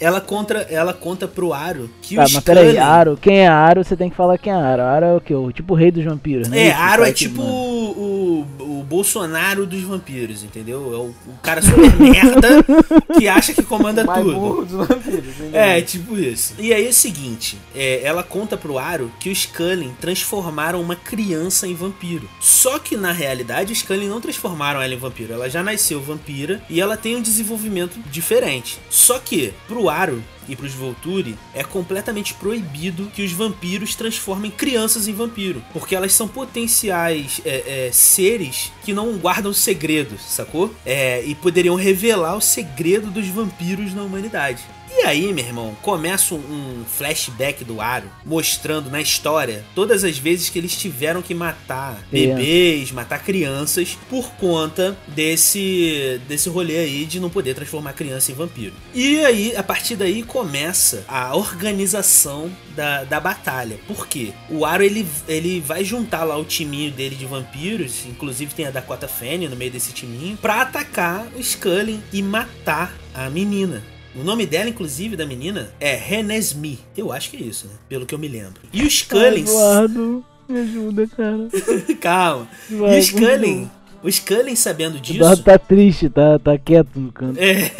Ela 0.00 0.20
contra, 0.20 0.60
ela 0.62 0.92
conta 0.92 1.26
pro 1.26 1.52
Aro 1.52 1.90
que 2.00 2.14
tá, 2.14 2.20
o 2.20 2.24
mas 2.24 2.30
Scully... 2.30 2.44
peraí, 2.44 2.78
Aro, 2.78 3.18
quem 3.20 3.40
é 3.40 3.48
Aro, 3.48 3.82
você 3.82 3.96
tem 3.96 4.08
que 4.08 4.16
falar 4.16 4.38
quem 4.38 4.52
é 4.52 4.56
Aro. 4.56 4.82
Aro 4.82 5.06
é 5.06 5.14
o 5.16 5.20
que? 5.20 5.34
O 5.34 5.50
tipo 5.50 5.74
o 5.74 5.76
rei 5.76 5.90
dos 5.90 6.04
vampiros, 6.04 6.48
né? 6.48 6.68
É, 6.68 6.72
Aro 6.72 7.04
é 7.04 7.12
tipo 7.12 7.42
o, 7.42 8.46
o, 8.58 8.80
o, 8.80 8.82
Bolsonaro 8.84 9.66
dos 9.66 9.82
vampiros, 9.82 10.44
entendeu? 10.44 10.94
É 10.94 10.96
o, 10.96 11.32
o 11.32 11.38
cara 11.42 11.60
super 11.60 11.94
merda 11.98 12.48
que 13.18 13.26
acha 13.26 13.52
que 13.52 13.62
comanda 13.62 14.04
Mais 14.04 14.22
tudo. 14.22 14.34
Burro 14.38 14.64
dos 14.64 14.86
vampiros, 14.86 15.34
é, 15.52 15.80
tipo 15.82 16.16
isso. 16.16 16.54
E 16.58 16.72
aí 16.72 16.86
é 16.86 16.90
o 16.90 16.92
seguinte, 16.92 17.58
é, 17.74 18.02
ela 18.04 18.22
conta 18.22 18.56
pro 18.56 18.78
Aro 18.78 19.10
que 19.18 19.30
os 19.30 19.46
Cullen 19.46 19.92
transformaram 20.00 20.80
uma 20.80 20.94
criança 20.94 21.66
em 21.66 21.74
vampiro. 21.74 22.28
Só 22.40 22.78
que 22.78 22.96
na 22.96 23.12
realidade 23.12 23.72
os 23.72 23.82
Cullen 23.82 24.08
não 24.08 24.20
transformaram 24.20 24.80
ela 24.80 24.94
em 24.94 24.98
vampiro, 24.98 25.32
ela 25.32 25.50
já 25.50 25.62
nasceu 25.62 26.00
vampira 26.00 26.62
e 26.70 26.80
ela 26.80 26.96
tem 26.96 27.16
um 27.16 27.22
desenvolvimento 27.22 27.98
diferente. 28.10 28.78
Só 28.88 29.18
que 29.18 29.52
pro 29.66 29.87
Aro 29.88 30.22
e 30.48 30.56
para 30.56 30.66
os 30.66 30.72
Volturi, 30.72 31.36
é 31.54 31.62
completamente 31.62 32.34
proibido 32.34 33.10
que 33.14 33.22
os 33.22 33.32
vampiros 33.32 33.94
transformem 33.94 34.50
crianças 34.50 35.06
em 35.06 35.12
vampiro, 35.12 35.62
porque 35.72 35.94
elas 35.94 36.12
são 36.14 36.26
potenciais 36.26 37.40
é, 37.44 37.86
é, 37.88 37.92
seres 37.92 38.72
que 38.82 38.94
não 38.94 39.18
guardam 39.18 39.52
segredos, 39.52 40.22
sacou? 40.22 40.74
É, 40.86 41.22
e 41.24 41.34
poderiam 41.34 41.74
revelar 41.74 42.36
o 42.36 42.40
segredo 42.40 43.10
dos 43.10 43.26
vampiros 43.28 43.92
na 43.94 44.02
humanidade. 44.02 44.62
E 44.98 45.02
aí, 45.02 45.32
meu 45.32 45.44
irmão, 45.44 45.76
começa 45.80 46.34
um 46.34 46.84
flashback 46.84 47.64
do 47.64 47.80
Aro 47.80 48.10
mostrando 48.26 48.90
na 48.90 49.00
história 49.00 49.64
todas 49.72 50.02
as 50.02 50.18
vezes 50.18 50.48
que 50.48 50.58
eles 50.58 50.76
tiveram 50.76 51.22
que 51.22 51.32
matar 51.34 52.02
bebês, 52.10 52.90
matar 52.90 53.22
crianças 53.22 53.96
por 54.10 54.32
conta 54.32 54.98
desse 55.06 56.20
desse 56.26 56.48
rolê 56.48 56.78
aí 56.78 57.04
de 57.04 57.20
não 57.20 57.30
poder 57.30 57.54
transformar 57.54 57.92
criança 57.92 58.32
em 58.32 58.34
vampiro. 58.34 58.72
E 58.92 59.24
aí, 59.24 59.54
a 59.54 59.62
partir 59.62 59.94
daí 59.94 60.24
começa 60.24 61.04
a 61.06 61.36
organização 61.36 62.50
da, 62.74 63.04
da 63.04 63.20
batalha. 63.20 63.78
Por 63.86 64.08
quê? 64.08 64.32
O 64.50 64.66
Aro 64.66 64.82
ele, 64.82 65.06
ele 65.28 65.60
vai 65.60 65.84
juntar 65.84 66.24
lá 66.24 66.36
o 66.36 66.44
timinho 66.44 66.90
dele 66.90 67.14
de 67.14 67.24
vampiros, 67.24 68.04
inclusive 68.04 68.52
tem 68.52 68.66
a 68.66 68.70
Dakota 68.72 69.06
Fanning 69.06 69.46
no 69.46 69.54
meio 69.54 69.70
desse 69.70 69.92
timinho, 69.92 70.36
para 70.38 70.62
atacar 70.62 71.24
o 71.36 71.42
Scully 71.42 72.00
e 72.12 72.20
matar 72.20 72.92
a 73.14 73.30
menina. 73.30 73.80
O 74.14 74.24
nome 74.24 74.46
dela, 74.46 74.68
inclusive, 74.68 75.16
da 75.16 75.26
menina, 75.26 75.70
é 75.78 75.94
Renesmi. 75.94 76.78
Eu 76.96 77.12
acho 77.12 77.30
que 77.30 77.36
é 77.36 77.40
isso, 77.40 77.66
né? 77.66 77.74
Pelo 77.88 78.06
que 78.06 78.14
eu 78.14 78.18
me 78.18 78.28
lembro. 78.28 78.62
E 78.72 78.82
os 78.82 79.02
Cullens. 79.02 79.48
Eduardo, 79.48 80.24
me 80.48 80.60
ajuda, 80.60 81.06
cara. 81.06 81.48
Calma. 82.00 82.48
Eduardo, 82.70 82.96
e 82.96 82.98
os 82.98 83.10
Cullen. 83.10 83.70
Os 84.02 84.18
Cullen, 84.18 84.56
sabendo 84.56 84.98
disso. 85.00 85.18
Eduardo 85.18 85.42
tá 85.42 85.58
triste, 85.58 86.08
tá, 86.08 86.38
tá 86.38 86.56
quieto 86.58 86.98
no 86.98 87.12
canto. 87.12 87.38
É. 87.38 87.70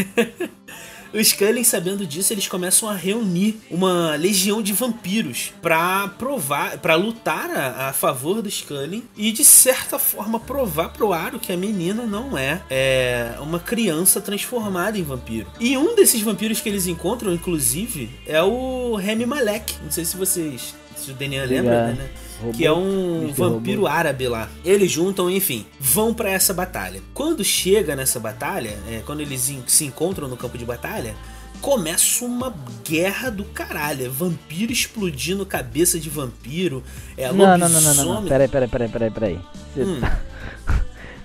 Os 1.19 1.33
Cullen, 1.33 1.65
sabendo 1.65 2.07
disso, 2.07 2.33
eles 2.33 2.47
começam 2.47 2.89
a 2.89 2.95
reunir 2.95 3.61
uma 3.69 4.15
legião 4.15 4.63
de 4.63 4.73
vampiros 4.73 5.53
para 5.61 6.07
provar, 6.17 6.79
para 6.79 6.95
lutar 6.95 7.51
a, 7.51 7.89
a, 7.89 7.93
favor 7.93 8.41
dos 8.41 8.63
Cullen 8.63 9.03
e 9.17 9.33
de 9.33 9.45
certa 9.45 9.99
forma 9.99 10.39
provar 10.39 10.91
pro 10.91 11.13
Aro 11.13 11.41
que 11.41 11.53
a 11.53 11.57
menina 11.57 12.07
não 12.07 12.39
é, 12.39 12.63
é 12.71 13.35
uma 13.41 13.59
criança 13.59 14.21
transformada 14.21 14.97
em 14.97 15.03
vampiro. 15.03 15.51
E 15.59 15.77
um 15.77 15.97
desses 15.97 16.21
vampiros 16.21 16.61
que 16.61 16.69
eles 16.69 16.87
encontram, 16.87 17.33
inclusive, 17.33 18.09
é 18.25 18.41
o 18.41 18.95
Remy 18.95 19.27
Malek. 19.27 19.75
Não 19.83 19.91
sei 19.91 20.05
se 20.05 20.17
vocês, 20.17 20.73
se 20.97 21.11
o 21.11 21.15
Daniel 21.15 21.47
lembra, 21.49 21.95
né? 21.95 22.11
Que 22.55 22.65
é 22.65 22.73
um 22.73 23.33
vampiro 23.33 23.87
árabe 23.87 24.29
lá. 24.29 24.49
Eles 24.65 24.91
juntam, 24.91 25.31
enfim, 25.31 25.67
vão 25.81 26.15
para 26.15 26.31
essa 26.31 26.55
batalha. 26.55 27.01
Quando 27.13 27.45
chega 27.45 27.97
nessa 27.97 28.21
batalha, 28.21 28.79
é, 28.89 29.03
quando 29.05 29.21
eles 29.21 29.53
se 29.67 29.85
encontram 29.85 30.29
no 30.29 30.37
campo 30.37 30.57
de 30.57 30.65
batalha, 30.65 31.15
começa 31.61 32.25
uma 32.25 32.55
guerra 32.85 33.31
do 33.31 33.45
caralho. 33.45 34.07
É 34.07 34.09
vampiro 34.09 34.73
explodindo 34.73 35.45
cabeça 35.45 35.99
de 35.99 36.09
vampiro. 36.09 36.83
É 37.17 37.33
não, 37.33 37.59
não, 37.59 37.69
não, 37.69 37.81
não, 37.81 37.95
não, 37.95 38.05
não. 38.05 38.25
Peraí, 38.25 38.49
peraí, 38.49 38.69
peraí, 38.69 38.89
peraí, 38.89 39.11
peraí. 39.11 39.41
Você 39.75 39.83
hum. 39.83 40.01
tá. 40.01 40.21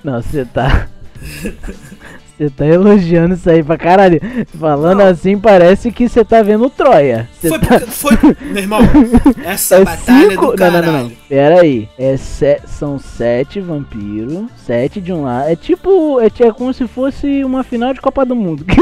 Não, 0.03 0.21
você 0.21 0.43
tá. 0.43 0.89
Você 2.37 2.49
tá 2.49 2.65
elogiando 2.65 3.35
isso 3.35 3.49
aí 3.49 3.61
pra 3.61 3.77
caralho. 3.77 4.19
Falando 4.59 4.99
não. 4.99 5.07
assim, 5.07 5.37
parece 5.37 5.91
que 5.91 6.09
você 6.09 6.25
tá 6.25 6.41
vendo 6.41 6.69
Troia. 6.69 7.29
Foi, 7.39 7.59
tá... 7.59 7.79
foi, 7.81 8.17
meu 8.41 8.63
irmão, 8.63 8.79
essa 9.45 9.75
é 9.75 9.85
batalha 9.85 10.29
cinco... 10.29 10.47
do 10.47 10.53
caralho. 10.55 10.85
Não, 10.85 10.93
não, 10.93 10.99
não, 10.99 11.09
não. 11.09 11.15
Pera 11.29 11.61
aí. 11.61 11.87
É 11.97 12.17
se... 12.17 12.59
São 12.65 12.97
sete 12.97 13.59
vampiros, 13.59 14.45
sete 14.57 14.99
de 14.99 15.13
um 15.13 15.23
lado. 15.23 15.49
É 15.49 15.55
tipo, 15.55 16.19
é, 16.19 16.25
é 16.25 16.51
como 16.51 16.73
se 16.73 16.87
fosse 16.87 17.43
uma 17.43 17.63
final 17.63 17.93
de 17.93 18.01
Copa 18.01 18.25
do 18.25 18.35
Mundo. 18.35 18.65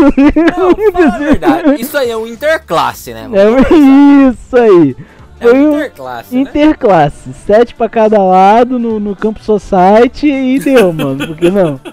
Não, 0.57 0.71
é 0.71 1.19
verdade. 1.19 1.81
Isso 1.81 1.97
aí 1.97 2.09
é 2.09 2.17
um 2.17 2.25
interclasse, 2.25 3.13
né? 3.13 3.29
É 3.33 4.29
isso 4.29 4.55
aí. 4.57 4.95
É 5.39 5.45
Foi 5.45 5.59
um 5.59 5.75
interclasse, 5.75 6.35
né? 6.35 6.41
interclasse. 6.41 7.33
Sete 7.45 7.73
pra 7.73 7.89
cada 7.89 8.21
lado 8.21 8.77
no, 8.77 8.99
no 8.99 9.15
Campo 9.15 9.43
Society 9.43 10.27
e 10.27 10.59
deu, 10.59 10.93
mano. 10.93 11.27
Por 11.27 11.35
que 11.35 11.49
não? 11.49 11.79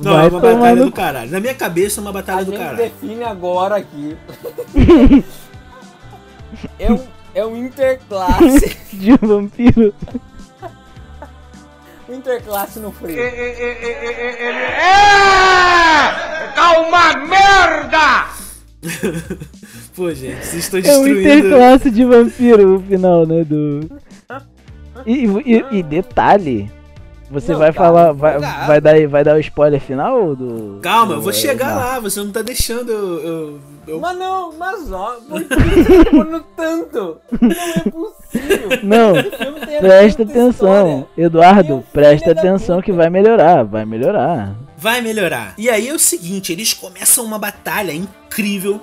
Não, 0.00 0.12
Vai 0.14 0.26
é 0.26 0.28
uma 0.28 0.40
batalha 0.40 0.76
no... 0.76 0.84
do 0.86 0.92
caralho. 0.92 1.30
Na 1.30 1.40
minha 1.40 1.54
cabeça 1.54 2.00
é 2.00 2.02
uma 2.02 2.12
batalha 2.12 2.40
a 2.40 2.44
do 2.44 2.52
caralho. 2.52 2.76
define 2.78 3.22
agora 3.22 3.76
aqui. 3.76 4.16
é, 6.78 6.90
um, 6.90 7.00
é 7.34 7.44
um 7.44 7.56
interclasse. 7.56 8.76
De 8.96 9.14
vampiro. 9.16 9.94
um 12.08 12.14
interclasse 12.14 12.78
no 12.80 12.90
frio. 12.92 13.18
É, 13.18 13.28
é, 13.28 14.46
é, 14.46 14.70
Calma, 16.54 17.14
merda! 17.26 18.26
Pô, 19.94 20.14
gente, 20.14 20.46
vocês 20.46 20.64
estão 20.64 20.80
destruindo... 20.80 21.28
É 21.28 21.34
um 21.34 21.38
interclasse 21.38 21.90
de 21.90 22.04
vampiro 22.06 22.76
o 22.76 22.80
final, 22.80 23.26
né, 23.26 23.44
do... 23.44 23.80
E, 25.04 25.26
e, 25.26 25.78
e 25.78 25.82
detalhe, 25.82 26.70
você 27.30 27.52
não, 27.52 27.60
vai 27.60 27.72
calma, 27.72 27.90
falar, 27.90 28.12
vai, 28.12 28.38
vai, 28.66 28.80
dar, 28.80 29.08
vai 29.08 29.24
dar 29.24 29.36
o 29.36 29.40
spoiler 29.40 29.80
final 29.80 30.34
do. 30.34 30.80
Calma, 30.82 31.14
do, 31.14 31.18
eu 31.20 31.22
vou 31.22 31.32
chegar 31.32 31.76
lá, 31.76 32.00
você 32.00 32.18
não 32.18 32.32
tá 32.32 32.42
deixando 32.42 32.90
eu. 32.90 33.20
eu, 33.20 33.60
eu... 33.86 34.00
Mas 34.00 34.18
não, 34.18 34.52
mas 34.58 34.90
ó, 34.90 35.16
por 35.28 35.44
que 35.44 35.54
você 35.54 36.04
tá 36.04 36.10
falando 36.10 36.44
tanto? 36.56 37.20
Não 37.40 37.50
é 37.50 37.90
possível. 37.90 38.68
Não, 38.82 39.12
presta 39.78 40.24
atenção. 40.24 40.50
História. 40.50 41.08
Eduardo, 41.16 41.84
presta 41.92 42.32
atenção 42.32 42.82
que 42.82 42.90
vai 42.90 43.08
melhorar, 43.08 43.62
vai 43.62 43.84
melhorar. 43.84 44.52
Vai 44.76 45.00
melhorar. 45.00 45.54
E 45.56 45.70
aí 45.70 45.88
é 45.88 45.94
o 45.94 45.98
seguinte, 45.98 46.52
eles 46.52 46.74
começam 46.74 47.24
uma 47.24 47.38
batalha 47.38 47.92
incrível 47.92 48.80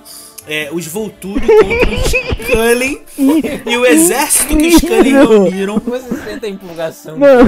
é, 0.47 0.69
os 0.71 0.87
Volturi 0.87 1.45
contra 1.45 1.95
os 1.95 2.01
Scully 2.47 3.01
e 3.65 3.77
o 3.77 3.85
exército 3.85 4.57
que 4.57 4.67
os 4.67 4.75
Scully 4.75 5.11
reuniram. 5.11 5.81
Você 5.85 6.15
sente 6.23 6.45
a 6.45 6.49
empolgação. 6.49 7.17
Não. 7.17 7.39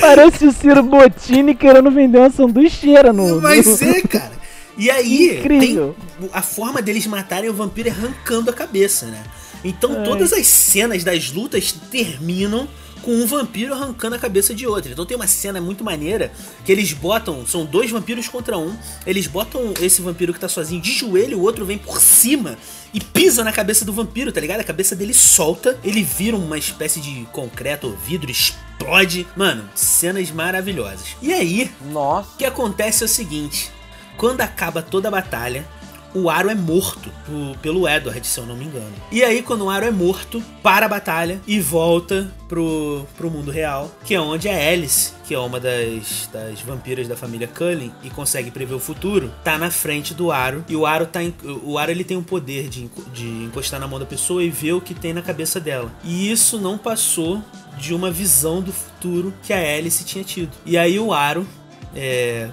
Parece 0.00 0.46
o 0.46 0.52
Ciro 0.52 0.82
Bottini 0.82 1.54
querendo 1.54 1.90
vender 1.90 2.18
uma 2.18 2.30
sanduicheira 2.30 3.12
no. 3.12 3.40
Vai 3.40 3.62
ser, 3.62 4.02
cara. 4.08 4.32
E 4.76 4.90
aí, 4.90 5.38
Incrível. 5.38 5.94
tem 6.18 6.30
a 6.32 6.42
forma 6.42 6.80
deles 6.80 7.06
matarem 7.06 7.50
o 7.50 7.54
vampiro 7.54 7.88
é 7.88 7.92
arrancando 7.92 8.50
a 8.50 8.52
cabeça, 8.52 9.06
né? 9.06 9.22
Então 9.62 9.94
Ai. 9.98 10.04
todas 10.04 10.32
as 10.32 10.46
cenas 10.46 11.04
das 11.04 11.30
lutas 11.30 11.72
terminam 11.90 12.66
com 13.02 13.12
um 13.12 13.26
vampiro 13.26 13.74
arrancando 13.74 14.16
a 14.16 14.18
cabeça 14.18 14.54
de 14.54 14.66
outro. 14.66 14.92
Então 14.92 15.06
tem 15.06 15.16
uma 15.16 15.26
cena 15.26 15.60
muito 15.60 15.84
maneira 15.84 16.32
que 16.64 16.72
eles 16.72 16.92
botam, 16.92 17.46
são 17.46 17.64
dois 17.64 17.90
vampiros 17.90 18.28
contra 18.28 18.58
um, 18.58 18.76
eles 19.06 19.26
botam 19.26 19.74
esse 19.80 20.02
vampiro 20.02 20.32
que 20.32 20.40
tá 20.40 20.48
sozinho 20.48 20.80
de 20.80 20.92
joelho, 20.92 21.38
o 21.38 21.42
outro 21.42 21.64
vem 21.64 21.78
por 21.78 22.00
cima 22.00 22.56
e 22.92 23.00
pisa 23.00 23.44
na 23.44 23.52
cabeça 23.52 23.84
do 23.84 23.92
vampiro, 23.92 24.32
tá 24.32 24.40
ligado? 24.40 24.60
A 24.60 24.64
cabeça 24.64 24.96
dele 24.96 25.14
solta, 25.14 25.78
ele 25.84 26.02
vira 26.02 26.36
uma 26.36 26.58
espécie 26.58 27.00
de 27.00 27.26
concreto 27.32 27.86
ou 27.86 27.96
vidro, 27.96 28.30
explode. 28.30 29.26
Mano, 29.36 29.68
cenas 29.74 30.30
maravilhosas. 30.30 31.16
E 31.22 31.32
aí, 31.32 31.70
Nossa. 31.90 32.30
o 32.34 32.36
que 32.36 32.44
acontece 32.44 33.02
é 33.02 33.06
o 33.06 33.08
seguinte: 33.08 33.70
quando 34.16 34.40
acaba 34.40 34.82
toda 34.82 35.08
a 35.08 35.10
batalha, 35.10 35.66
o 36.14 36.28
Aro 36.28 36.50
é 36.50 36.54
morto 36.54 37.10
po- 37.26 37.56
pelo 37.62 37.88
Edward, 37.88 38.26
se 38.26 38.38
eu 38.38 38.46
não 38.46 38.56
me 38.56 38.64
engano. 38.64 38.92
E 39.12 39.22
aí, 39.22 39.42
quando 39.42 39.64
o 39.64 39.70
Aro 39.70 39.86
é 39.86 39.90
morto, 39.90 40.42
para 40.62 40.86
a 40.86 40.88
batalha 40.88 41.40
e 41.46 41.60
volta 41.60 42.30
pro, 42.48 43.06
pro 43.16 43.30
mundo 43.30 43.50
real, 43.50 43.90
que 44.04 44.14
é 44.14 44.20
onde 44.20 44.48
a 44.48 44.52
Alice, 44.72 45.12
que 45.24 45.34
é 45.34 45.38
uma 45.38 45.60
das, 45.60 46.28
das 46.32 46.60
vampiras 46.62 47.06
da 47.06 47.16
família 47.16 47.46
Cullen 47.46 47.92
e 48.02 48.10
consegue 48.10 48.50
prever 48.50 48.74
o 48.74 48.80
futuro, 48.80 49.30
tá 49.44 49.56
na 49.56 49.70
frente 49.70 50.12
do 50.12 50.32
Aro. 50.32 50.64
E 50.68 50.74
o 50.74 50.84
Aro 50.84 51.06
tá 51.06 51.22
em- 51.22 51.34
o 51.64 51.78
Aro 51.78 51.90
ele 51.92 52.02
tem 52.04 52.16
o 52.16 52.22
poder 52.22 52.68
de, 52.68 52.90
de 53.12 53.26
encostar 53.44 53.78
na 53.78 53.86
mão 53.86 53.98
da 54.00 54.06
pessoa 54.06 54.42
e 54.42 54.50
ver 54.50 54.72
o 54.72 54.80
que 54.80 54.94
tem 54.94 55.12
na 55.12 55.22
cabeça 55.22 55.60
dela. 55.60 55.92
E 56.02 56.30
isso 56.30 56.58
não 56.58 56.76
passou 56.76 57.40
de 57.78 57.94
uma 57.94 58.10
visão 58.10 58.60
do 58.60 58.72
futuro 58.72 59.32
que 59.44 59.52
a 59.52 59.58
Alice 59.76 60.02
tinha 60.04 60.24
tido. 60.24 60.50
E 60.66 60.76
aí 60.76 60.98
o 60.98 61.12
Aro 61.12 61.46
é, 61.94 62.48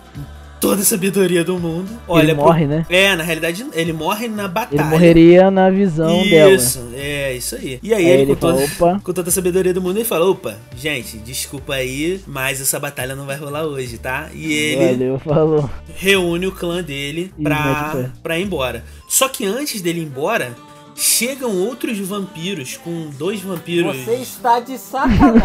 toda 0.59 0.81
a 0.81 0.85
sabedoria 0.85 1.43
do 1.43 1.57
mundo. 1.59 1.89
Olha 2.07 2.33
pro- 2.33 2.43
morre, 2.45 2.65
né? 2.67 2.85
É, 2.89 3.15
na 3.15 3.23
realidade, 3.23 3.65
ele 3.73 3.93
morre 3.93 4.27
na 4.27 4.47
batalha. 4.47 4.79
Ele 4.81 4.89
morreria 4.89 5.51
na 5.51 5.69
visão 5.69 6.23
dela. 6.27 6.51
Isso, 6.53 6.87
é, 6.95 7.33
isso 7.33 7.55
aí. 7.55 7.79
E 7.83 7.93
aí, 7.93 8.05
Aí 8.05 8.09
ele, 8.11 8.21
ele 8.23 8.33
com, 8.35 8.39
toda, 8.39 8.67
fala, 8.67 8.91
"Opa." 8.93 9.01
com 9.03 9.13
toda 9.13 9.29
a 9.29 9.31
sabedoria 9.31 9.73
do 9.73 9.81
mundo, 9.81 9.97
ele 9.97 10.05
fala: 10.05 10.25
opa, 10.29 10.55
gente, 10.75 11.17
desculpa 11.17 11.73
aí, 11.75 12.19
mas 12.27 12.59
essa 12.61 12.79
batalha 12.79 13.15
não 13.15 13.25
vai 13.25 13.37
rolar 13.37 13.65
hoje, 13.65 13.97
tá? 13.97 14.29
E 14.33 14.51
ele 14.53 14.93
Valeu, 14.93 15.19
falou. 15.19 15.69
reúne 15.95 16.47
o 16.47 16.51
clã 16.51 16.81
dele 16.83 17.31
pra, 17.41 18.09
pra 18.23 18.39
ir 18.39 18.43
embora. 18.43 18.83
Só 19.07 19.27
que 19.29 19.45
antes 19.45 19.81
dele 19.81 19.99
ir 20.01 20.03
embora, 20.03 20.55
chegam 20.97 21.55
outros 21.55 21.99
vampiros, 21.99 22.75
com 22.75 23.09
dois 23.11 23.39
vampiros. 23.41 23.95
Você 23.97 24.15
está 24.15 24.59
de 24.59 24.77
sacanagem 24.79 25.37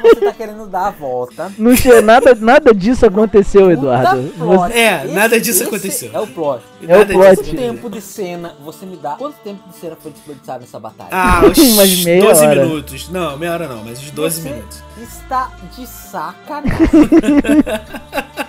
você 0.00 0.20
tá 0.20 0.32
querendo 0.32 0.66
dar 0.66 0.86
a 0.86 0.90
volta. 0.90 1.52
Não 1.58 1.74
tinha 1.74 2.00
nada, 2.00 2.34
nada 2.36 2.72
disso 2.72 3.04
aconteceu, 3.04 3.70
Eduardo. 3.70 4.22
Plot. 4.38 4.72
É, 4.72 5.04
nada 5.08 5.40
disso 5.40 5.62
esse 5.62 5.64
aconteceu. 5.64 6.10
É 6.14 6.20
o 6.20 6.26
plot. 6.28 6.62
É 6.86 6.98
o 6.98 7.06
plot. 7.06 7.36
Quanto 7.36 7.56
tempo 7.56 7.90
de 7.90 8.00
cena 8.00 8.54
você 8.64 8.86
me 8.86 8.96
dá? 8.96 9.16
Quanto 9.16 9.34
tempo 9.42 9.68
de 9.68 9.76
cena 9.76 9.96
foi 10.00 10.12
desperdiçado 10.12 10.60
nessa 10.60 10.78
batalha? 10.78 11.10
Ah, 11.10 11.42
uns 11.50 11.58
Umas 11.58 12.04
meia 12.04 12.22
12 12.24 12.46
hora. 12.46 12.64
minutos. 12.64 13.08
Não, 13.08 13.36
meia 13.36 13.52
hora 13.52 13.68
não, 13.68 13.82
mas 13.84 13.98
uns 13.98 14.10
12 14.12 14.40
você 14.42 14.48
minutos. 14.50 14.82
está 15.02 15.50
de 15.76 15.86
sacanagem. 15.86 16.76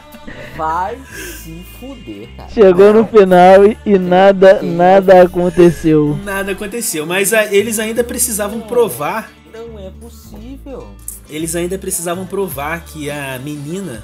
Vai 0.56 0.97
se 1.08 1.66
fuder, 1.80 2.30
cara. 2.38 2.49
Chegou 2.49 2.93
no 2.93 3.06
final 3.08 3.66
e, 3.66 3.78
e 3.86 3.97
nada, 3.97 4.62
nada 4.62 5.22
aconteceu. 5.24 6.18
Nada 6.24 6.51
aconteceu, 6.51 7.06
mas 7.06 7.34
ah, 7.34 7.54
eles 7.54 7.80
ainda 7.80 8.04
precisavam 8.04 8.62
provar 8.62 9.32
Não 9.51 9.80
é 9.80 9.89
possível. 9.99 10.88
eles 11.30 11.56
ainda 11.56 11.78
precisavam 11.78 12.26
provar 12.26 12.84
que 12.86 13.10
a 13.10 13.39
menina 13.39 14.04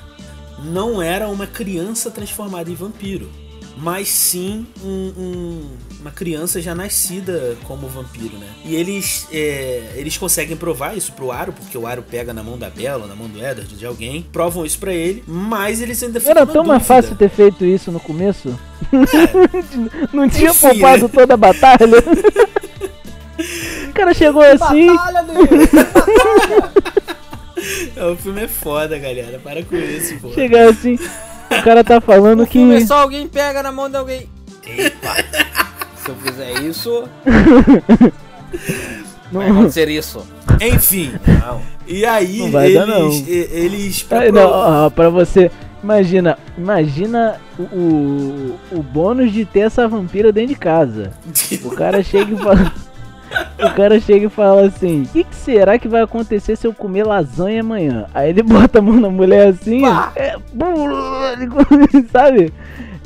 não 0.63 1.01
era 1.01 1.27
uma 1.29 1.47
criança 1.47 2.09
transformada 2.11 2.69
em 2.69 2.75
vampiro, 2.75 3.29
mas 3.81 4.07
sim 4.09 4.67
um- 4.83 5.13
um- 5.17 5.69
uma 6.01 6.11
criança 6.11 6.61
já 6.61 6.75
nascida 6.75 7.55
como 7.65 7.87
vampiro, 7.87 8.37
né? 8.37 8.47
E 8.65 8.75
eles 8.75 9.27
é, 9.31 9.93
eles 9.95 10.17
conseguem 10.17 10.55
provar 10.57 10.97
isso 10.97 11.11
pro 11.13 11.31
Aro, 11.31 11.53
porque 11.53 11.77
o 11.77 11.87
Aro 11.87 12.01
pega 12.03 12.33
na 12.33 12.43
mão 12.43 12.57
da 12.57 12.69
Bella, 12.69 13.07
na 13.07 13.15
mão 13.15 13.27
do 13.27 13.37
Edward, 13.37 13.75
de 13.75 13.85
alguém, 13.85 14.25
provam 14.31 14.65
isso 14.65 14.77
pra 14.79 14.93
ele, 14.93 15.23
mas 15.27 15.81
eles 15.81 16.01
ainda 16.03 16.19
ficam 16.19 16.31
Era 16.31 16.45
tão 16.45 16.63
mais 16.63 16.85
fácil 16.85 17.15
ter 17.15 17.29
feito 17.29 17.63
isso 17.65 17.91
no 17.91 17.99
começo. 17.99 18.57
Não 20.13 20.27
tinha 20.29 20.51
Enfim, 20.51 20.67
poupado 20.69 21.03
né? 21.03 21.09
toda 21.13 21.33
a 21.33 21.37
batalha. 21.37 22.03
O 23.89 23.93
cara 23.93 24.13
chegou 24.13 24.41
assim. 24.41 24.87
Batalha 24.87 25.23
dele! 25.23 25.69
É, 27.95 28.05
O 28.05 28.15
filme 28.15 28.43
é 28.43 28.47
foda, 28.47 28.97
galera. 28.97 29.37
Para 29.43 29.61
com 29.63 29.75
isso, 29.75 30.17
pô. 30.21 30.31
Chegar 30.33 30.69
assim. 30.69 30.97
O 31.51 31.63
cara 31.63 31.83
tá 31.83 31.99
falando 31.99 32.43
O 32.43 32.45
filme 32.47 32.75
é 32.75 32.79
que. 32.79 32.87
só 32.87 32.99
alguém 33.01 33.27
pega 33.27 33.61
na 33.63 33.71
mão 33.71 33.89
de 33.89 33.97
alguém. 33.97 34.29
Epa! 34.65 35.15
Se 36.03 36.09
eu 36.09 36.15
fizer 36.15 36.51
isso, 36.61 37.03
vai 39.31 39.49
Não, 39.49 39.59
acontecer 39.59 39.89
isso. 39.89 40.25
Enfim, 40.61 41.13
Não. 41.27 41.61
e 41.87 42.05
aí 42.05 42.39
Não 42.39 42.51
vai 42.51 42.65
eles, 42.67 42.75
dar, 42.79 42.85
não. 42.87 43.11
eles 43.27 44.03
pra 44.03 44.21
Ah, 44.27 44.31
não, 44.31 44.49
ó, 44.49 44.89
pra 44.89 45.09
você. 45.09 45.51
Imagina, 45.81 46.37
imagina 46.57 47.39
o, 47.57 47.63
o, 47.63 48.59
o 48.73 48.83
bônus 48.83 49.31
de 49.31 49.45
ter 49.45 49.61
essa 49.61 49.87
vampira 49.87 50.31
dentro 50.31 50.49
de 50.49 50.55
casa. 50.59 51.11
O 51.63 51.71
cara 51.71 52.03
chega 52.03 52.33
e 52.33 52.37
fala. 52.37 52.73
O 53.59 53.73
cara 53.75 53.99
chega 53.99 54.27
e 54.27 54.29
fala 54.29 54.67
assim: 54.67 55.03
O 55.03 55.07
que, 55.07 55.23
que 55.23 55.35
será 55.35 55.77
que 55.77 55.87
vai 55.87 56.01
acontecer 56.01 56.55
se 56.55 56.65
eu 56.65 56.73
comer 56.73 57.03
lasanha 57.05 57.61
amanhã? 57.61 58.05
Aí 58.13 58.29
ele 58.29 58.41
bota 58.43 58.79
a 58.79 58.81
mão 58.81 58.99
na 58.99 59.09
mulher 59.09 59.49
assim, 59.49 59.83
é, 60.15 60.35
sabe? 62.11 62.53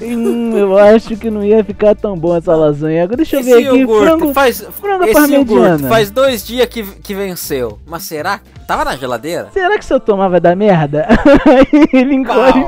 Hum, 0.02 0.58
eu 0.58 0.78
acho 0.78 1.16
que 1.16 1.30
não 1.30 1.44
ia 1.44 1.64
ficar 1.64 1.96
tão 1.96 2.18
bom 2.18 2.36
essa 2.36 2.56
lasanha. 2.56 3.04
Agora 3.04 3.18
deixa 3.18 3.38
eu 3.38 3.40
Esse 3.40 3.50
ver 3.50 3.68
aqui: 3.68 3.78
iogurte 3.80 4.06
frango, 4.06 4.34
faz. 4.34 4.62
frango 4.82 5.06
Esse 5.06 5.34
iogurte 5.34 5.84
faz 5.84 6.12
dois 6.12 6.46
dias 6.46 6.68
que, 6.68 6.84
que 6.84 7.14
venceu. 7.14 7.80
Mas 7.86 8.04
será? 8.04 8.42
Tava 8.68 8.86
na 8.86 8.96
geladeira? 8.96 9.50
Será 9.54 9.78
que 9.78 9.86
se 9.86 9.94
eu 9.94 10.00
tomar 10.00 10.30
vai 10.30 10.40
dar 10.40 10.56
merda? 10.56 11.08
Aí 11.46 11.88
ele 11.94 12.16
encolhe. 12.16 12.66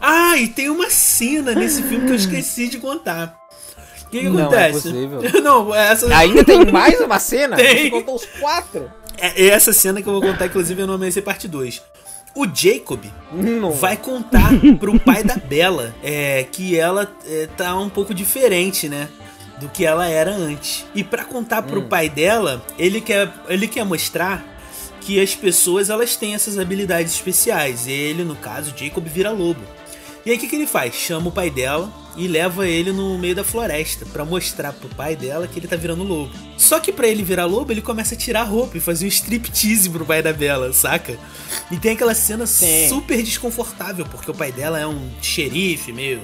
Ah, 0.00 0.36
e 0.38 0.48
tem 0.48 0.68
uma 0.68 0.88
cena 0.90 1.54
nesse 1.54 1.82
filme 1.82 2.06
que 2.06 2.12
eu 2.12 2.16
esqueci 2.16 2.68
de 2.68 2.78
contar. 2.78 3.39
O 4.10 4.12
que, 4.12 4.22
que 4.22 4.28
Não 4.28 4.40
é 4.40 4.42
acontece? 4.42 4.72
possível. 4.72 5.20
não, 5.40 5.72
essa, 5.72 6.16
Ainda 6.16 6.44
tem 6.44 6.64
mais 6.66 7.00
uma 7.00 7.20
cena? 7.20 7.54
Tem. 7.54 7.84
Você 7.84 7.90
contou 7.90 8.16
os 8.16 8.26
quatro? 8.40 8.90
é 9.16 9.46
essa 9.48 9.72
cena 9.72 10.02
que 10.02 10.08
eu 10.08 10.12
vou 10.14 10.22
contar, 10.22 10.46
inclusive, 10.46 10.82
eu 10.82 10.98
vai 10.98 11.10
ser 11.12 11.22
parte 11.22 11.46
2. 11.46 11.80
O 12.34 12.44
Jacob 12.52 13.04
Não. 13.32 13.70
vai 13.70 13.96
contar 13.96 14.50
pro 14.80 14.98
pai 14.98 15.22
da 15.22 15.36
Bella 15.36 15.94
é, 16.02 16.44
que 16.50 16.76
ela 16.76 17.08
é, 17.24 17.48
tá 17.56 17.76
um 17.78 17.88
pouco 17.88 18.12
diferente, 18.12 18.88
né? 18.88 19.08
Do 19.60 19.68
que 19.68 19.84
ela 19.84 20.08
era 20.08 20.32
antes. 20.32 20.84
E 20.92 21.04
pra 21.04 21.24
contar 21.24 21.62
pro 21.62 21.82
pai 21.82 22.08
dela, 22.08 22.64
ele 22.76 23.00
quer, 23.00 23.32
ele 23.48 23.68
quer 23.68 23.84
mostrar 23.84 24.44
que 25.00 25.20
as 25.20 25.36
pessoas 25.36 25.88
elas 25.88 26.16
têm 26.16 26.34
essas 26.34 26.58
habilidades 26.58 27.12
especiais. 27.12 27.86
Ele, 27.86 28.24
no 28.24 28.34
caso, 28.34 28.74
Jacob 28.76 29.06
vira 29.06 29.30
lobo. 29.30 29.60
E 30.24 30.30
aí 30.30 30.36
o 30.36 30.40
que, 30.40 30.46
que 30.46 30.56
ele 30.56 30.66
faz? 30.66 30.94
Chama 30.94 31.28
o 31.28 31.32
pai 31.32 31.50
dela 31.50 31.90
e 32.16 32.26
leva 32.26 32.66
ele 32.66 32.92
no 32.92 33.18
meio 33.18 33.34
da 33.34 33.44
floresta 33.44 34.04
pra 34.12 34.24
mostrar 34.24 34.72
pro 34.72 34.88
pai 34.90 35.16
dela 35.16 35.46
que 35.46 35.58
ele 35.58 35.66
tá 35.66 35.76
virando 35.76 36.02
lobo. 36.02 36.30
Só 36.56 36.78
que 36.78 36.92
pra 36.92 37.08
ele 37.08 37.22
virar 37.22 37.46
lobo, 37.46 37.72
ele 37.72 37.80
começa 37.80 38.14
a 38.14 38.18
tirar 38.18 38.42
a 38.42 38.44
roupa 38.44 38.76
e 38.76 38.80
fazer 38.80 39.06
um 39.06 39.08
striptease 39.08 39.88
pro 39.88 40.04
pai 40.04 40.22
da 40.22 40.32
Bela, 40.32 40.72
saca? 40.72 41.16
E 41.70 41.76
tem 41.78 41.92
aquela 41.92 42.14
cena 42.14 42.46
Sim. 42.46 42.88
super 42.88 43.22
desconfortável, 43.22 44.04
porque 44.06 44.30
o 44.30 44.34
pai 44.34 44.52
dela 44.52 44.78
é 44.78 44.86
um 44.86 45.08
xerife 45.22 45.92
meio 45.92 46.20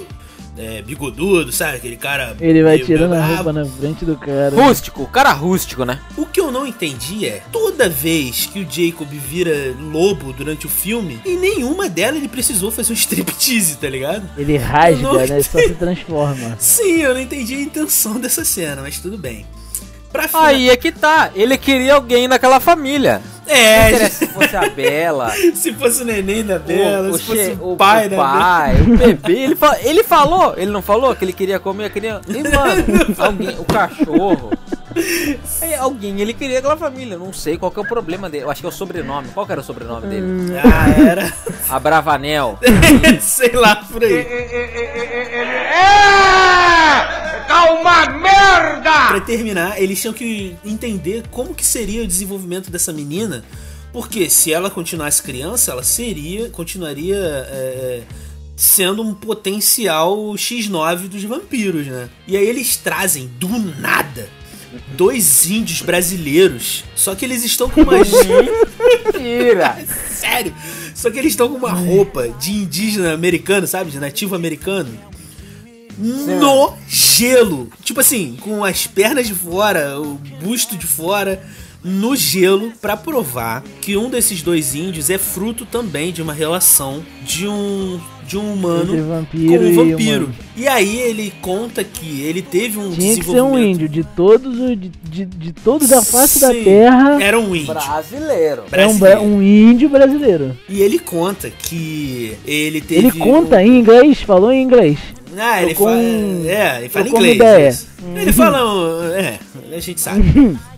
é, 0.58 0.82
bigodudo, 0.82 1.52
sabe? 1.52 1.76
Aquele 1.76 1.96
cara. 1.96 2.36
Ele 2.40 2.62
vai 2.62 2.78
tirando 2.78 3.12
a 3.14 3.24
roupa 3.24 3.52
na 3.52 3.64
frente 3.64 4.04
do 4.04 4.16
cara. 4.16 4.50
Rústico, 4.50 5.02
o 5.02 5.08
cara 5.08 5.32
rústico, 5.32 5.84
né? 5.84 6.00
O 6.16 6.26
que 6.26 6.40
eu 6.40 6.50
não 6.50 6.66
entendi 6.66 7.26
é, 7.26 7.42
toda 7.76 7.88
vez 7.90 8.46
que 8.46 8.60
o 8.60 8.66
Jacob 8.68 9.06
vira 9.10 9.74
lobo 9.78 10.32
durante 10.32 10.66
o 10.66 10.68
filme, 10.68 11.20
em 11.26 11.36
nenhuma 11.36 11.88
delas 11.90 12.16
ele 12.16 12.28
precisou 12.28 12.70
fazer 12.70 12.92
um 12.92 12.96
striptease, 12.96 13.76
tá 13.76 13.88
ligado? 13.88 14.28
Ele 14.36 14.56
rasga, 14.56 15.02
Eu 15.06 15.12
não 15.12 15.26
né? 15.26 15.42
Só 15.42 15.58
se 15.58 15.74
transforma. 15.74 16.56
Sim, 16.58 17.02
eu 17.02 17.12
não 17.14 17.20
entendi 17.20 17.54
a 17.54 17.60
intenção 17.60 18.18
dessa 18.18 18.44
cena, 18.44 18.80
mas 18.82 18.98
tudo 18.98 19.18
bem. 19.18 19.44
Pra 20.10 20.26
fina- 20.26 20.46
Aí 20.46 20.70
é 20.70 20.76
que 20.76 20.90
tá. 20.90 21.30
Ele 21.34 21.58
queria 21.58 21.94
alguém 21.94 22.26
daquela 22.28 22.58
família. 22.60 23.20
É, 23.46 24.08
se 24.08 24.26
fosse 24.26 24.56
a 24.56 24.68
Bela, 24.70 25.30
se 25.54 25.72
fosse 25.74 26.02
o 26.02 26.04
neném 26.04 26.42
da 26.42 26.58
Bela, 26.58 27.08
o, 27.10 27.12
o, 27.12 27.18
se 27.18 27.24
fosse 27.24 27.56
o 27.60 27.76
pai 27.76 28.06
o 28.06 28.10
da 28.10 28.16
Bela. 28.16 28.28
pai, 28.40 28.80
o 28.80 28.96
bebê. 28.96 29.32
Ele, 29.42 29.54
fa- 29.56 29.78
ele 29.82 30.02
falou, 30.02 30.54
ele 30.56 30.70
não 30.70 30.80
falou 30.82 31.14
que 31.14 31.24
ele 31.24 31.32
queria 31.32 31.60
comer 31.60 31.84
a 31.84 31.90
criança? 31.90 32.22
E, 32.28 32.42
mano, 32.42 33.14
alguém, 33.18 33.50
o 33.58 33.64
cachorro. 33.64 34.50
Aí, 35.60 35.74
alguém, 35.74 36.20
ele 36.20 36.32
queria 36.32 36.58
aquela 36.58 36.76
família. 36.76 37.18
Não 37.18 37.32
sei 37.32 37.58
qual 37.58 37.70
que 37.70 37.78
é 37.78 37.82
o 37.82 37.86
problema 37.86 38.30
dele. 38.30 38.44
Eu 38.44 38.50
acho 38.50 38.60
que 38.60 38.66
é 38.66 38.68
o 38.68 38.72
sobrenome. 38.72 39.28
Qual 39.28 39.44
que 39.44 39.52
era 39.52 39.60
o 39.60 39.64
sobrenome 39.64 40.06
dele? 40.06 40.26
Ah, 40.58 40.88
era. 41.00 41.34
Abravanel. 41.68 42.58
Sei 43.20 43.52
lá, 43.52 43.76
por 43.76 44.02
aí. 44.02 44.14
É! 44.14 44.56
Tá 47.46 47.72
uma 47.72 48.06
merda! 48.06 49.08
Pra 49.08 49.20
terminar, 49.20 49.80
eles 49.80 50.00
tinham 50.00 50.14
que 50.14 50.56
entender 50.64 51.24
como 51.30 51.54
que 51.54 51.64
seria 51.64 52.02
o 52.02 52.06
desenvolvimento 52.06 52.70
dessa 52.70 52.92
menina, 52.92 53.44
porque 53.92 54.28
se 54.28 54.52
ela 54.52 54.68
continuasse 54.68 55.22
criança, 55.22 55.70
ela 55.70 55.84
seria, 55.84 56.50
continuaria 56.50 57.16
é, 57.16 58.02
sendo 58.56 59.02
um 59.02 59.14
potencial 59.14 60.16
X9 60.34 61.08
dos 61.08 61.22
vampiros, 61.22 61.86
né? 61.86 62.08
E 62.26 62.36
aí 62.36 62.46
eles 62.46 62.76
trazem 62.76 63.28
do 63.38 63.48
nada 63.80 64.28
dois 64.96 65.46
índios 65.46 65.82
brasileiros, 65.82 66.84
só 66.94 67.14
que 67.14 67.24
eles 67.24 67.44
estão 67.44 67.68
com 67.68 67.82
uma 67.82 67.92
Mentira. 67.98 69.78
sério, 70.10 70.54
só 70.94 71.10
que 71.10 71.18
eles 71.18 71.32
estão 71.32 71.48
com 71.48 71.56
uma 71.56 71.72
roupa 71.72 72.28
de 72.28 72.52
indígena 72.52 73.12
americano, 73.12 73.66
sabe, 73.66 73.90
de 73.90 73.98
nativo 73.98 74.34
americano. 74.34 74.90
No 75.98 76.76
gelo. 76.86 77.70
Tipo 77.82 78.00
assim, 78.00 78.36
com 78.40 78.62
as 78.62 78.86
pernas 78.86 79.26
de 79.26 79.34
fora, 79.34 79.98
o 79.98 80.14
busto 80.42 80.76
de 80.76 80.86
fora, 80.86 81.42
no 81.82 82.14
gelo 82.14 82.72
pra 82.80 82.96
provar 82.96 83.62
que 83.80 83.96
um 83.96 84.10
desses 84.10 84.42
dois 84.42 84.74
índios 84.74 85.08
é 85.08 85.16
fruto 85.16 85.64
também 85.64 86.12
de 86.12 86.20
uma 86.20 86.34
relação 86.34 87.04
de 87.22 87.46
um 87.46 88.00
de 88.26 88.36
um 88.38 88.52
humano 88.54 88.92
Entre 88.92 89.00
vampiro 89.02 89.58
com 89.58 89.64
um 89.64 89.68
e 89.68 89.74
vampiro. 89.92 90.24
humano. 90.24 90.34
E 90.56 90.66
aí 90.68 90.98
ele 90.98 91.32
conta 91.40 91.84
que 91.84 92.22
ele 92.22 92.42
teve 92.42 92.78
um 92.78 92.90
Tinha 92.90 93.14
que 93.16 93.24
ser 93.24 93.40
um 93.42 93.58
índio, 93.58 93.88
de 93.88 94.02
todos 94.02 94.58
os. 94.58 94.70
De, 94.70 94.90
de, 95.10 95.24
de 95.24 95.52
todos 95.52 95.88
da 95.88 96.02
face 96.02 96.40
da 96.40 96.52
Sim, 96.52 96.64
terra. 96.64 97.22
Era 97.22 97.38
um 97.38 97.54
índio. 97.54 97.72
Brasileiro. 97.74 98.62
É 98.72 98.86
um, 98.86 98.98
brasileiro. 98.98 99.20
um 99.22 99.42
índio 99.42 99.88
brasileiro. 99.88 100.56
E 100.68 100.80
ele 100.82 100.98
conta 100.98 101.50
que 101.50 102.34
ele 102.46 102.80
teve. 102.80 103.08
Ele 103.08 103.18
conta 103.18 103.62
em 103.62 103.78
inglês, 103.78 104.20
falou 104.22 104.50
em 104.52 104.62
inglês. 104.62 104.98
Um... 105.32 105.38
Ah, 105.38 105.62
ele 105.62 105.74
Trocou 105.74 105.88
fala. 105.88 106.00
um- 106.00 106.44
É, 106.46 106.78
ele 106.80 106.88
fala 106.88 107.08
inglês. 107.08 107.34
ideia. 107.36 107.78
Ele 108.22 108.32
fala. 108.32 108.64
um- 108.64 108.96
É, 109.16 109.38
a 109.76 109.80
gente 109.80 110.00
sabe. 110.00 110.56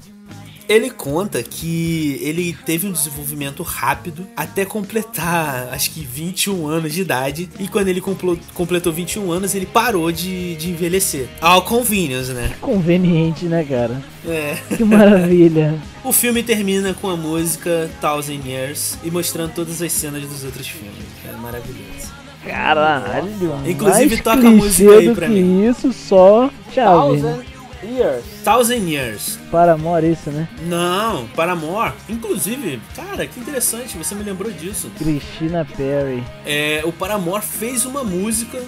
Ele 0.69 0.91
conta 0.91 1.43
que 1.43 2.19
ele 2.23 2.57
teve 2.67 2.87
um 2.87 2.93
desenvolvimento 2.93 3.63
rápido 3.63 4.27
até 4.37 4.65
completar, 4.65 5.69
acho 5.73 5.91
que 5.91 6.01
21 6.05 6.67
anos 6.67 6.93
de 6.93 7.01
idade. 7.01 7.49
E 7.59 7.67
quando 7.69 7.89
ele 7.89 8.01
complo- 8.01 8.39
completou 8.55 8.93
21 8.93 9.33
anos, 9.33 9.55
ele 9.55 9.65
parou 9.67 10.13
de, 10.13 10.57
de 10.57 10.71
envelhecer. 10.71 11.29
Ao 11.41 11.63
convenience, 11.63 12.33
né? 12.33 12.53
Conveniente, 12.61 13.47
né, 13.47 13.65
cara? 13.65 14.03
É. 14.27 14.57
Que 14.77 14.85
maravilha. 14.85 15.75
O 16.05 16.13
filme 16.13 16.43
termina 16.43 16.95
com 16.95 17.11
a 17.11 17.17
música 17.17 17.91
Thousand 18.01 18.41
Years 18.47 18.97
e 19.05 19.11
mostrando 19.11 19.53
todas 19.53 19.83
as 19.83 19.93
cenas 19.93 20.23
dos 20.23 20.43
outros 20.45 20.67
filmes. 20.67 20.95
É 21.29 21.33
maravilhoso. 21.37 22.09
Caralho. 22.47 23.29
Inclusive, 23.67 24.09
mais 24.09 24.21
toca 24.23 24.49
a 24.49 24.51
música 24.51 24.91
aí 24.93 25.09
do 25.09 25.15
pra 25.15 25.27
que 25.27 25.33
mim. 25.35 25.69
isso, 25.69 25.93
só 25.93 26.51
chave. 26.75 27.21
Thousand 27.21 27.45
Years. 27.83 28.25
Thousand 28.45 28.89
Years. 28.89 29.39
Para 29.51 29.73
amor, 29.73 30.05
isso, 30.05 30.31
né? 30.31 30.49
Não, 30.63 31.27
Paramore. 31.29 31.93
Inclusive, 32.09 32.81
cara, 32.95 33.27
que 33.27 33.39
interessante, 33.41 33.97
você 33.97 34.15
me 34.15 34.23
lembrou 34.23 34.51
disso. 34.53 34.91
Christina 34.99 35.67
Perry. 35.77 36.23
É, 36.45 36.83
o 36.85 36.93
Paramore 36.93 37.43
fez 37.43 37.85
uma 37.85 38.05
música 38.05 38.61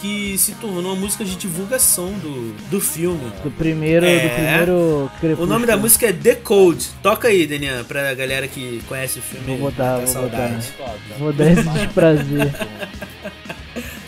que 0.00 0.38
se 0.38 0.52
tornou 0.54 0.92
uma 0.92 1.00
música 1.00 1.24
de 1.24 1.34
divulgação 1.34 2.12
do, 2.12 2.52
do 2.70 2.80
filme. 2.80 3.32
Do 3.42 3.50
primeiro. 3.50 4.06
É. 4.06 4.20
Do 4.20 5.10
primeiro 5.10 5.42
O 5.42 5.46
nome 5.46 5.66
da 5.66 5.76
música 5.76 6.06
é 6.06 6.12
The 6.12 6.36
Code. 6.36 6.88
Toca 7.02 7.28
aí, 7.28 7.46
Daniel, 7.46 7.84
pra 7.84 8.14
galera 8.14 8.46
que 8.46 8.82
conhece 8.88 9.18
o 9.18 9.22
filme. 9.22 9.46
Vou 9.46 9.70
botar, 9.70 9.94
tá 9.94 9.96
vou 9.98 10.06
saudade. 10.06 10.72
Vou 11.18 11.32
dar 11.32 11.50
esse 11.50 11.68
desprazer. 11.68 12.52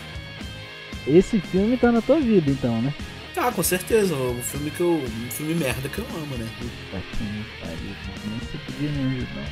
Esse 1.06 1.40
filme 1.40 1.76
tá 1.76 1.90
na 1.90 2.00
tua 2.00 2.20
vida, 2.20 2.50
então, 2.50 2.80
né? 2.80 2.94
Tá, 3.40 3.50
com 3.50 3.62
certeza. 3.62 4.14
Um 4.14 4.42
filme 4.42 4.70
que 4.70 4.82
eu. 4.82 4.96
Um 5.02 5.30
filme 5.30 5.54
merda 5.54 5.88
que 5.88 5.98
eu 5.98 6.04
amo, 6.14 6.36
né? 6.36 6.46
Puta 6.58 7.02
que 7.16 7.24
me 7.24 7.42
pariu. 7.58 7.96
Nem 8.26 8.38
você 8.38 8.58
podia 8.66 8.90
me 8.90 9.16
ajudar. 9.16 9.48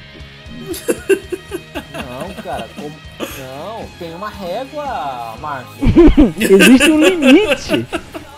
Não, 2.05 2.35
cara. 2.43 2.69
como- 2.75 2.95
Não, 3.39 3.87
tem 3.99 4.15
uma 4.15 4.29
régua, 4.29 5.37
Márcio. 5.41 5.73
Existe 6.39 6.91
um 6.91 7.01
limite. 7.01 7.87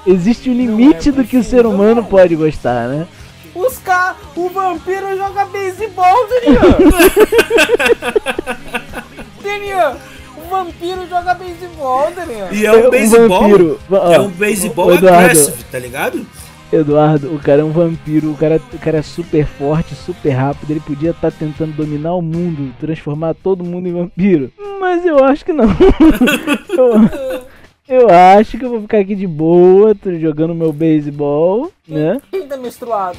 Existe 0.06 0.50
um 0.50 0.54
limite 0.54 1.10
do 1.10 1.24
que 1.24 1.36
o 1.36 1.42
ser 1.42 1.66
humano 1.66 2.04
pode 2.04 2.36
gostar, 2.36 2.86
né? 2.88 3.08
Os 3.52 3.78
ca... 3.78 4.14
O 4.36 4.48
vampiro 4.48 5.16
joga 5.16 5.46
beisebol, 5.46 6.28
Daniel! 6.28 6.78
Daniel! 9.42 9.96
Vampiro 10.50 11.06
joga 11.08 11.32
beisebol, 11.34 12.10
Daniel! 12.12 12.48
E 12.52 12.66
é 12.66 12.72
um 12.72 12.90
beisebol. 12.90 13.78
É 14.12 14.20
um 14.20 14.28
beisebol 14.28 14.92
Eduardo, 14.92 15.18
aggressive, 15.18 15.64
tá 15.70 15.78
ligado? 15.78 16.26
Eduardo, 16.72 17.32
o 17.32 17.38
cara 17.38 17.62
é 17.62 17.64
um 17.64 17.70
vampiro, 17.70 18.32
o 18.32 18.36
cara, 18.36 18.60
o 18.72 18.78
cara 18.78 18.98
é 18.98 19.02
super 19.02 19.46
forte, 19.46 19.94
super 19.94 20.30
rápido, 20.30 20.70
ele 20.70 20.80
podia 20.80 21.10
estar 21.10 21.30
tentando 21.30 21.72
dominar 21.72 22.14
o 22.14 22.22
mundo, 22.22 22.74
transformar 22.80 23.34
todo 23.34 23.64
mundo 23.64 23.88
em 23.88 23.92
vampiro. 23.92 24.52
Mas 24.80 25.06
eu 25.06 25.24
acho 25.24 25.44
que 25.44 25.52
não. 25.52 25.66
eu, 27.88 28.00
eu 28.02 28.08
acho 28.10 28.58
que 28.58 28.64
eu 28.64 28.70
vou 28.70 28.82
ficar 28.82 28.98
aqui 28.98 29.14
de 29.14 29.26
boa, 29.26 29.94
tô 29.94 30.12
jogando 30.18 30.54
meu 30.54 30.72
beisebol, 30.72 31.70
né? 31.86 32.20
Quem 32.30 32.46
tá 32.46 32.56
menstruado? 32.56 33.18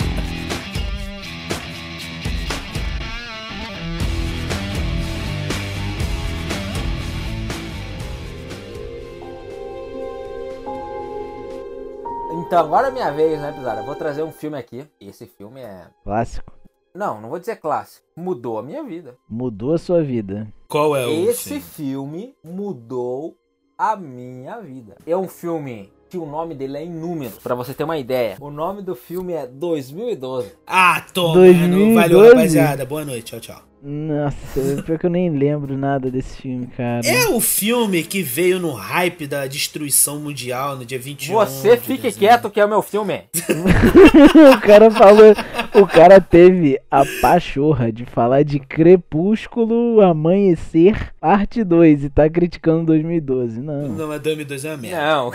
Então, 12.46 12.60
agora 12.60 12.86
é 12.86 12.90
minha 12.92 13.10
vez, 13.10 13.40
né, 13.40 13.50
Pisara? 13.50 13.82
Vou 13.82 13.96
trazer 13.96 14.22
um 14.22 14.30
filme 14.30 14.56
aqui. 14.56 14.84
Esse 15.00 15.26
filme 15.26 15.60
é. 15.60 15.88
Clássico. 16.04 16.52
Não, 16.94 17.20
não 17.20 17.28
vou 17.28 17.40
dizer 17.40 17.56
clássico. 17.56 18.06
Mudou 18.16 18.56
a 18.56 18.62
minha 18.62 18.84
vida. 18.84 19.16
Mudou 19.28 19.74
a 19.74 19.78
sua 19.78 20.00
vida. 20.00 20.46
Qual 20.68 20.96
é 20.96 21.04
o 21.04 21.28
Esse 21.28 21.58
filme? 21.58 22.36
mudou 22.44 23.36
a 23.76 23.96
minha 23.96 24.60
vida. 24.60 24.96
É 25.04 25.16
um 25.16 25.26
filme 25.26 25.92
que 26.08 26.16
o 26.16 26.24
nome 26.24 26.54
dele 26.54 26.76
é 26.78 26.84
inúmero, 26.84 27.34
pra 27.42 27.56
você 27.56 27.74
ter 27.74 27.82
uma 27.82 27.98
ideia. 27.98 28.36
O 28.40 28.48
nome 28.48 28.80
do 28.80 28.94
filme 28.94 29.32
é 29.32 29.44
2012. 29.44 30.52
Ah, 30.64 31.04
toma, 31.12 31.34
2012. 31.34 31.94
Valeu, 31.94 32.28
rapaziada. 32.28 32.86
Boa 32.86 33.04
noite, 33.04 33.24
tchau, 33.24 33.40
tchau. 33.40 33.62
Nossa, 33.88 34.82
pior 34.84 34.98
que 34.98 35.06
eu 35.06 35.10
nem 35.10 35.30
lembro 35.30 35.78
nada 35.78 36.10
desse 36.10 36.42
filme, 36.42 36.66
cara. 36.66 37.06
É 37.06 37.28
o 37.28 37.40
filme 37.40 38.02
que 38.02 38.20
veio 38.20 38.58
no 38.58 38.72
hype 38.72 39.28
da 39.28 39.46
destruição 39.46 40.18
mundial 40.18 40.74
no 40.76 40.84
dia 40.84 40.98
21 40.98 41.32
Você 41.32 41.76
de 41.76 41.82
fique 41.82 42.02
dezembro. 42.02 42.18
quieto 42.18 42.50
que 42.50 42.58
é 42.58 42.64
o 42.64 42.68
meu 42.68 42.82
filme. 42.82 43.22
o 44.56 44.60
cara 44.60 44.90
falou. 44.90 45.32
O 45.72 45.86
cara 45.86 46.20
teve 46.20 46.80
a 46.90 47.04
pachorra 47.20 47.92
de 47.92 48.04
falar 48.06 48.42
de 48.42 48.58
Crepúsculo 48.58 50.00
Amanhecer, 50.00 51.12
parte 51.20 51.62
2, 51.62 52.04
e 52.04 52.10
tá 52.10 52.28
criticando 52.28 52.86
2012. 52.86 53.60
Não. 53.60 53.88
Não, 53.88 54.08
mas 54.08 54.20
2012 54.20 54.66
é 54.66 54.70
uma 54.70 54.76
merda. 54.78 55.00
Não, 55.00 55.32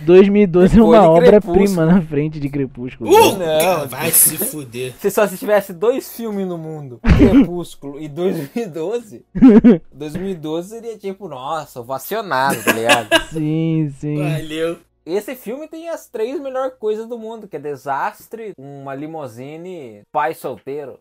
2012 0.00 0.66
é 0.66 0.76
Depois 0.76 0.88
uma 0.88 1.00
de 1.00 1.06
obra-prima 1.06 1.86
na 1.86 2.02
frente 2.02 2.40
de 2.40 2.48
Crepúsculo. 2.48 3.08
Uh, 3.08 3.38
Não. 3.38 3.88
vai 3.88 4.10
se 4.10 4.36
fuder. 4.36 4.92
se 4.98 5.10
só 5.10 5.26
se 5.26 5.38
tivesse 5.38 5.72
dois 5.72 6.14
filmes 6.14 6.46
no 6.46 6.58
mundo, 6.58 7.00
Crepúsculo 7.16 7.93
e 8.00 8.08
2012, 8.08 9.24
2012 9.92 10.68
seria 10.70 10.98
tipo, 10.98 11.28
nossa, 11.28 11.80
ovacionado, 11.80 12.62
tá 12.62 12.72
ligado? 12.72 13.08
Sim, 13.30 13.92
sim. 13.98 14.16
Valeu. 14.16 14.78
Esse 15.06 15.36
filme 15.36 15.68
tem 15.68 15.90
as 15.90 16.08
três 16.08 16.40
melhores 16.40 16.74
coisas 16.78 17.06
do 17.06 17.18
mundo, 17.18 17.46
que 17.46 17.56
é 17.56 17.60
desastre, 17.60 18.52
uma 18.56 18.94
limousine, 18.94 20.02
pai 20.10 20.32
solteiro. 20.32 20.98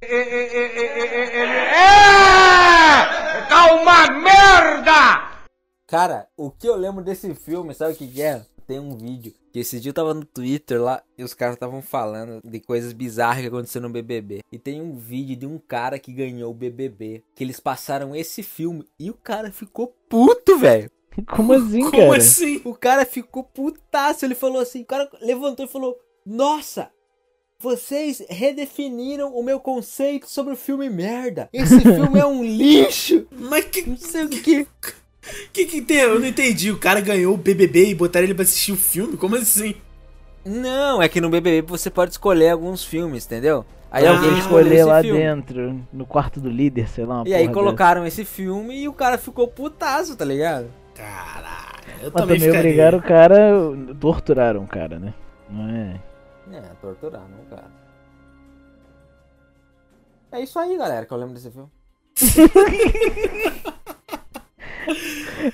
É! 0.00 0.22
Tá 3.48 3.74
uma 3.74 4.06
merda! 4.12 5.32
Cara, 5.88 6.28
o 6.36 6.50
que 6.50 6.68
eu 6.68 6.76
lembro 6.76 7.02
desse 7.02 7.34
filme, 7.34 7.74
sabe 7.74 7.92
o 7.92 7.96
que, 7.96 8.06
que 8.06 8.22
é? 8.22 8.42
Tem 8.72 8.80
um 8.80 8.96
vídeo 8.96 9.34
que 9.52 9.58
esse 9.58 9.78
dia 9.78 9.90
eu 9.90 9.94
tava 9.94 10.14
no 10.14 10.24
Twitter 10.24 10.80
lá 10.80 11.02
e 11.18 11.22
os 11.22 11.34
caras 11.34 11.56
estavam 11.56 11.82
falando 11.82 12.40
de 12.42 12.58
coisas 12.58 12.94
bizarras 12.94 13.42
que 13.42 13.48
aconteceram 13.48 13.88
no 13.88 13.92
BBB. 13.92 14.40
E 14.50 14.58
tem 14.58 14.80
um 14.80 14.96
vídeo 14.96 15.36
de 15.36 15.46
um 15.46 15.58
cara 15.58 15.98
que 15.98 16.10
ganhou 16.10 16.50
o 16.50 16.54
BBB, 16.54 17.22
que 17.34 17.44
eles 17.44 17.60
passaram 17.60 18.16
esse 18.16 18.42
filme 18.42 18.86
e 18.98 19.10
o 19.10 19.14
cara 19.14 19.52
ficou 19.52 19.94
puto, 20.08 20.56
velho. 20.56 20.90
Como 21.36 21.52
assim, 21.52 21.80
Como 21.80 21.90
cara? 21.90 22.16
assim? 22.16 22.62
O 22.64 22.74
cara 22.74 23.04
ficou 23.04 23.44
putaço, 23.44 24.24
ele 24.24 24.34
falou 24.34 24.62
assim, 24.62 24.80
o 24.80 24.86
cara 24.86 25.06
levantou 25.20 25.66
e 25.66 25.68
falou: 25.68 25.94
"Nossa, 26.24 26.90
vocês 27.58 28.24
redefiniram 28.30 29.36
o 29.36 29.42
meu 29.42 29.60
conceito 29.60 30.30
sobre 30.30 30.54
o 30.54 30.56
filme 30.56 30.88
merda. 30.88 31.50
Esse 31.52 31.78
filme 31.94 32.18
é 32.18 32.24
um 32.24 32.42
lixo. 32.42 33.26
Mas 33.30 33.66
que, 33.66 33.86
Não 33.86 33.98
sei 33.98 34.24
o 34.24 34.28
que. 34.30 34.66
que 35.52 35.64
que 35.66 35.82
tem? 35.82 35.98
Eu 35.98 36.20
não 36.20 36.26
entendi. 36.26 36.70
O 36.70 36.78
cara 36.78 37.00
ganhou 37.00 37.34
o 37.34 37.38
BBB 37.38 37.90
e 37.90 37.94
botaram 37.94 38.24
ele 38.24 38.34
pra 38.34 38.42
assistir 38.42 38.72
o 38.72 38.76
filme? 38.76 39.16
Como 39.16 39.36
assim? 39.36 39.74
Não, 40.44 41.00
é 41.00 41.08
que 41.08 41.20
no 41.20 41.30
BBB 41.30 41.62
você 41.62 41.88
pode 41.90 42.10
escolher 42.12 42.50
alguns 42.50 42.84
filmes, 42.84 43.24
entendeu? 43.24 43.64
Aí 43.90 44.06
Ah, 44.06 44.12
alguém 44.12 44.38
escolher 44.38 44.84
lá 44.84 45.02
filme. 45.02 45.20
dentro, 45.20 45.86
no 45.92 46.06
quarto 46.06 46.40
do 46.40 46.48
líder, 46.48 46.88
sei 46.88 47.04
lá. 47.04 47.16
Uma 47.20 47.28
E 47.28 47.34
aí 47.34 47.48
colocaram 47.48 48.06
esse 48.06 48.24
filme 48.24 48.82
e 48.82 48.88
o 48.88 48.92
cara 48.92 49.18
ficou 49.18 49.46
putaço, 49.46 50.16
tá 50.16 50.24
ligado? 50.24 50.66
Caralho. 50.94 51.72
Eu 52.02 52.10
dessa. 52.10 52.12
Mas 52.12 52.12
também 52.12 52.40
também 52.40 52.58
obrigaram 52.58 52.98
o 52.98 53.02
cara. 53.02 53.36
Torturaram 54.00 54.64
o 54.64 54.66
cara, 54.66 54.98
né? 54.98 55.14
Não 55.48 55.68
é? 55.68 56.00
É, 56.52 56.60
torturar, 56.80 57.22
não, 57.28 57.44
cara. 57.56 57.70
É 60.32 60.40
isso 60.40 60.58
aí, 60.58 60.76
galera, 60.76 61.04
que 61.06 61.12
eu 61.12 61.18
lembro 61.18 61.34
desse 61.34 61.50
filme. 61.50 61.68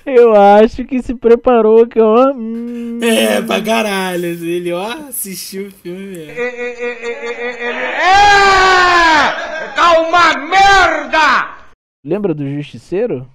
Eu 0.05 0.35
acho 0.35 0.85
que 0.85 1.03
se 1.03 1.15
preparou 1.15 1.87
que, 1.87 2.01
ó. 2.01 2.33
hum, 2.33 2.99
É, 3.03 3.41
pra 3.43 3.61
caralho. 3.63 4.25
Ele, 4.27 4.73
ó, 4.73 4.87
assistiu 5.09 5.69
o 5.69 5.71
filme 5.71 6.07
mesmo. 6.17 6.33
É! 8.39 9.69
Tá 9.75 10.01
uma 10.01 10.35
merda! 10.47 11.57
Lembra 12.05 12.35
do 12.35 12.49
Justiceiro? 12.49 13.29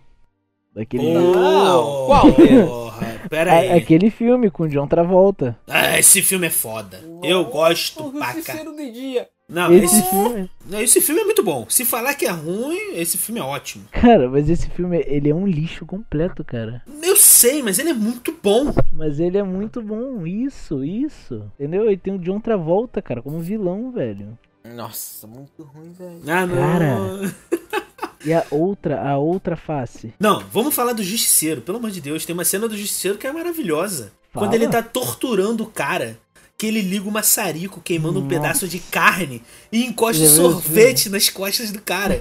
Daquele. 0.75 1.13
Não, 1.13 2.05
qual? 2.07 2.33
Porra, 2.33 3.21
pera 3.29 3.51
A- 3.53 3.57
aí. 3.59 3.71
aquele 3.73 4.09
filme 4.09 4.49
com 4.49 4.63
o 4.63 4.69
John 4.69 4.87
Travolta. 4.87 5.57
Ah, 5.67 5.99
esse 5.99 6.21
filme 6.21 6.47
é 6.47 6.49
foda. 6.49 6.99
Eu 7.23 7.45
gosto 7.45 8.07
O 8.07 8.11
pra 8.11 8.27
cá. 8.27 8.33
Justiceiro 8.33 8.75
de 8.75 8.91
dia. 8.91 9.27
Não, 9.49 9.71
Esse 9.73 9.85
esse, 9.97 10.09
filme. 10.09 10.49
não, 10.65 10.81
esse 10.81 11.01
filme 11.01 11.21
é 11.21 11.25
muito 11.25 11.43
bom. 11.43 11.65
Se 11.69 11.83
falar 11.83 12.13
que 12.15 12.25
é 12.25 12.31
ruim, 12.31 12.95
esse 12.95 13.17
filme 13.17 13.39
é 13.39 13.43
ótimo. 13.43 13.85
Cara, 13.91 14.29
mas 14.29 14.49
esse 14.49 14.69
filme, 14.69 15.03
ele 15.05 15.29
é 15.29 15.35
um 15.35 15.45
lixo 15.45 15.85
completo, 15.85 16.43
cara. 16.43 16.81
Eu 17.01 17.15
sei, 17.17 17.61
mas 17.61 17.77
ele 17.77 17.89
é 17.89 17.93
muito 17.93 18.33
bom. 18.41 18.73
Mas 18.91 19.19
ele 19.19 19.37
é 19.37 19.43
muito 19.43 19.81
bom. 19.81 20.25
Isso, 20.25 20.83
isso. 20.83 21.43
Entendeu? 21.59 21.91
E 21.91 21.97
tem 21.97 22.15
o 22.15 22.19
John 22.19 22.39
Travolta, 22.39 23.01
cara, 23.01 23.21
como 23.21 23.39
vilão, 23.39 23.91
velho. 23.91 24.37
Nossa, 24.63 25.27
muito 25.27 25.61
ruim, 25.63 25.91
velho. 25.91 26.21
Ah, 26.27 26.45
não. 26.45 26.55
Cara. 26.55 27.35
E 28.25 28.31
a 28.33 28.45
outra, 28.51 29.01
a 29.05 29.17
outra 29.17 29.57
face. 29.57 30.13
Não, 30.17 30.39
vamos 30.49 30.73
falar 30.73 30.93
do 30.93 31.03
Justiceiro. 31.03 31.59
Pelo 31.59 31.77
amor 31.77 31.91
de 31.91 31.99
Deus, 31.99 32.25
tem 32.25 32.33
uma 32.33 32.45
cena 32.45 32.69
do 32.69 32.77
Justiceiro 32.77 33.17
que 33.17 33.27
é 33.27 33.31
maravilhosa. 33.33 34.13
Fala. 34.31 34.45
Quando 34.47 34.53
ele 34.53 34.69
tá 34.69 34.81
torturando 34.81 35.63
o 35.65 35.67
cara, 35.67 36.17
que 36.63 36.67
ele 36.67 36.79
liga 36.79 37.09
o 37.09 37.11
maçarico 37.11 37.81
queimando 37.81 38.19
um 38.19 38.23
Nossa. 38.23 38.35
pedaço 38.35 38.67
de 38.69 38.79
carne 38.79 39.43
e 39.69 39.83
encosta 39.83 40.23
viu 40.23 40.31
sorvete 40.31 41.09
nas 41.09 41.29
costas 41.29 41.71
do 41.73 41.81
cara. 41.81 42.17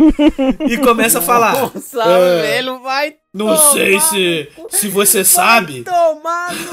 e 0.69 0.77
começa 0.79 1.21
a 1.21 1.23
falar. 1.23 1.53
Nossa, 1.53 2.03
"É, 2.03 2.43
velho, 2.43 2.83
vai 2.83 3.15
Não 3.33 3.57
sei 3.57 4.01
se, 4.01 4.49
se 4.69 4.89
você 4.89 5.25
sabe. 5.25 5.85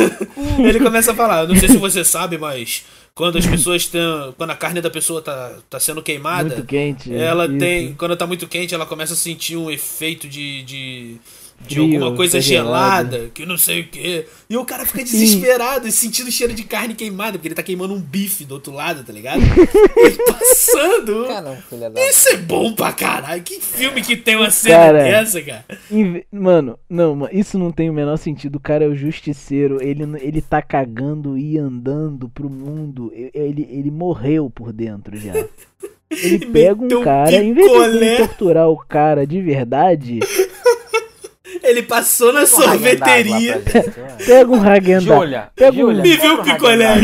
Ele 0.58 0.80
começa 0.80 1.12
a 1.12 1.16
falar, 1.16 1.48
não 1.48 1.56
sei 1.56 1.70
se 1.70 1.78
você 1.78 2.04
sabe, 2.04 2.40
mas 2.40 2.84
quando 3.14 3.38
as 3.38 3.46
pessoas 3.46 3.86
têm. 3.86 4.02
Quando 4.36 4.50
a 4.50 4.56
carne 4.56 4.82
da 4.82 4.90
pessoa 4.90 5.22
tá, 5.22 5.54
tá 5.70 5.80
sendo 5.80 6.02
queimada, 6.02 6.56
Muito 6.56 6.66
quente. 6.66 7.14
ela 7.14 7.46
isso. 7.46 7.58
tem. 7.60 7.94
Quando 7.94 8.18
tá 8.18 8.26
muito 8.26 8.48
quente, 8.48 8.74
ela 8.74 8.86
começa 8.88 9.14
a 9.14 9.18
sentir 9.18 9.58
um 9.58 9.70
efeito 9.70 10.28
de. 10.28 10.64
de 10.64 11.18
de 11.68 11.76
Frio, 11.76 11.96
alguma 11.96 12.16
coisa 12.16 12.40
gelado. 12.42 13.12
gelada, 13.12 13.32
que 13.34 13.46
não 13.46 13.58
sei 13.58 13.82
o 13.82 13.88
que. 13.88 14.26
E 14.50 14.58
o 14.58 14.66
cara 14.66 14.86
fica 14.86 15.04
desesperado 15.04 15.88
e 15.88 15.92
sentindo 15.92 16.32
cheiro 16.32 16.54
de 16.54 16.64
carne 16.64 16.96
queimada, 16.96 17.34
porque 17.34 17.48
ele 17.48 17.56
tá 17.56 17.62
queimando 17.62 17.94
um 17.94 18.00
bife 18.00 18.46
do 18.46 18.56
outro 18.56 18.74
lado, 18.74 19.04
tá 19.04 19.14
ligado? 19.14 19.40
Ele 19.96 20.18
passando. 20.26 21.26
Caramba, 21.28 21.56
filha 21.70 21.90
da... 21.90 22.02
Isso 22.08 22.30
é 22.30 22.38
bom 22.38 22.74
pra 22.74 22.92
caralho. 22.92 23.44
Que 23.44 23.60
filme 23.62 24.02
que 24.02 24.16
tem 24.18 24.36
uma 24.36 24.50
cena 24.50 24.76
Cara. 24.78 25.04
dessa, 25.04 25.42
cara? 25.42 25.66
Inve- 25.92 26.26
Mano, 26.32 26.80
não, 26.90 27.28
isso 27.32 27.60
não 27.60 27.72
tem 27.72 27.90
o 27.90 27.94
menor 27.94 28.18
sentido. 28.18 28.56
O 28.56 28.60
cara 28.60 28.86
é 28.86 28.88
o 28.88 28.96
justiceiro. 28.96 29.78
Ele, 29.84 30.04
ele 30.22 30.42
tá 30.42 30.62
cagando 30.62 31.38
e 31.38 31.58
andando 31.58 32.28
pro 32.30 32.50
mundo. 32.50 33.12
E- 33.16 33.30
Ele, 33.34 33.68
ele 33.70 33.92
morreu 33.92 34.50
por 34.50 34.74
dentro 34.74 35.16
já. 35.18 35.34
Ele 36.12 36.40
pega 36.48 36.82
um 36.84 37.04
cara, 37.04 37.36
em 37.36 37.54
vez 37.54 37.70
de 37.72 38.18
torturar 38.18 38.68
o 38.68 38.76
cara 38.78 39.28
de 39.28 39.40
verdade, 39.40 40.18
Ele 41.64 41.84
passou 41.84 42.32
na 42.34 42.46
sorveteria. 42.46 43.62
pega 44.26 44.52
um. 44.52 45.00
Júlia, 45.00 45.50
Pega 45.56 45.86
um- 45.86 45.94
Me 46.02 46.18
viu 46.18 46.34
um 46.40 46.44
picolé. 46.44 46.96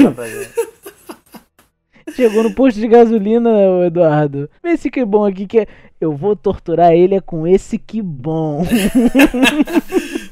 Chegou 2.15 2.43
no 2.43 2.53
posto 2.53 2.79
de 2.79 2.87
gasolina, 2.87 3.49
o 3.49 3.83
Eduardo. 3.83 4.49
Vê 4.63 4.71
esse 4.71 4.89
que 4.91 5.03
bom 5.03 5.25
aqui 5.25 5.45
que 5.47 5.59
é. 5.59 5.67
Eu 5.99 6.13
vou 6.15 6.35
torturar 6.35 6.91
ele 6.91 7.15
é 7.15 7.21
com 7.21 7.47
esse 7.47 7.77
que 7.77 8.01
bom. 8.01 8.65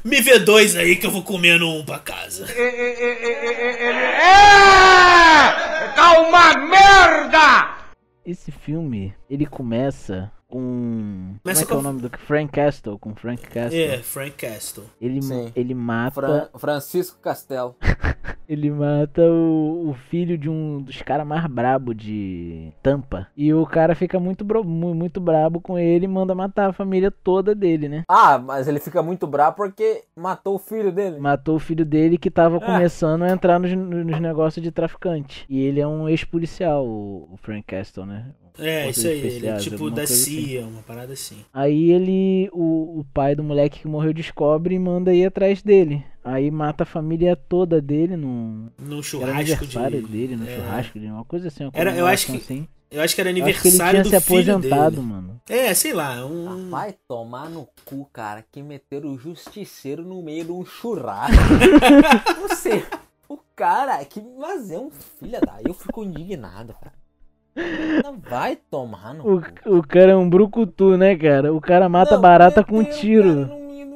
Me 0.04 0.20
vê 0.20 0.38
dois 0.38 0.76
aí 0.76 0.94
que 0.96 1.06
eu 1.06 1.10
vou 1.10 1.22
comendo 1.22 1.66
um 1.68 1.82
pra 1.84 1.98
casa. 1.98 2.46
É! 4.64 5.94
Calma, 5.96 6.54
merda! 6.58 7.76
Esse 8.26 8.50
filme, 8.52 9.14
ele 9.28 9.46
começa 9.46 10.30
com. 10.58 11.34
Começa 11.42 11.42
como 11.42 11.50
é 11.50 11.54
que 11.54 11.62
é 11.62 11.66
com- 11.66 11.78
o 11.78 11.82
nome 11.82 12.00
do 12.00 12.10
Frank 12.18 12.52
Castle? 12.52 12.98
Com 12.98 13.14
Frank 13.14 13.42
Castle. 13.48 13.80
É, 13.80 13.98
Frank 13.98 14.32
Castle. 14.32 14.84
Ele, 15.00 15.20
Sim. 15.20 15.52
ele 15.56 15.74
mata. 15.74 16.14
Fran- 16.14 16.48
Francisco 16.56 17.18
Castelo. 17.20 17.74
Ele 18.46 18.70
mata 18.70 19.22
o, 19.22 19.88
o 19.88 19.94
filho 20.10 20.36
de 20.36 20.50
um 20.50 20.82
dos 20.82 21.00
caras 21.00 21.26
mais 21.26 21.46
brabo 21.46 21.94
de 21.94 22.70
Tampa. 22.82 23.26
E 23.34 23.54
o 23.54 23.64
cara 23.64 23.94
fica 23.94 24.20
muito, 24.20 24.44
bro- 24.44 24.62
mu- 24.62 24.94
muito 24.94 25.18
brabo 25.18 25.62
com 25.62 25.78
ele 25.78 26.04
e 26.04 26.08
manda 26.08 26.34
matar 26.34 26.68
a 26.68 26.72
família 26.74 27.10
toda 27.10 27.54
dele, 27.54 27.88
né? 27.88 28.02
Ah, 28.06 28.36
mas 28.38 28.68
ele 28.68 28.78
fica 28.80 29.02
muito 29.02 29.26
bravo 29.26 29.56
porque 29.56 30.04
matou 30.14 30.56
o 30.56 30.58
filho 30.58 30.92
dele. 30.92 31.18
Matou 31.18 31.56
o 31.56 31.58
filho 31.58 31.86
dele 31.86 32.18
que 32.18 32.30
tava 32.30 32.58
Ah. 32.58 32.60
começando 32.60 33.22
a 33.22 33.30
entrar 33.30 33.58
nos, 33.58 33.72
nos 33.72 34.20
negócios 34.20 34.62
de 34.62 34.70
traficante. 34.70 35.46
E 35.48 35.62
ele 35.64 35.80
é 35.80 35.86
um 35.88 36.06
ex-policial, 36.06 36.86
o, 36.86 37.30
o 37.32 37.36
Frank 37.38 37.62
Castle, 37.62 38.04
né? 38.04 38.26
É, 38.58 38.84
Forças 38.84 38.96
isso 38.98 39.08
aí. 39.08 39.20
Ele 39.20 39.46
é 39.48 39.56
tipo 39.56 39.90
da 39.90 40.02
assim. 40.02 40.14
CIA, 40.46 40.66
uma 40.66 40.82
parada 40.82 41.12
assim. 41.12 41.44
Aí 41.52 41.90
ele, 41.90 42.48
o, 42.52 43.00
o 43.00 43.06
pai 43.12 43.34
do 43.34 43.42
moleque 43.42 43.80
que 43.80 43.88
morreu 43.88 44.12
descobre 44.12 44.74
e 44.74 44.78
manda 44.78 45.12
ir 45.12 45.26
atrás 45.26 45.62
dele. 45.62 46.04
Aí 46.22 46.50
mata 46.50 46.84
a 46.84 46.86
família 46.86 47.34
toda 47.36 47.80
dele 47.82 48.16
num 48.16 48.68
Num 48.78 49.02
churrasco 49.02 49.34
aniversário 49.40 50.02
de. 50.02 50.08
dele, 50.08 50.36
no 50.36 50.48
é. 50.48 50.56
churrasco 50.56 50.98
de 51.00 51.06
uma 51.06 51.24
coisa 51.24 51.48
assim, 51.48 51.64
uma 51.64 51.72
Era- 51.74 51.94
eu 51.96 52.06
acho 52.06 52.26
que- 52.26 52.36
assim. 52.36 52.68
Eu 52.90 53.02
acho 53.02 53.12
que 53.16 53.20
era 53.20 53.30
acho 53.30 53.34
que 53.34 53.40
ele 53.42 53.50
aniversário 53.52 54.02
tinha 54.04 54.20
se 54.20 54.24
do 54.24 54.36
filho 54.36 54.54
aposentado, 54.54 54.96
dele. 54.96 55.06
mano. 55.08 55.40
É, 55.48 55.74
sei 55.74 55.92
lá, 55.92 56.24
um. 56.24 56.70
Vai 56.70 56.94
tomar 57.08 57.50
no 57.50 57.66
cu, 57.84 58.08
cara, 58.12 58.44
que 58.52 58.62
meteram 58.62 59.12
o 59.12 59.18
justiceiro 59.18 60.04
no 60.04 60.22
meio 60.22 60.44
de 60.44 60.52
um 60.52 60.64
churrasco. 60.64 61.34
Você, 62.48 62.84
o 63.28 63.36
cara, 63.56 64.04
que 64.04 64.22
mas 64.38 64.70
é 64.70 64.78
um 64.78 64.90
filho 64.90 65.40
da. 65.40 65.58
Eu 65.66 65.74
fico 65.74 66.04
indignado, 66.04 66.72
cara. 66.80 66.92
Não 68.02 68.18
vai 68.18 68.56
tomar 68.70 69.14
no 69.14 69.22
cu. 69.22 69.42
O, 69.70 69.78
o 69.78 69.82
cara 69.86 70.12
é 70.12 70.16
um 70.16 70.28
brucutu, 70.28 70.96
né, 70.96 71.16
cara? 71.16 71.52
O 71.54 71.60
cara 71.60 71.88
mata 71.88 72.14
Não, 72.16 72.20
barata 72.22 72.64
com 72.64 72.78
um 72.78 72.84
tiro. 72.84 73.46
cara 73.46 73.54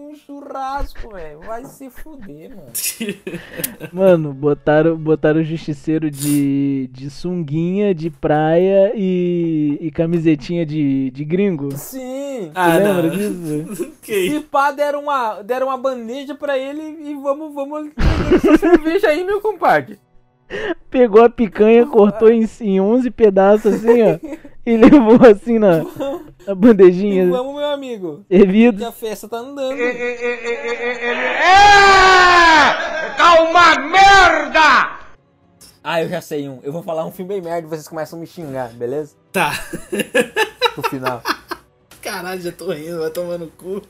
um 0.09 0.15
churrasco, 0.15 1.13
velho. 1.15 1.41
Vai 1.41 1.65
se 1.65 1.91
fuder, 1.91 2.51
mano. 2.51 2.69
Mano, 3.93 4.33
botaram, 4.33 4.97
botaram 4.97 5.41
o 5.41 5.45
justiceiro 5.45 6.11
de, 6.11 6.89
de 6.93 7.11
sunguinha, 7.11 7.95
de 7.95 8.11
praia 8.11 8.93
e, 8.95 9.77
e 9.81 9.91
camisetinha 9.91 10.65
de, 10.65 11.11
de 11.11 11.25
gringo. 11.25 11.71
Sim. 11.77 12.51
Ah, 12.55 12.73
Você 12.73 12.79
lembra 12.85 13.03
não. 13.03 13.11
disso? 13.11 13.93
Que- 14.03 14.31
Se 14.31 14.41
pá, 14.41 14.71
deram 14.71 15.03
uma, 15.03 15.43
deram 15.43 15.67
uma 15.67 15.77
bandeja 15.77 16.35
pra 16.35 16.57
ele 16.57 16.81
e 16.83 17.15
vamos, 17.15 17.53
vamos 17.55 17.91
cerveja 18.59 19.09
aí, 19.09 19.23
meu 19.25 19.41
compadre. 19.41 19.99
Pegou 20.90 21.22
a 21.24 21.28
picanha, 21.30 21.86
cortou 21.86 22.30
em, 22.30 22.49
em 22.61 22.80
11 22.80 23.11
pedaços 23.11 23.74
assim, 23.74 24.03
ó. 24.03 24.18
E 24.64 24.76
levou 24.78 25.18
assim 25.30 25.59
na, 25.59 25.78
na 25.82 26.53
E 26.53 26.55
bandejinha. 26.55 27.28
vamos, 27.30 27.55
meu 27.55 27.66
amigo. 27.70 28.24
Que 28.28 28.38
Servido. 28.38 28.86
a 28.86 28.92
festa 28.92 29.28
tá 29.28 29.38
andando. 29.38 29.78
É! 31.78 33.14
Calma, 33.16 33.76
merda! 33.78 34.99
Ah, 35.84 36.03
eu 36.03 36.09
já 36.09 36.20
sei 36.20 36.49
um. 36.49 36.61
Eu 36.62 36.72
vou 36.72 36.82
falar 36.82 37.05
um 37.05 37.12
filme 37.12 37.34
bem 37.34 37.40
merda 37.42 37.66
e 37.66 37.70
vocês 37.70 37.88
começam 37.88 38.18
a 38.18 38.20
me 38.20 38.26
xingar, 38.26 38.68
beleza? 38.70 39.14
Tá. 39.32 39.53
Pro 40.74 40.82
final. 40.90 41.22
Caralho, 42.03 42.40
já 42.40 42.53
tô 42.53 42.72
rindo, 42.72 42.99
vai 43.01 43.11
tomar 43.11 43.38
no 43.38 43.49
cu. 43.49 43.82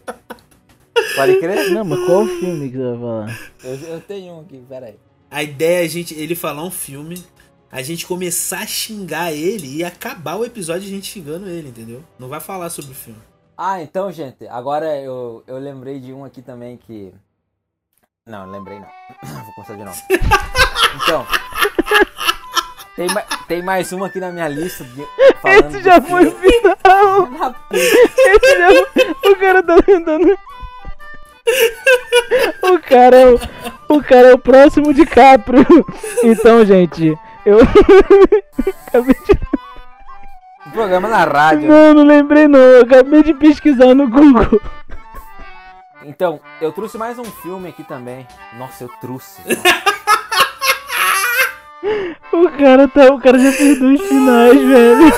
Pode 1.17 1.39
crer? 1.41 1.71
Não, 1.71 1.85
mas 1.85 2.05
qual 2.07 2.23
o 2.23 2.27
filme 2.27 2.71
que 2.71 2.77
você 2.77 2.91
vai 2.91 2.99
falar? 2.99 3.39
Eu, 3.65 3.75
eu 3.95 4.01
tenho 4.01 4.35
um 4.35 4.41
aqui, 4.41 4.63
pera 4.69 4.87
aí. 4.87 4.97
A 5.31 5.43
ideia 5.43 5.83
é 5.83 5.85
a 5.85 5.89
gente, 5.89 6.15
ele 6.15 6.35
falar 6.35 6.63
um 6.65 6.71
filme, 6.71 7.23
a 7.71 7.83
gente 7.83 8.07
começar 8.07 8.61
a 8.61 8.67
xingar 8.67 9.33
ele 9.33 9.77
e 9.77 9.85
acabar 9.85 10.37
o 10.37 10.45
episódio 10.45 10.87
a 10.87 10.91
gente 10.91 11.07
xingando 11.07 11.49
ele, 11.49 11.69
entendeu? 11.69 12.03
Não 12.19 12.29
vai 12.29 12.41
falar 12.41 12.71
sobre 12.71 12.93
o 12.93 12.95
filme. 12.95 13.21
Ah, 13.57 13.83
então, 13.83 14.11
gente, 14.11 14.47
agora 14.49 14.97
eu, 15.01 15.43
eu 15.47 15.59
lembrei 15.59 16.01
de 16.01 16.13
um 16.13 16.25
aqui 16.25 16.41
também 16.41 16.77
que. 16.77 17.13
Não, 18.25 18.51
lembrei 18.51 18.79
não. 18.79 18.87
Vou 19.45 19.55
começar 19.55 19.75
de 19.77 19.85
novo. 19.85 19.99
Então. 21.03 21.27
Tem, 22.97 23.07
ma- 23.13 23.23
tem 23.47 23.63
mais 23.63 23.93
um 23.93 24.03
aqui 24.05 24.19
na 24.19 24.31
minha 24.33 24.49
lista. 24.49 24.85
De, 24.85 25.07
falando 25.41 25.67
Esse 25.67 25.79
de 25.79 25.85
já 25.85 26.01
foi 26.01 26.27
o 26.27 26.31
filme. 26.33 26.57
final! 26.57 27.55
Esse 27.73 28.59
já 28.59 28.69
foi... 28.69 29.33
O 29.33 29.37
cara 29.39 29.63
tá 29.63 29.83
tentando. 29.83 30.39
O 32.63 32.79
cara 32.81 33.17
é 33.17 33.27
o, 33.27 33.41
o 33.89 34.03
cara 34.03 34.29
é 34.29 34.35
o 34.35 34.39
próximo 34.39 34.93
de 34.93 35.07
Caprio. 35.07 35.65
Então, 36.23 36.65
gente, 36.65 37.17
eu. 37.45 37.59
Acabei 38.87 39.15
de... 39.15 39.39
Programa 40.73 41.09
na 41.09 41.25
rádio. 41.25 41.69
Não, 41.69 41.95
não 41.95 42.05
lembrei 42.05 42.47
não. 42.47 42.59
Eu 42.59 42.83
acabei 42.83 43.23
de 43.23 43.35
pesquisar 43.35 43.95
no 43.95 44.09
Google. 44.09 44.61
Então, 46.05 46.41
eu 46.61 46.73
trouxe 46.73 46.99
mais 46.99 47.19
um 47.19 47.25
filme 47.25 47.69
aqui 47.69 47.83
também. 47.83 48.27
Nossa, 48.59 48.85
eu 48.85 48.91
trouxe. 49.01 49.43
O 52.33 52.51
cara 52.51 52.87
tá. 52.89 53.13
O 53.13 53.21
cara 53.21 53.39
já 53.39 53.53
fez 53.53 53.79
dois 53.79 54.01
finais, 54.03 54.55
velho. 54.55 55.13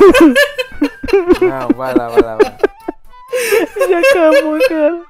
Não, 1.40 1.68
vai 1.76 1.94
lá, 1.94 2.08
vai 2.08 2.22
lá, 2.22 2.36
vai 2.36 2.46
lá. 2.46 2.58
Já 3.88 3.98
acabou, 3.98 4.58
cara. 4.68 5.09